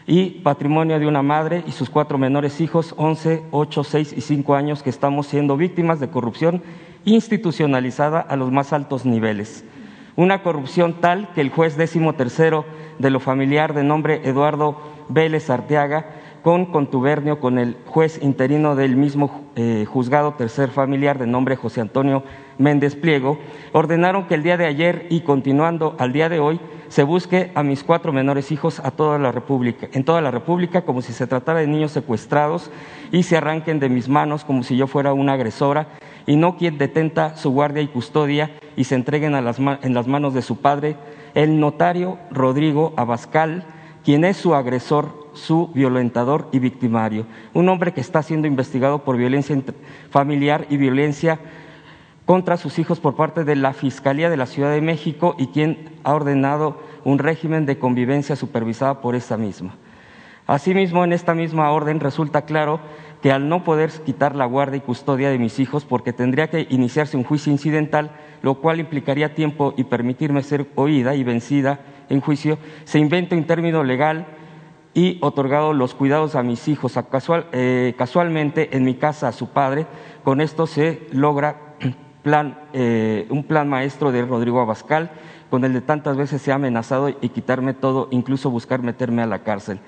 [0.05, 4.55] y patrimonio de una madre y sus cuatro menores hijos, 11, 8, 6 y 5
[4.55, 6.63] años, que estamos siendo víctimas de corrupción
[7.03, 9.65] institucionalizada a los más altos niveles.
[10.15, 12.65] Una corrupción tal que el juez décimo tercero
[12.99, 16.07] de lo familiar de nombre Eduardo Vélez Arteaga
[16.47, 21.81] con contubernio con el juez interino del mismo eh, juzgado tercer familiar de nombre José
[21.81, 22.23] Antonio
[22.57, 23.37] Méndez Pliego,
[23.73, 27.63] ordenaron que el día de ayer y continuando al día de hoy se busque a
[27.63, 31.27] mis cuatro menores hijos a toda la República, en toda la República como si se
[31.27, 32.71] tratara de niños secuestrados
[33.11, 35.89] y se arranquen de mis manos como si yo fuera una agresora
[36.25, 40.41] y no quien detenta su guardia y custodia y se entreguen en las manos de
[40.41, 40.95] su padre,
[41.33, 43.65] el notario Rodrigo Abascal,
[44.05, 47.25] quien es su agresor su violentador y victimario.
[47.53, 49.55] Un hombre que está siendo investigado por violencia
[50.09, 51.39] familiar y violencia
[52.25, 55.89] contra sus hijos por parte de la Fiscalía de la Ciudad de México y quien
[56.03, 59.75] ha ordenado un régimen de convivencia supervisada por esa misma.
[60.45, 62.79] Asimismo, en esta misma orden resulta claro
[63.21, 66.67] que al no poder quitar la guardia y custodia de mis hijos porque tendría que
[66.69, 68.11] iniciarse un juicio incidental,
[68.41, 73.45] lo cual implicaría tiempo y permitirme ser oída y vencida en juicio, se inventa un
[73.45, 74.25] término legal
[74.97, 76.97] y otorgado los cuidados a mis hijos
[77.51, 79.85] eh, casualmente en mi casa a su padre.
[80.23, 81.75] Con esto se logra
[82.73, 85.11] eh, un plan maestro de Rodrigo Abascal,
[85.51, 89.27] con el de tantas veces se ha amenazado y quitarme todo, incluso buscar meterme a
[89.27, 89.79] la cárcel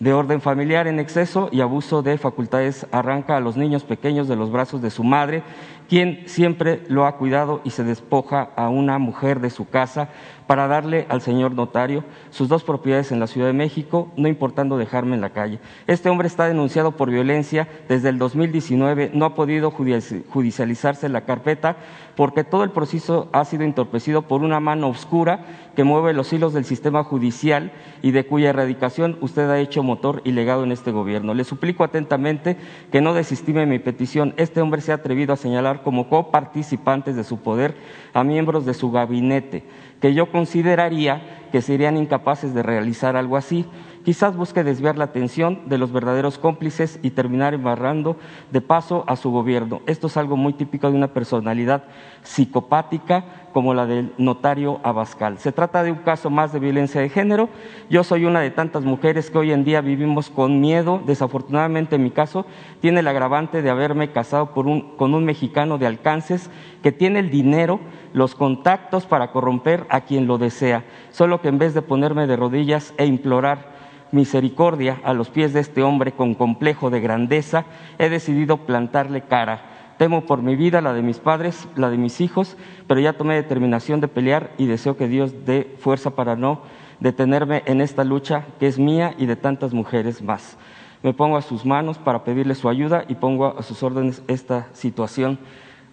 [0.00, 4.36] de orden familiar en exceso y abuso de facultades arranca a los niños pequeños de
[4.36, 5.42] los brazos de su madre,
[5.90, 10.08] quien siempre lo ha cuidado y se despoja a una mujer de su casa
[10.50, 14.78] para darle al señor notario sus dos propiedades en la Ciudad de México, no importando
[14.78, 15.60] dejarme en la calle.
[15.86, 21.76] Este hombre está denunciado por violencia desde el 2019, no ha podido judicializarse la carpeta
[22.16, 25.46] porque todo el proceso ha sido entorpecido por una mano oscura
[25.76, 27.70] que mueve los hilos del sistema judicial
[28.02, 31.32] y de cuya erradicación usted ha hecho motor y legado en este gobierno.
[31.32, 32.56] Le suplico atentamente
[32.90, 34.34] que no desestime mi petición.
[34.36, 37.76] Este hombre se ha atrevido a señalar como coparticipantes de su poder
[38.12, 39.64] a miembros de su gabinete
[40.00, 43.66] que yo consideraría que serían incapaces de realizar algo así.
[44.04, 48.16] Quizás busque desviar la atención de los verdaderos cómplices y terminar embarrando
[48.50, 49.82] de paso a su gobierno.
[49.86, 51.84] Esto es algo muy típico de una personalidad
[52.22, 55.38] psicopática como la del notario Abascal.
[55.38, 57.50] Se trata de un caso más de violencia de género.
[57.90, 61.02] Yo soy una de tantas mujeres que hoy en día vivimos con miedo.
[61.04, 62.46] Desafortunadamente, en mi caso,
[62.80, 66.48] tiene el agravante de haberme casado con un mexicano de alcances
[66.82, 67.80] que tiene el dinero,
[68.14, 70.84] los contactos para corromper a quien lo desea.
[71.10, 73.79] Solo que en vez de ponerme de rodillas e implorar
[74.12, 77.64] misericordia a los pies de este hombre con complejo de grandeza,
[77.98, 79.94] he decidido plantarle cara.
[79.98, 82.56] Temo por mi vida, la de mis padres, la de mis hijos,
[82.86, 86.62] pero ya tomé determinación de pelear y deseo que Dios dé fuerza para no
[87.00, 90.56] detenerme en esta lucha que es mía y de tantas mujeres más.
[91.02, 94.68] Me pongo a sus manos para pedirle su ayuda y pongo a sus órdenes esta
[94.72, 95.38] situación.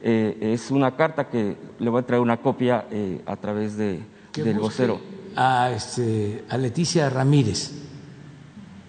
[0.02, 4.02] Eh, es una carta que le voy a traer una copia eh, a través de,
[4.36, 5.00] del vocero.
[5.36, 7.87] A, este, a Leticia Ramírez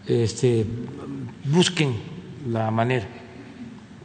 [0.08, 0.64] este,
[1.44, 1.94] busquen
[2.50, 3.06] la manera,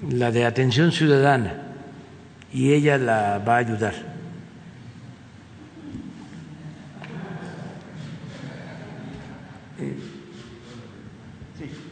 [0.09, 1.61] la de atención ciudadana,
[2.53, 4.13] y ella la va a ayudar.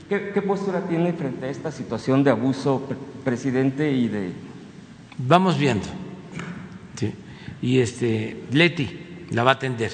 [0.09, 2.85] ¿Qué, postura tiene frente a esta situación de abuso,
[3.23, 4.33] presidente, y de...?
[5.17, 5.87] Vamos viendo.
[7.61, 8.89] Y este, Leti
[9.29, 9.91] la va a atender.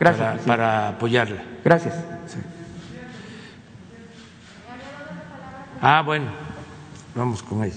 [0.00, 0.40] Gracias.
[0.40, 1.42] para apoyarla.
[1.64, 2.13] Gracias.
[5.80, 6.26] Ah, bueno,
[7.14, 7.76] vamos con ella,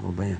[0.00, 0.38] compañera.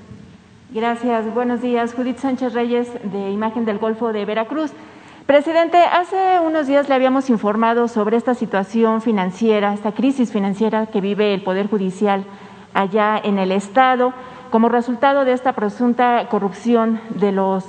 [0.71, 1.93] Gracias, buenos días.
[1.93, 4.71] Judith Sánchez Reyes, de Imagen del Golfo de Veracruz.
[5.25, 11.01] Presidente, hace unos días le habíamos informado sobre esta situación financiera, esta crisis financiera que
[11.01, 12.25] vive el Poder Judicial
[12.73, 14.13] allá en el Estado,
[14.51, 17.65] como resultado de esta presunta corrupción de los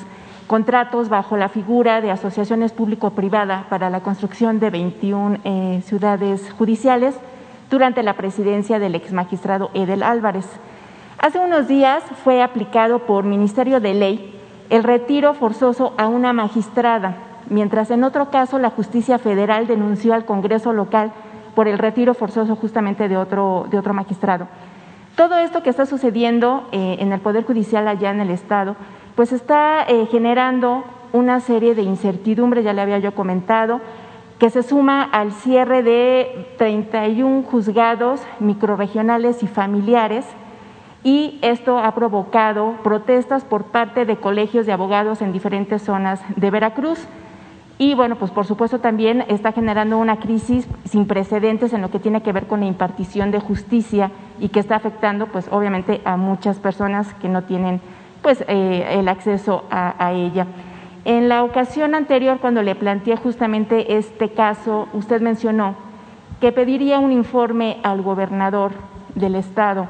[0.47, 7.15] contratos bajo la figura de asociaciones público-privada para la construcción de 21 eh, ciudades judiciales
[7.71, 10.47] durante la presidencia del exmagistrado Edel Álvarez.
[11.19, 14.33] Hace unos días fue aplicado por Ministerio de Ley
[14.71, 17.17] el retiro forzoso a una magistrada,
[17.49, 21.13] mientras en otro caso la justicia federal denunció al Congreso local
[21.55, 24.47] por el retiro forzoso justamente de otro, de otro magistrado.
[25.17, 28.77] Todo esto que está sucediendo eh, en el Poder Judicial allá en el Estado,
[29.15, 30.85] pues está eh, generando
[31.15, 33.81] una serie de incertidumbres, ya le había yo comentado,
[34.39, 40.27] que se suma al cierre de 31 juzgados microregionales y familiares
[41.03, 46.51] y esto ha provocado protestas por parte de colegios de abogados en diferentes zonas de
[46.51, 47.07] Veracruz.
[47.79, 52.01] Y bueno, pues por supuesto también está generando una crisis sin precedentes en lo que
[52.01, 54.11] tiene que ver con la impartición de justicia
[54.41, 57.81] y que está afectando pues obviamente a muchas personas que no tienen
[58.23, 60.47] pues eh, el acceso a ella.
[61.07, 65.77] En la ocasión anterior, cuando le planteé justamente este caso, usted mencionó
[66.41, 68.73] que pediría un informe al gobernador
[69.15, 69.87] del Estado,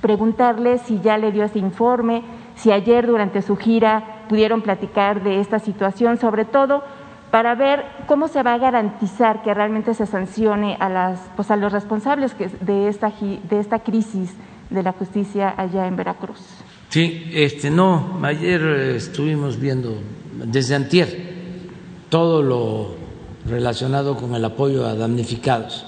[0.00, 2.24] preguntarle si ya le dio ese informe,
[2.56, 6.82] si ayer durante su gira pudieron platicar de esta situación, sobre todo
[7.30, 11.56] para ver cómo se va a garantizar que realmente se sancione a, las, pues a
[11.56, 14.34] los responsables de esta, de esta crisis
[14.68, 16.40] de la justicia allá en Veracruz.
[16.88, 18.62] Sí, este, no, ayer
[18.96, 19.96] estuvimos viendo
[20.46, 21.34] desde antier
[22.08, 22.94] todo lo
[23.46, 25.84] relacionado con el apoyo a damnificados.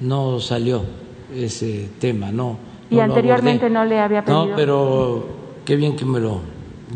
[0.00, 0.84] No salió
[1.34, 2.58] ese tema, no.
[2.90, 4.46] Y anteriormente no le había pedido.
[4.46, 5.26] No, pero
[5.64, 6.40] qué bien que me lo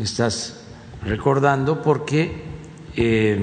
[0.01, 0.65] estás
[1.03, 2.43] recordando porque
[2.95, 3.39] eh,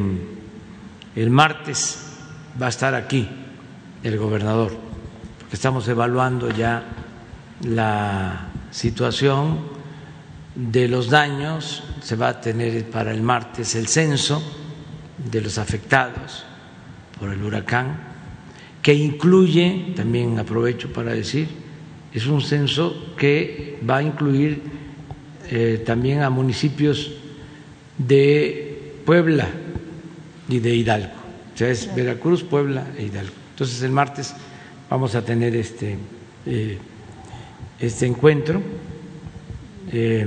[1.14, 2.16] el martes
[2.60, 3.28] va a estar aquí
[4.02, 4.90] el gobernador
[5.50, 6.84] porque estamos evaluando ya
[7.64, 9.58] la situación
[10.68, 14.42] de los daños, se va a tener para el martes el censo
[15.30, 16.44] de los afectados
[17.18, 17.98] por el huracán,
[18.82, 21.48] que incluye, también aprovecho para decir,
[22.12, 24.62] es un censo que va a incluir
[25.50, 27.12] eh, también a municipios
[27.96, 29.48] de Puebla
[30.48, 31.12] y de Hidalgo.
[31.54, 33.34] O sea, es Veracruz, Puebla e Hidalgo.
[33.52, 34.34] Entonces el martes
[34.88, 35.96] vamos a tener este,
[36.46, 36.78] eh,
[37.78, 38.60] este encuentro.
[39.88, 40.26] Eh,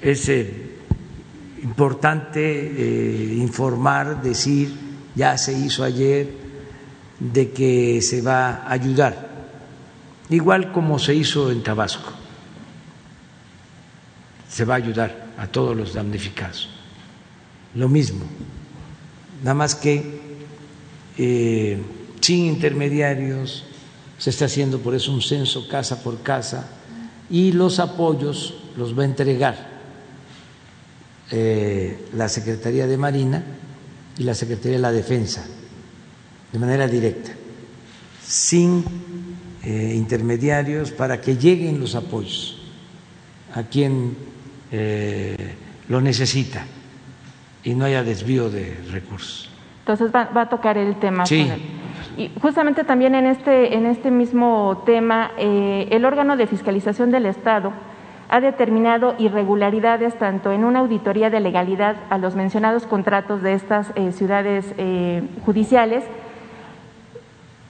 [0.00, 0.30] es
[1.62, 4.72] importante informar, decir,
[5.14, 6.28] ya se hizo ayer,
[7.18, 9.28] de que se va a ayudar,
[10.30, 12.18] igual como se hizo en Tabasco
[14.48, 16.68] se va a ayudar a todos los damnificados.
[17.74, 18.24] Lo mismo,
[19.42, 20.20] nada más que
[21.16, 21.78] eh,
[22.20, 23.64] sin intermediarios,
[24.16, 26.68] se está haciendo por eso un censo casa por casa
[27.30, 29.68] y los apoyos los va a entregar
[31.30, 33.42] eh, la Secretaría de Marina
[34.16, 35.44] y la Secretaría de la Defensa
[36.52, 37.30] de manera directa,
[38.24, 38.82] sin
[39.62, 42.58] eh, intermediarios para que lleguen los apoyos
[43.54, 44.16] a quien
[44.72, 45.54] eh,
[45.88, 46.64] lo necesita
[47.64, 49.50] y no haya desvío de recursos.
[49.80, 51.26] Entonces va, a tocar el tema.
[51.26, 51.46] Sí.
[52.18, 57.26] Y justamente también en este, en este mismo tema, eh, el órgano de fiscalización del
[57.26, 57.72] Estado
[58.28, 63.92] ha determinado irregularidades tanto en una auditoría de legalidad a los mencionados contratos de estas
[63.94, 64.74] eh, ciudades
[65.46, 66.02] judiciales,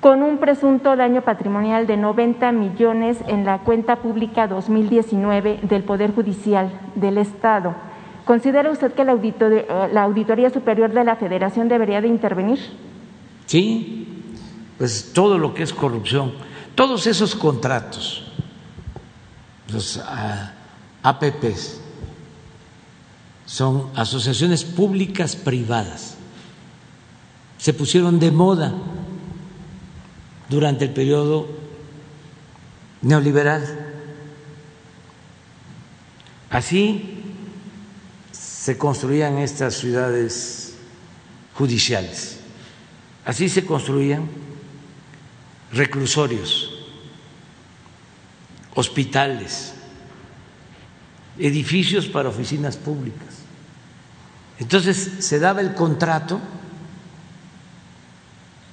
[0.01, 6.15] con un presunto daño patrimonial de 90 millones en la cuenta pública 2019 del Poder
[6.15, 7.75] Judicial del Estado.
[8.25, 12.59] ¿Considera usted que la auditoría, la auditoría Superior de la Federación debería de intervenir?
[13.45, 14.08] Sí,
[14.79, 16.33] pues todo lo que es corrupción,
[16.77, 18.23] todos esos contratos,
[19.73, 20.01] los
[21.03, 21.81] APPs,
[23.45, 26.15] son asociaciones públicas privadas,
[27.59, 28.73] se pusieron de moda
[30.49, 31.49] durante el periodo
[33.03, 33.87] neoliberal.
[36.51, 37.23] Así
[38.31, 40.75] se construían estas ciudades
[41.55, 42.39] judiciales,
[43.25, 44.29] así se construían
[45.73, 46.75] reclusorios,
[48.75, 49.75] hospitales,
[51.39, 53.43] edificios para oficinas públicas.
[54.59, 56.41] Entonces se daba el contrato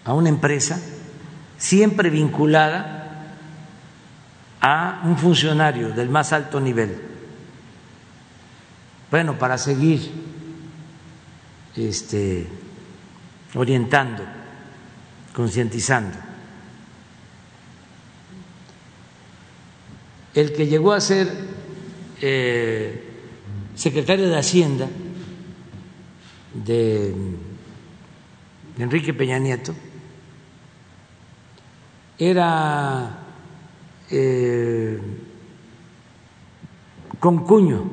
[0.04, 0.80] a una empresa
[1.58, 3.36] siempre vinculada
[4.62, 7.02] a un funcionario del más alto nivel.
[9.12, 10.12] Bueno, para seguir
[11.76, 12.48] este,
[13.54, 14.24] orientando,
[15.34, 16.25] concientizando.
[20.36, 21.32] El que llegó a ser
[22.22, 23.04] eh,
[23.74, 24.88] secretario de Hacienda
[26.54, 27.14] de
[28.78, 29.74] Enrique Peña Nieto,
[32.18, 33.20] era
[34.10, 35.00] eh,
[37.20, 37.90] concuño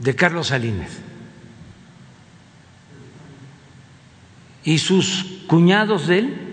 [0.00, 0.90] de Carlos Salinas.
[4.64, 6.47] Y sus cuñados de él,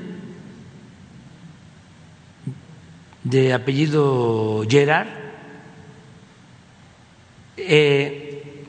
[3.26, 5.08] de apellido Gerard,
[7.58, 8.64] eh,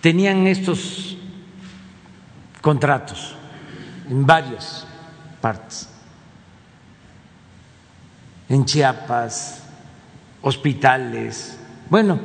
[0.00, 1.16] tenían estos
[2.60, 3.36] contratos
[4.10, 4.84] en varias
[5.40, 5.92] partes
[8.52, 9.62] en Chiapas,
[10.42, 11.56] hospitales,
[11.88, 12.20] bueno,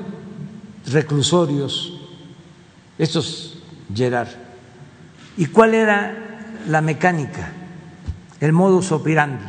[0.85, 1.94] reclusorios,
[2.98, 3.64] estos
[3.95, 4.27] Gerard.
[5.38, 6.14] ¿Y cuál era
[6.68, 7.53] la mecánica?
[8.41, 9.45] El modus operandi.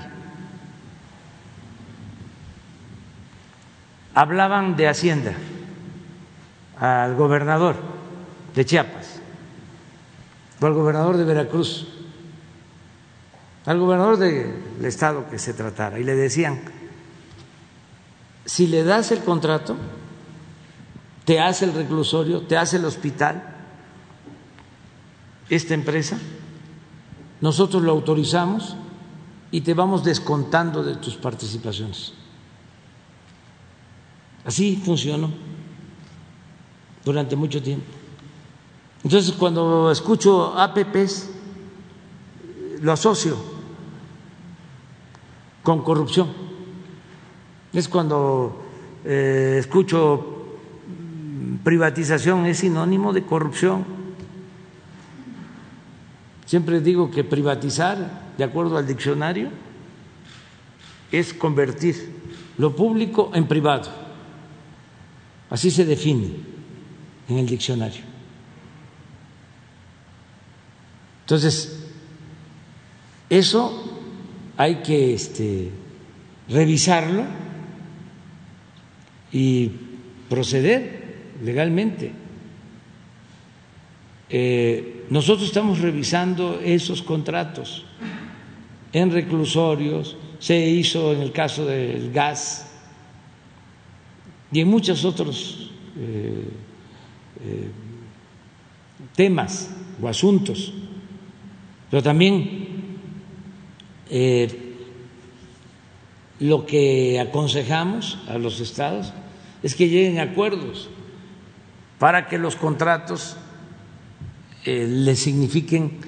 [4.19, 5.33] Hablaban de Hacienda
[6.77, 7.77] al gobernador
[8.53, 9.21] de Chiapas
[10.61, 11.87] o al gobernador de Veracruz
[13.65, 16.63] al gobernador del estado que se tratara y le decían,
[18.45, 19.77] si le das el contrato,
[21.25, 23.41] te hace el reclusorio, te hace el hospital,
[25.49, 26.19] esta empresa,
[27.41, 28.75] nosotros lo autorizamos
[29.53, 32.15] y te vamos descontando de tus participaciones.
[34.45, 35.31] Así funcionó
[37.05, 37.87] durante mucho tiempo.
[39.05, 41.31] Entonces, cuando escucho APPs,
[42.81, 43.37] lo asocio
[45.63, 46.29] con corrupción.
[47.73, 48.63] Es cuando
[49.05, 50.39] eh, escucho
[51.63, 53.85] privatización, es sinónimo de corrupción.
[56.47, 59.51] Siempre digo que privatizar, de acuerdo al diccionario,
[61.13, 62.15] es convertir
[62.57, 64.08] lo público en privado.
[65.51, 66.31] Así se define
[67.29, 68.03] en el diccionario.
[71.23, 71.87] Entonces,
[73.29, 73.85] eso
[74.57, 75.71] hay que este,
[76.49, 77.25] revisarlo
[79.31, 79.71] y
[80.29, 82.13] proceder legalmente.
[84.31, 87.85] Eh, nosotros estamos revisando esos contratos
[88.93, 92.68] en reclusorios, se hizo en el caso del gas
[94.53, 96.49] y en muchos otros eh,
[97.45, 97.71] eh,
[99.15, 99.71] temas
[100.01, 100.73] o asuntos,
[101.91, 102.67] pero también
[106.41, 109.13] lo que aconsejamos a los estados
[109.63, 110.89] es que lleguen a acuerdos
[111.99, 113.37] para que los contratos
[114.65, 115.99] eh, le signifiquen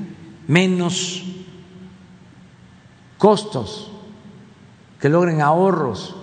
[0.47, 1.25] menos
[3.19, 3.91] costos,
[5.01, 6.15] que logren ahorros,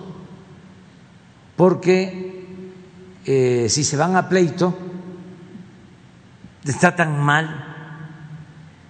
[1.58, 2.46] porque
[3.26, 4.78] eh, si se van a pleito,
[6.64, 7.74] está tan mal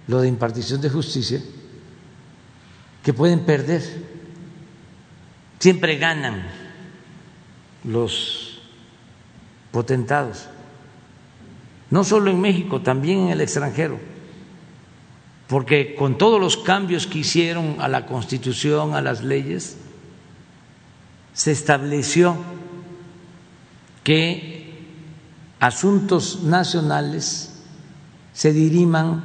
[0.05, 1.41] lo de impartición de justicia
[3.01, 3.81] que pueden perder.
[5.57, 6.45] Siempre ganan
[7.83, 8.61] los
[9.71, 10.47] potentados
[11.89, 13.99] no solo en México, también en el extranjero,
[15.47, 19.77] porque con todos los cambios que hicieron a la Constitución, a las leyes,
[21.33, 22.37] se estableció
[24.03, 24.59] que
[25.59, 27.61] asuntos nacionales
[28.33, 29.23] se diriman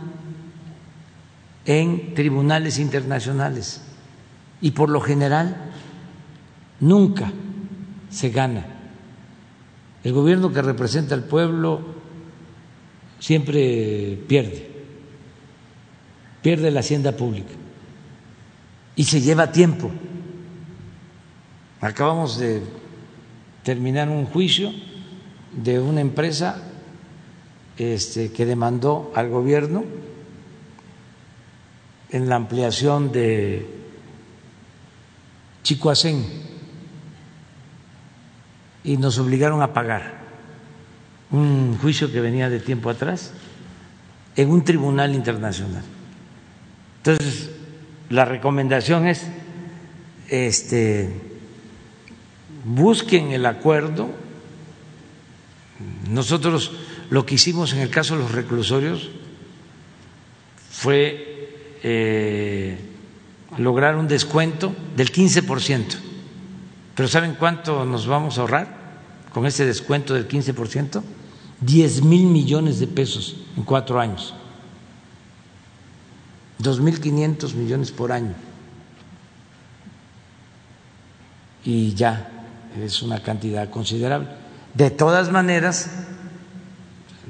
[1.64, 3.80] en tribunales internacionales
[4.60, 5.72] y por lo general
[6.80, 7.32] nunca
[8.10, 8.66] se gana.
[10.02, 11.80] El gobierno que representa al pueblo
[13.18, 14.70] siempre pierde,
[16.42, 17.52] pierde la hacienda pública
[18.96, 19.90] y se lleva tiempo.
[21.80, 22.62] Acabamos de
[23.65, 24.73] terminar un juicio
[25.53, 26.62] de una empresa
[27.77, 29.85] este, que demandó al gobierno
[32.11, 33.66] en la ampliación de
[35.65, 36.24] Chicoacén
[38.85, 40.23] y nos obligaron a pagar
[41.32, 43.32] un juicio que venía de tiempo atrás
[44.36, 45.82] en un tribunal internacional.
[46.99, 47.51] Entonces,
[48.11, 49.27] la recomendación es
[50.28, 51.23] este
[52.65, 54.09] busquen el acuerdo.
[56.09, 56.73] Nosotros
[57.11, 59.11] lo que hicimos en el caso de los reclusorios
[60.70, 62.78] fue eh,
[63.59, 65.85] lograr un descuento del 15%.
[66.95, 68.85] Pero ¿saben cuánto nos vamos a ahorrar
[69.32, 71.03] con ese descuento del 15%?
[71.61, 74.35] 10 mil millones de pesos en cuatro años,
[76.61, 78.35] 2.500 millones por año.
[81.65, 82.44] Y ya
[82.82, 84.28] es una cantidad considerable.
[84.74, 85.90] De todas maneras,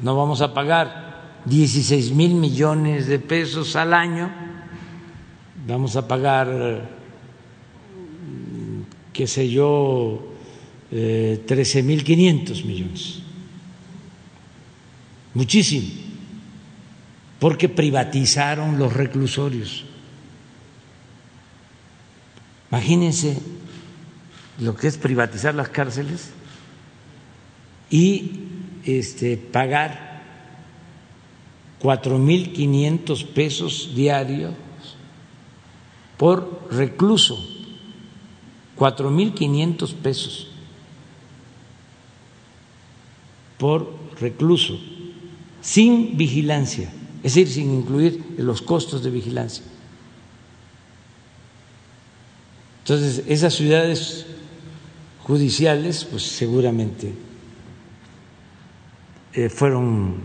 [0.03, 4.31] no vamos a pagar 16 mil millones de pesos al año,
[5.67, 6.89] vamos a pagar,
[9.13, 10.33] qué sé yo,
[10.91, 13.25] eh, 13 mil 500 millones
[15.35, 15.89] muchísimo,
[17.39, 19.85] porque privatizaron los reclusorios.
[22.71, 23.37] Imagínense
[24.59, 26.31] lo que es privatizar las cárceles
[27.91, 28.33] y
[28.85, 30.23] este, pagar
[31.79, 34.55] cuatro mil quinientos pesos diarios
[36.17, 37.45] por recluso,
[38.77, 40.49] cuatro mil quinientos pesos
[43.59, 44.79] por recluso
[45.61, 49.65] sin vigilancia, es decir, sin incluir los costos de vigilancia.
[52.81, 54.27] Entonces, esas ciudades
[55.25, 57.13] judiciales, pues seguramente
[59.33, 60.17] eh, fueron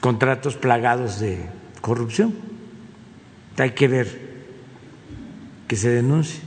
[0.00, 1.46] contratos plagados de
[1.80, 2.34] corrupción.
[3.58, 4.26] Hay que ver
[5.66, 6.40] que se denuncie.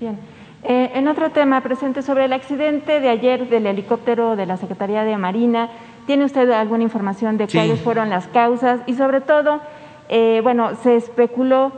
[0.00, 0.18] Bien.
[0.64, 5.04] Eh, en otro tema, presente sobre el accidente de ayer del helicóptero de la Secretaría
[5.04, 5.70] de Marina,
[6.06, 8.80] ¿Tiene usted alguna información de cuáles fueron las causas?
[8.86, 9.60] Y sobre todo,
[10.08, 11.72] eh, bueno, se especuló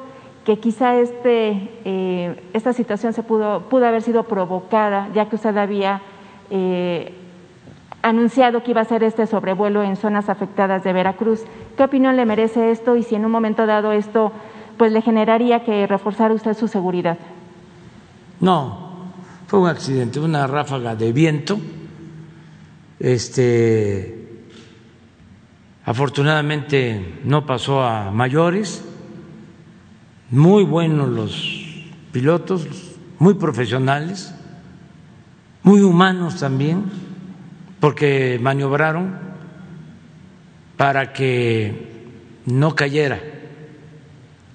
[0.49, 5.55] que quizá este, eh, esta situación se pudo, pudo haber sido provocada, ya que usted
[5.55, 6.01] había
[6.49, 7.13] eh,
[8.01, 11.45] anunciado que iba a hacer este sobrevuelo en zonas afectadas de Veracruz.
[11.77, 14.33] ¿Qué opinión le merece esto y si en un momento dado esto
[14.79, 17.19] pues le generaría que reforzara usted su seguridad?
[18.41, 19.11] No,
[19.49, 21.59] fue un accidente, una ráfaga de viento.
[22.99, 24.15] Este
[25.85, 28.83] Afortunadamente no pasó a mayores,
[30.31, 31.59] muy buenos los
[32.13, 32.67] pilotos,
[33.19, 34.35] muy profesionales,
[35.63, 36.85] muy humanos también,
[37.81, 39.19] porque maniobraron
[40.77, 41.89] para que
[42.47, 43.21] no cayera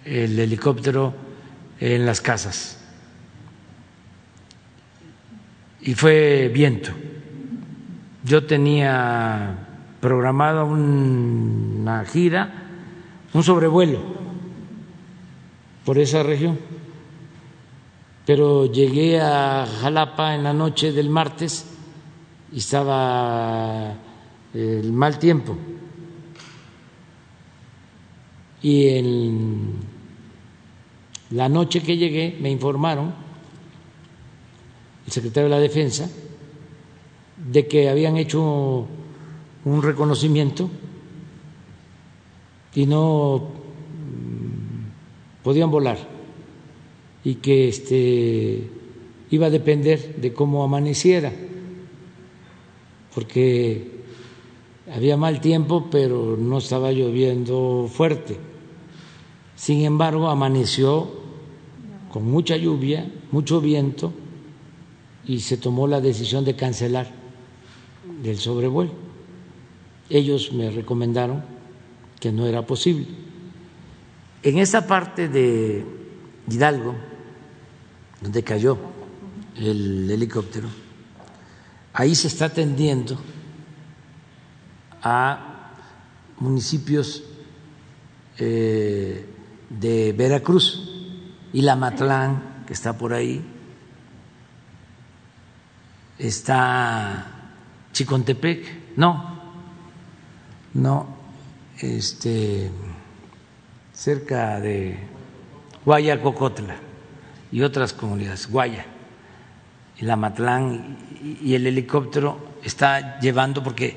[0.05, 1.13] el helicóptero
[1.79, 2.79] en las casas.
[5.81, 6.91] Y fue viento.
[8.23, 9.67] Yo tenía
[9.99, 12.53] programada una gira,
[13.33, 14.22] un sobrevuelo
[15.85, 16.57] por esa región,
[18.26, 21.65] pero llegué a Jalapa en la noche del martes
[22.51, 23.95] y estaba
[24.53, 25.57] el mal tiempo.
[28.61, 29.73] Y en
[31.31, 33.14] la noche que llegué me informaron,
[35.05, 36.10] el secretario de la Defensa,
[37.38, 38.88] de que habían hecho
[39.65, 40.69] un reconocimiento
[42.73, 43.62] y no
[45.44, 45.98] podían volar
[47.24, 48.70] y que este
[49.30, 51.32] iba a depender de cómo amaneciera
[53.14, 53.91] porque
[54.94, 58.38] había mal tiempo pero no estaba lloviendo fuerte
[59.56, 61.10] sin embargo amaneció
[62.11, 64.14] con mucha lluvia mucho viento
[65.26, 67.11] y se tomó la decisión de cancelar
[68.24, 68.91] el sobrevuelo
[70.10, 71.44] ellos me recomendaron
[72.20, 73.06] que no era posible.
[74.44, 75.86] En esa parte de
[76.49, 76.95] Hidalgo,
[78.22, 78.78] donde cayó
[79.56, 80.68] el helicóptero,
[81.94, 83.18] ahí se está atendiendo
[85.02, 85.72] a
[86.40, 87.24] municipios
[88.38, 89.26] eh,
[89.70, 90.90] de Veracruz
[91.53, 93.41] y la Matlán, que está por ahí,
[96.18, 97.28] está
[97.94, 99.40] Chicontepec, no,
[100.74, 101.07] no,
[101.80, 102.72] este,
[103.94, 104.98] cerca de
[105.86, 106.76] Guayacocotla
[107.52, 108.86] y otras comunidades, Guaya,
[110.18, 110.98] Matlán,
[111.41, 113.95] y el helicóptero está llevando, porque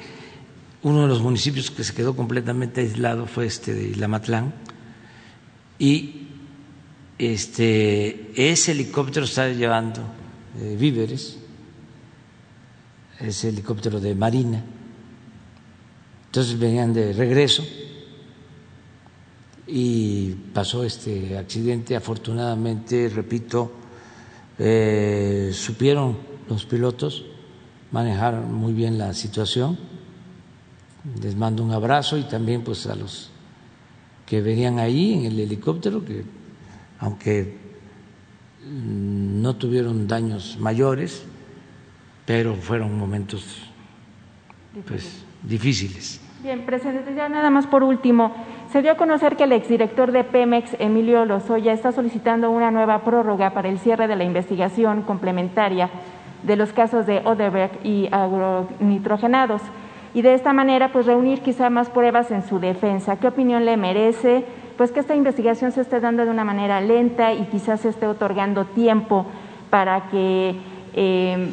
[0.82, 4.52] uno de los municipios que se quedó completamente aislado fue este de La Matlán,
[5.78, 6.28] y
[7.18, 10.02] este, ese helicóptero está llevando
[10.60, 11.38] eh, víveres,
[13.18, 14.62] ese helicóptero de Marina.
[16.26, 17.64] Entonces venían de regreso
[19.66, 21.96] y pasó este accidente.
[21.96, 23.72] Afortunadamente, repito,
[24.58, 26.16] eh, supieron
[26.48, 27.24] los pilotos
[27.90, 29.78] manejar muy bien la situación.
[31.22, 33.30] Les mando un abrazo y también pues a los
[34.24, 36.24] que venían ahí en el helicóptero, que
[36.98, 37.56] aunque
[38.68, 41.24] no tuvieron daños mayores,
[42.24, 43.44] pero fueron momentos
[44.86, 46.20] pues difíciles.
[46.42, 48.34] Bien, presidente, ya nada más por último.
[48.72, 53.02] Se dio a conocer que el exdirector de Pemex, Emilio Lozoya, está solicitando una nueva
[53.02, 55.88] prórroga para el cierre de la investigación complementaria
[56.42, 59.62] de los casos de Odebrecht y agronitrogenados
[60.14, 63.16] y de esta manera pues reunir quizá más pruebas en su defensa.
[63.16, 64.44] ¿Qué opinión le merece?
[64.76, 68.06] Pues que esta investigación se esté dando de una manera lenta y quizás se esté
[68.06, 69.26] otorgando tiempo
[69.70, 70.56] para que
[70.94, 71.48] eh,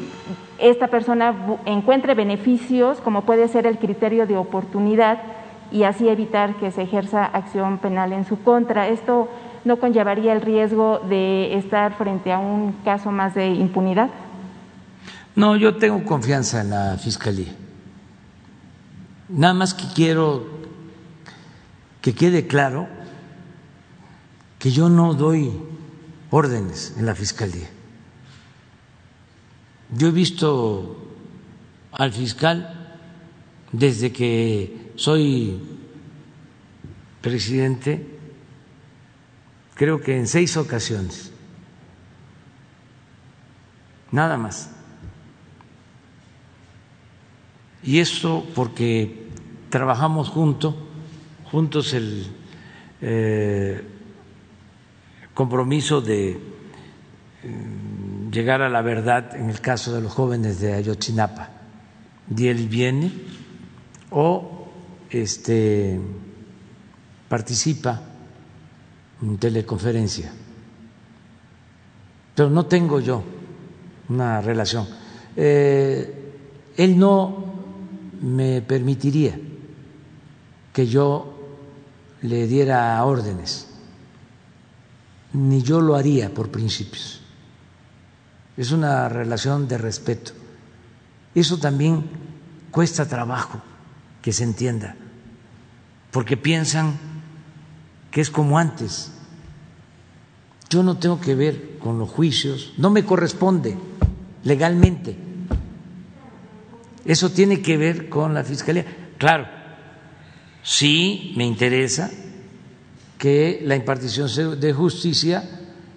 [0.57, 1.35] esta persona
[1.65, 5.19] encuentre beneficios, como puede ser el criterio de oportunidad,
[5.73, 8.87] y así evitar que se ejerza acción penal en su contra.
[8.87, 9.27] Esto
[9.65, 14.09] no conllevaría el riesgo de estar frente a un caso más de impunidad.
[15.35, 17.51] No, yo tengo confianza en la Fiscalía.
[19.29, 20.45] Nada más que quiero
[22.01, 22.87] que quede claro
[24.59, 25.51] que yo no doy
[26.29, 27.67] órdenes en la Fiscalía.
[29.97, 30.97] Yo he visto
[31.91, 32.95] al fiscal
[33.71, 35.59] desde que soy
[37.21, 38.05] presidente,
[39.75, 41.31] creo que en seis ocasiones,
[44.11, 44.69] nada más.
[47.83, 49.27] Y eso porque
[49.69, 50.75] trabajamos juntos,
[51.51, 52.27] juntos el
[53.01, 53.81] eh,
[55.33, 56.39] compromiso de eh,
[58.31, 61.49] llegar a la verdad en el caso de los jóvenes de Ayotzinapa.
[62.35, 63.11] Y él viene
[64.09, 64.52] o
[65.13, 65.99] este,
[67.29, 68.01] participa
[69.21, 70.31] en teleconferencia.
[72.35, 73.23] Pero no tengo yo
[74.09, 74.87] una relación.
[75.35, 77.53] Eh, él no
[78.21, 79.39] me permitiría
[80.73, 81.39] que yo
[82.23, 83.67] le diera órdenes,
[85.33, 87.23] ni yo lo haría por principios
[88.57, 90.31] es una relación de respeto.
[91.33, 92.03] Eso también
[92.71, 93.61] cuesta trabajo
[94.21, 94.95] que se entienda,
[96.13, 96.93] porque piensan
[98.11, 99.09] que es como antes,
[100.69, 103.77] Yo no tengo que ver con los juicios, no me corresponde
[104.43, 105.15] legalmente.
[107.05, 108.83] Eso tiene que ver con la Fiscalía.
[109.19, 109.45] Claro,
[110.63, 112.09] sí me interesa
[113.19, 114.27] que la impartición
[114.59, 115.47] de justicia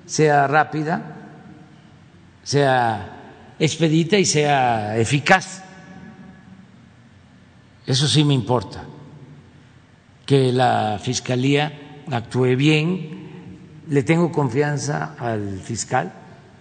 [0.04, 1.30] sea rápida,
[2.42, 5.62] sea expedita y sea eficaz.
[7.86, 8.84] Eso sí me importa,
[10.26, 13.84] que la Fiscalía actúe bien.
[13.88, 16.12] Le tengo confianza al fiscal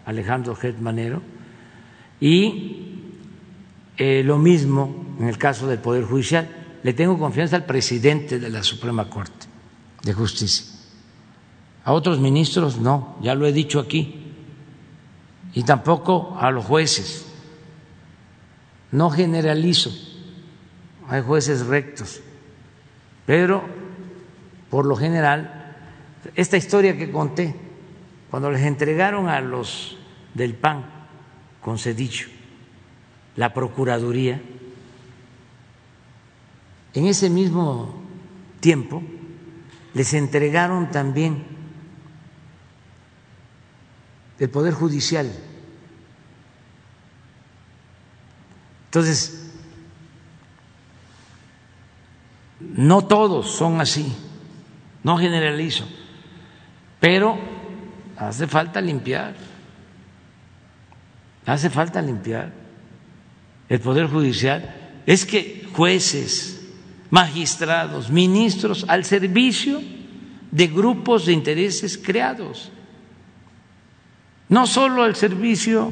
[0.06, 1.22] Alejandro Manero
[2.22, 3.02] y
[3.98, 6.48] eh, lo mismo en el caso del Poder Judicial.
[6.84, 9.48] Le tengo confianza al presidente de la Suprema Corte
[10.04, 10.68] de Justicia.
[11.84, 14.22] A otros ministros no, ya lo he dicho aquí.
[15.54, 17.26] Y tampoco a los jueces.
[18.92, 19.92] No generalizo.
[21.08, 22.22] Hay jueces rectos.
[23.26, 23.64] Pero,
[24.70, 25.76] por lo general,
[26.36, 27.56] esta historia que conté,
[28.30, 29.98] cuando les entregaron a los
[30.34, 30.86] del PAN
[31.62, 32.28] con Cedillo,
[33.36, 34.42] la Procuraduría,
[36.94, 38.02] en ese mismo
[38.60, 39.04] tiempo
[39.94, 41.46] les entregaron también
[44.40, 45.32] el Poder Judicial.
[48.86, 49.45] Entonces,
[52.74, 54.12] no todos son así,
[55.04, 55.86] no generalizo,
[57.00, 57.38] pero
[58.18, 59.36] hace falta limpiar,
[61.46, 62.52] hace falta limpiar
[63.70, 64.74] el Poder Judicial.
[65.06, 66.68] Es que jueces,
[67.10, 69.82] magistrados, ministros al servicio
[70.52, 72.72] de grupos de intereses creados,
[74.50, 75.92] no solo al servicio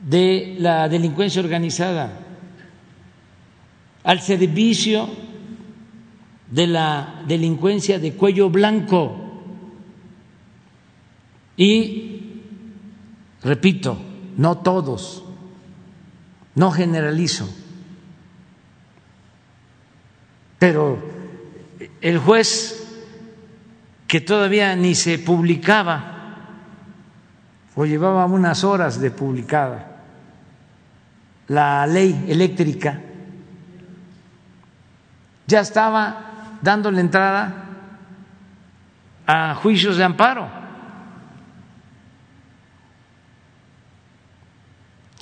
[0.00, 2.23] de la delincuencia organizada,
[4.04, 5.08] al servicio
[6.50, 9.20] de la delincuencia de cuello blanco.
[11.56, 12.20] Y,
[13.42, 13.98] repito,
[14.36, 15.24] no todos
[16.54, 17.48] no generalizo,
[20.58, 20.98] pero
[22.00, 22.80] el juez
[24.06, 26.12] que todavía ni se publicaba
[27.74, 29.90] o llevaba unas horas de publicada
[31.48, 33.00] la ley eléctrica,
[35.46, 37.66] ya estaba dándole entrada
[39.26, 40.64] a juicios de amparo.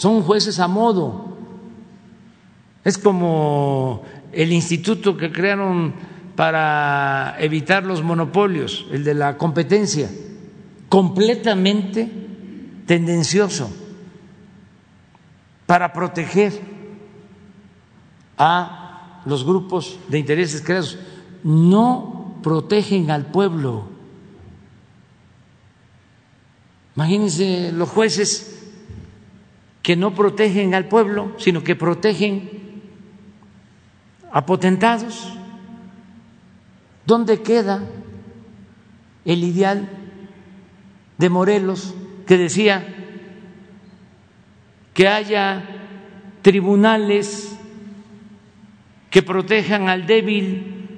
[0.03, 1.37] son jueces a modo.
[2.83, 5.95] Es como el instituto que crearon
[6.35, 10.11] para evitar los monopolios, el de la competencia,
[10.89, 12.11] completamente
[12.85, 13.71] tendencioso
[15.67, 16.53] para proteger
[18.37, 18.82] a
[19.25, 20.99] los grupos de intereses creados.
[21.45, 23.89] No protegen al pueblo.
[26.97, 28.71] Imagínense los jueces
[29.83, 32.83] que no protegen al pueblo, sino que protegen
[34.31, 35.33] a potentados.
[37.07, 37.83] ¿Dónde queda
[39.25, 39.89] el ideal
[41.19, 41.95] de Morelos
[42.27, 42.87] que decía
[44.95, 45.65] que haya
[46.43, 47.57] tribunales
[49.13, 50.89] que protejan al débil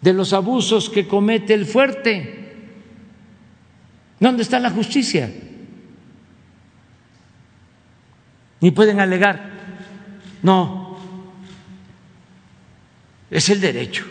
[0.00, 2.54] de los abusos que comete el fuerte?
[4.20, 5.28] ¿Dónde está la justicia?
[8.60, 9.50] ni pueden alegar.
[10.42, 10.96] No,
[13.30, 14.04] es el derecho.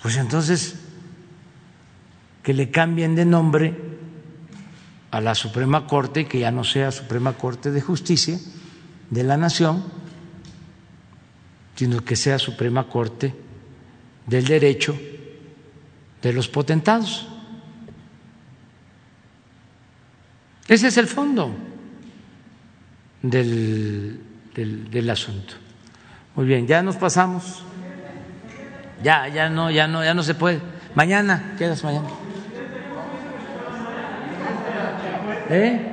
[0.00, 0.80] Pues entonces,
[2.42, 3.74] que le cambien de nombre
[5.10, 8.38] a la Suprema Corte, que ya no sea Suprema Corte de Justicia
[9.10, 9.84] de la Nación,
[11.74, 13.34] sino que sea Suprema Corte
[14.26, 14.98] del Derecho
[16.22, 17.28] de los potentados.
[20.68, 21.54] Ese es el fondo
[23.22, 24.20] del,
[24.54, 25.54] del, asunto.
[26.36, 27.64] Muy bien, ya nos pasamos.
[29.02, 30.60] Ya, ya no, ya no, ya no se puede.
[30.94, 32.08] Mañana, quedas mañana.
[35.50, 35.88] ¿Eh?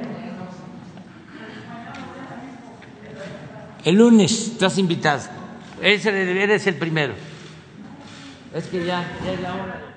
[3.83, 5.38] El lunes estás invitado.
[5.81, 6.09] Ese
[6.43, 7.13] eres el primero.
[8.53, 9.88] Es que ya, ya es la hora.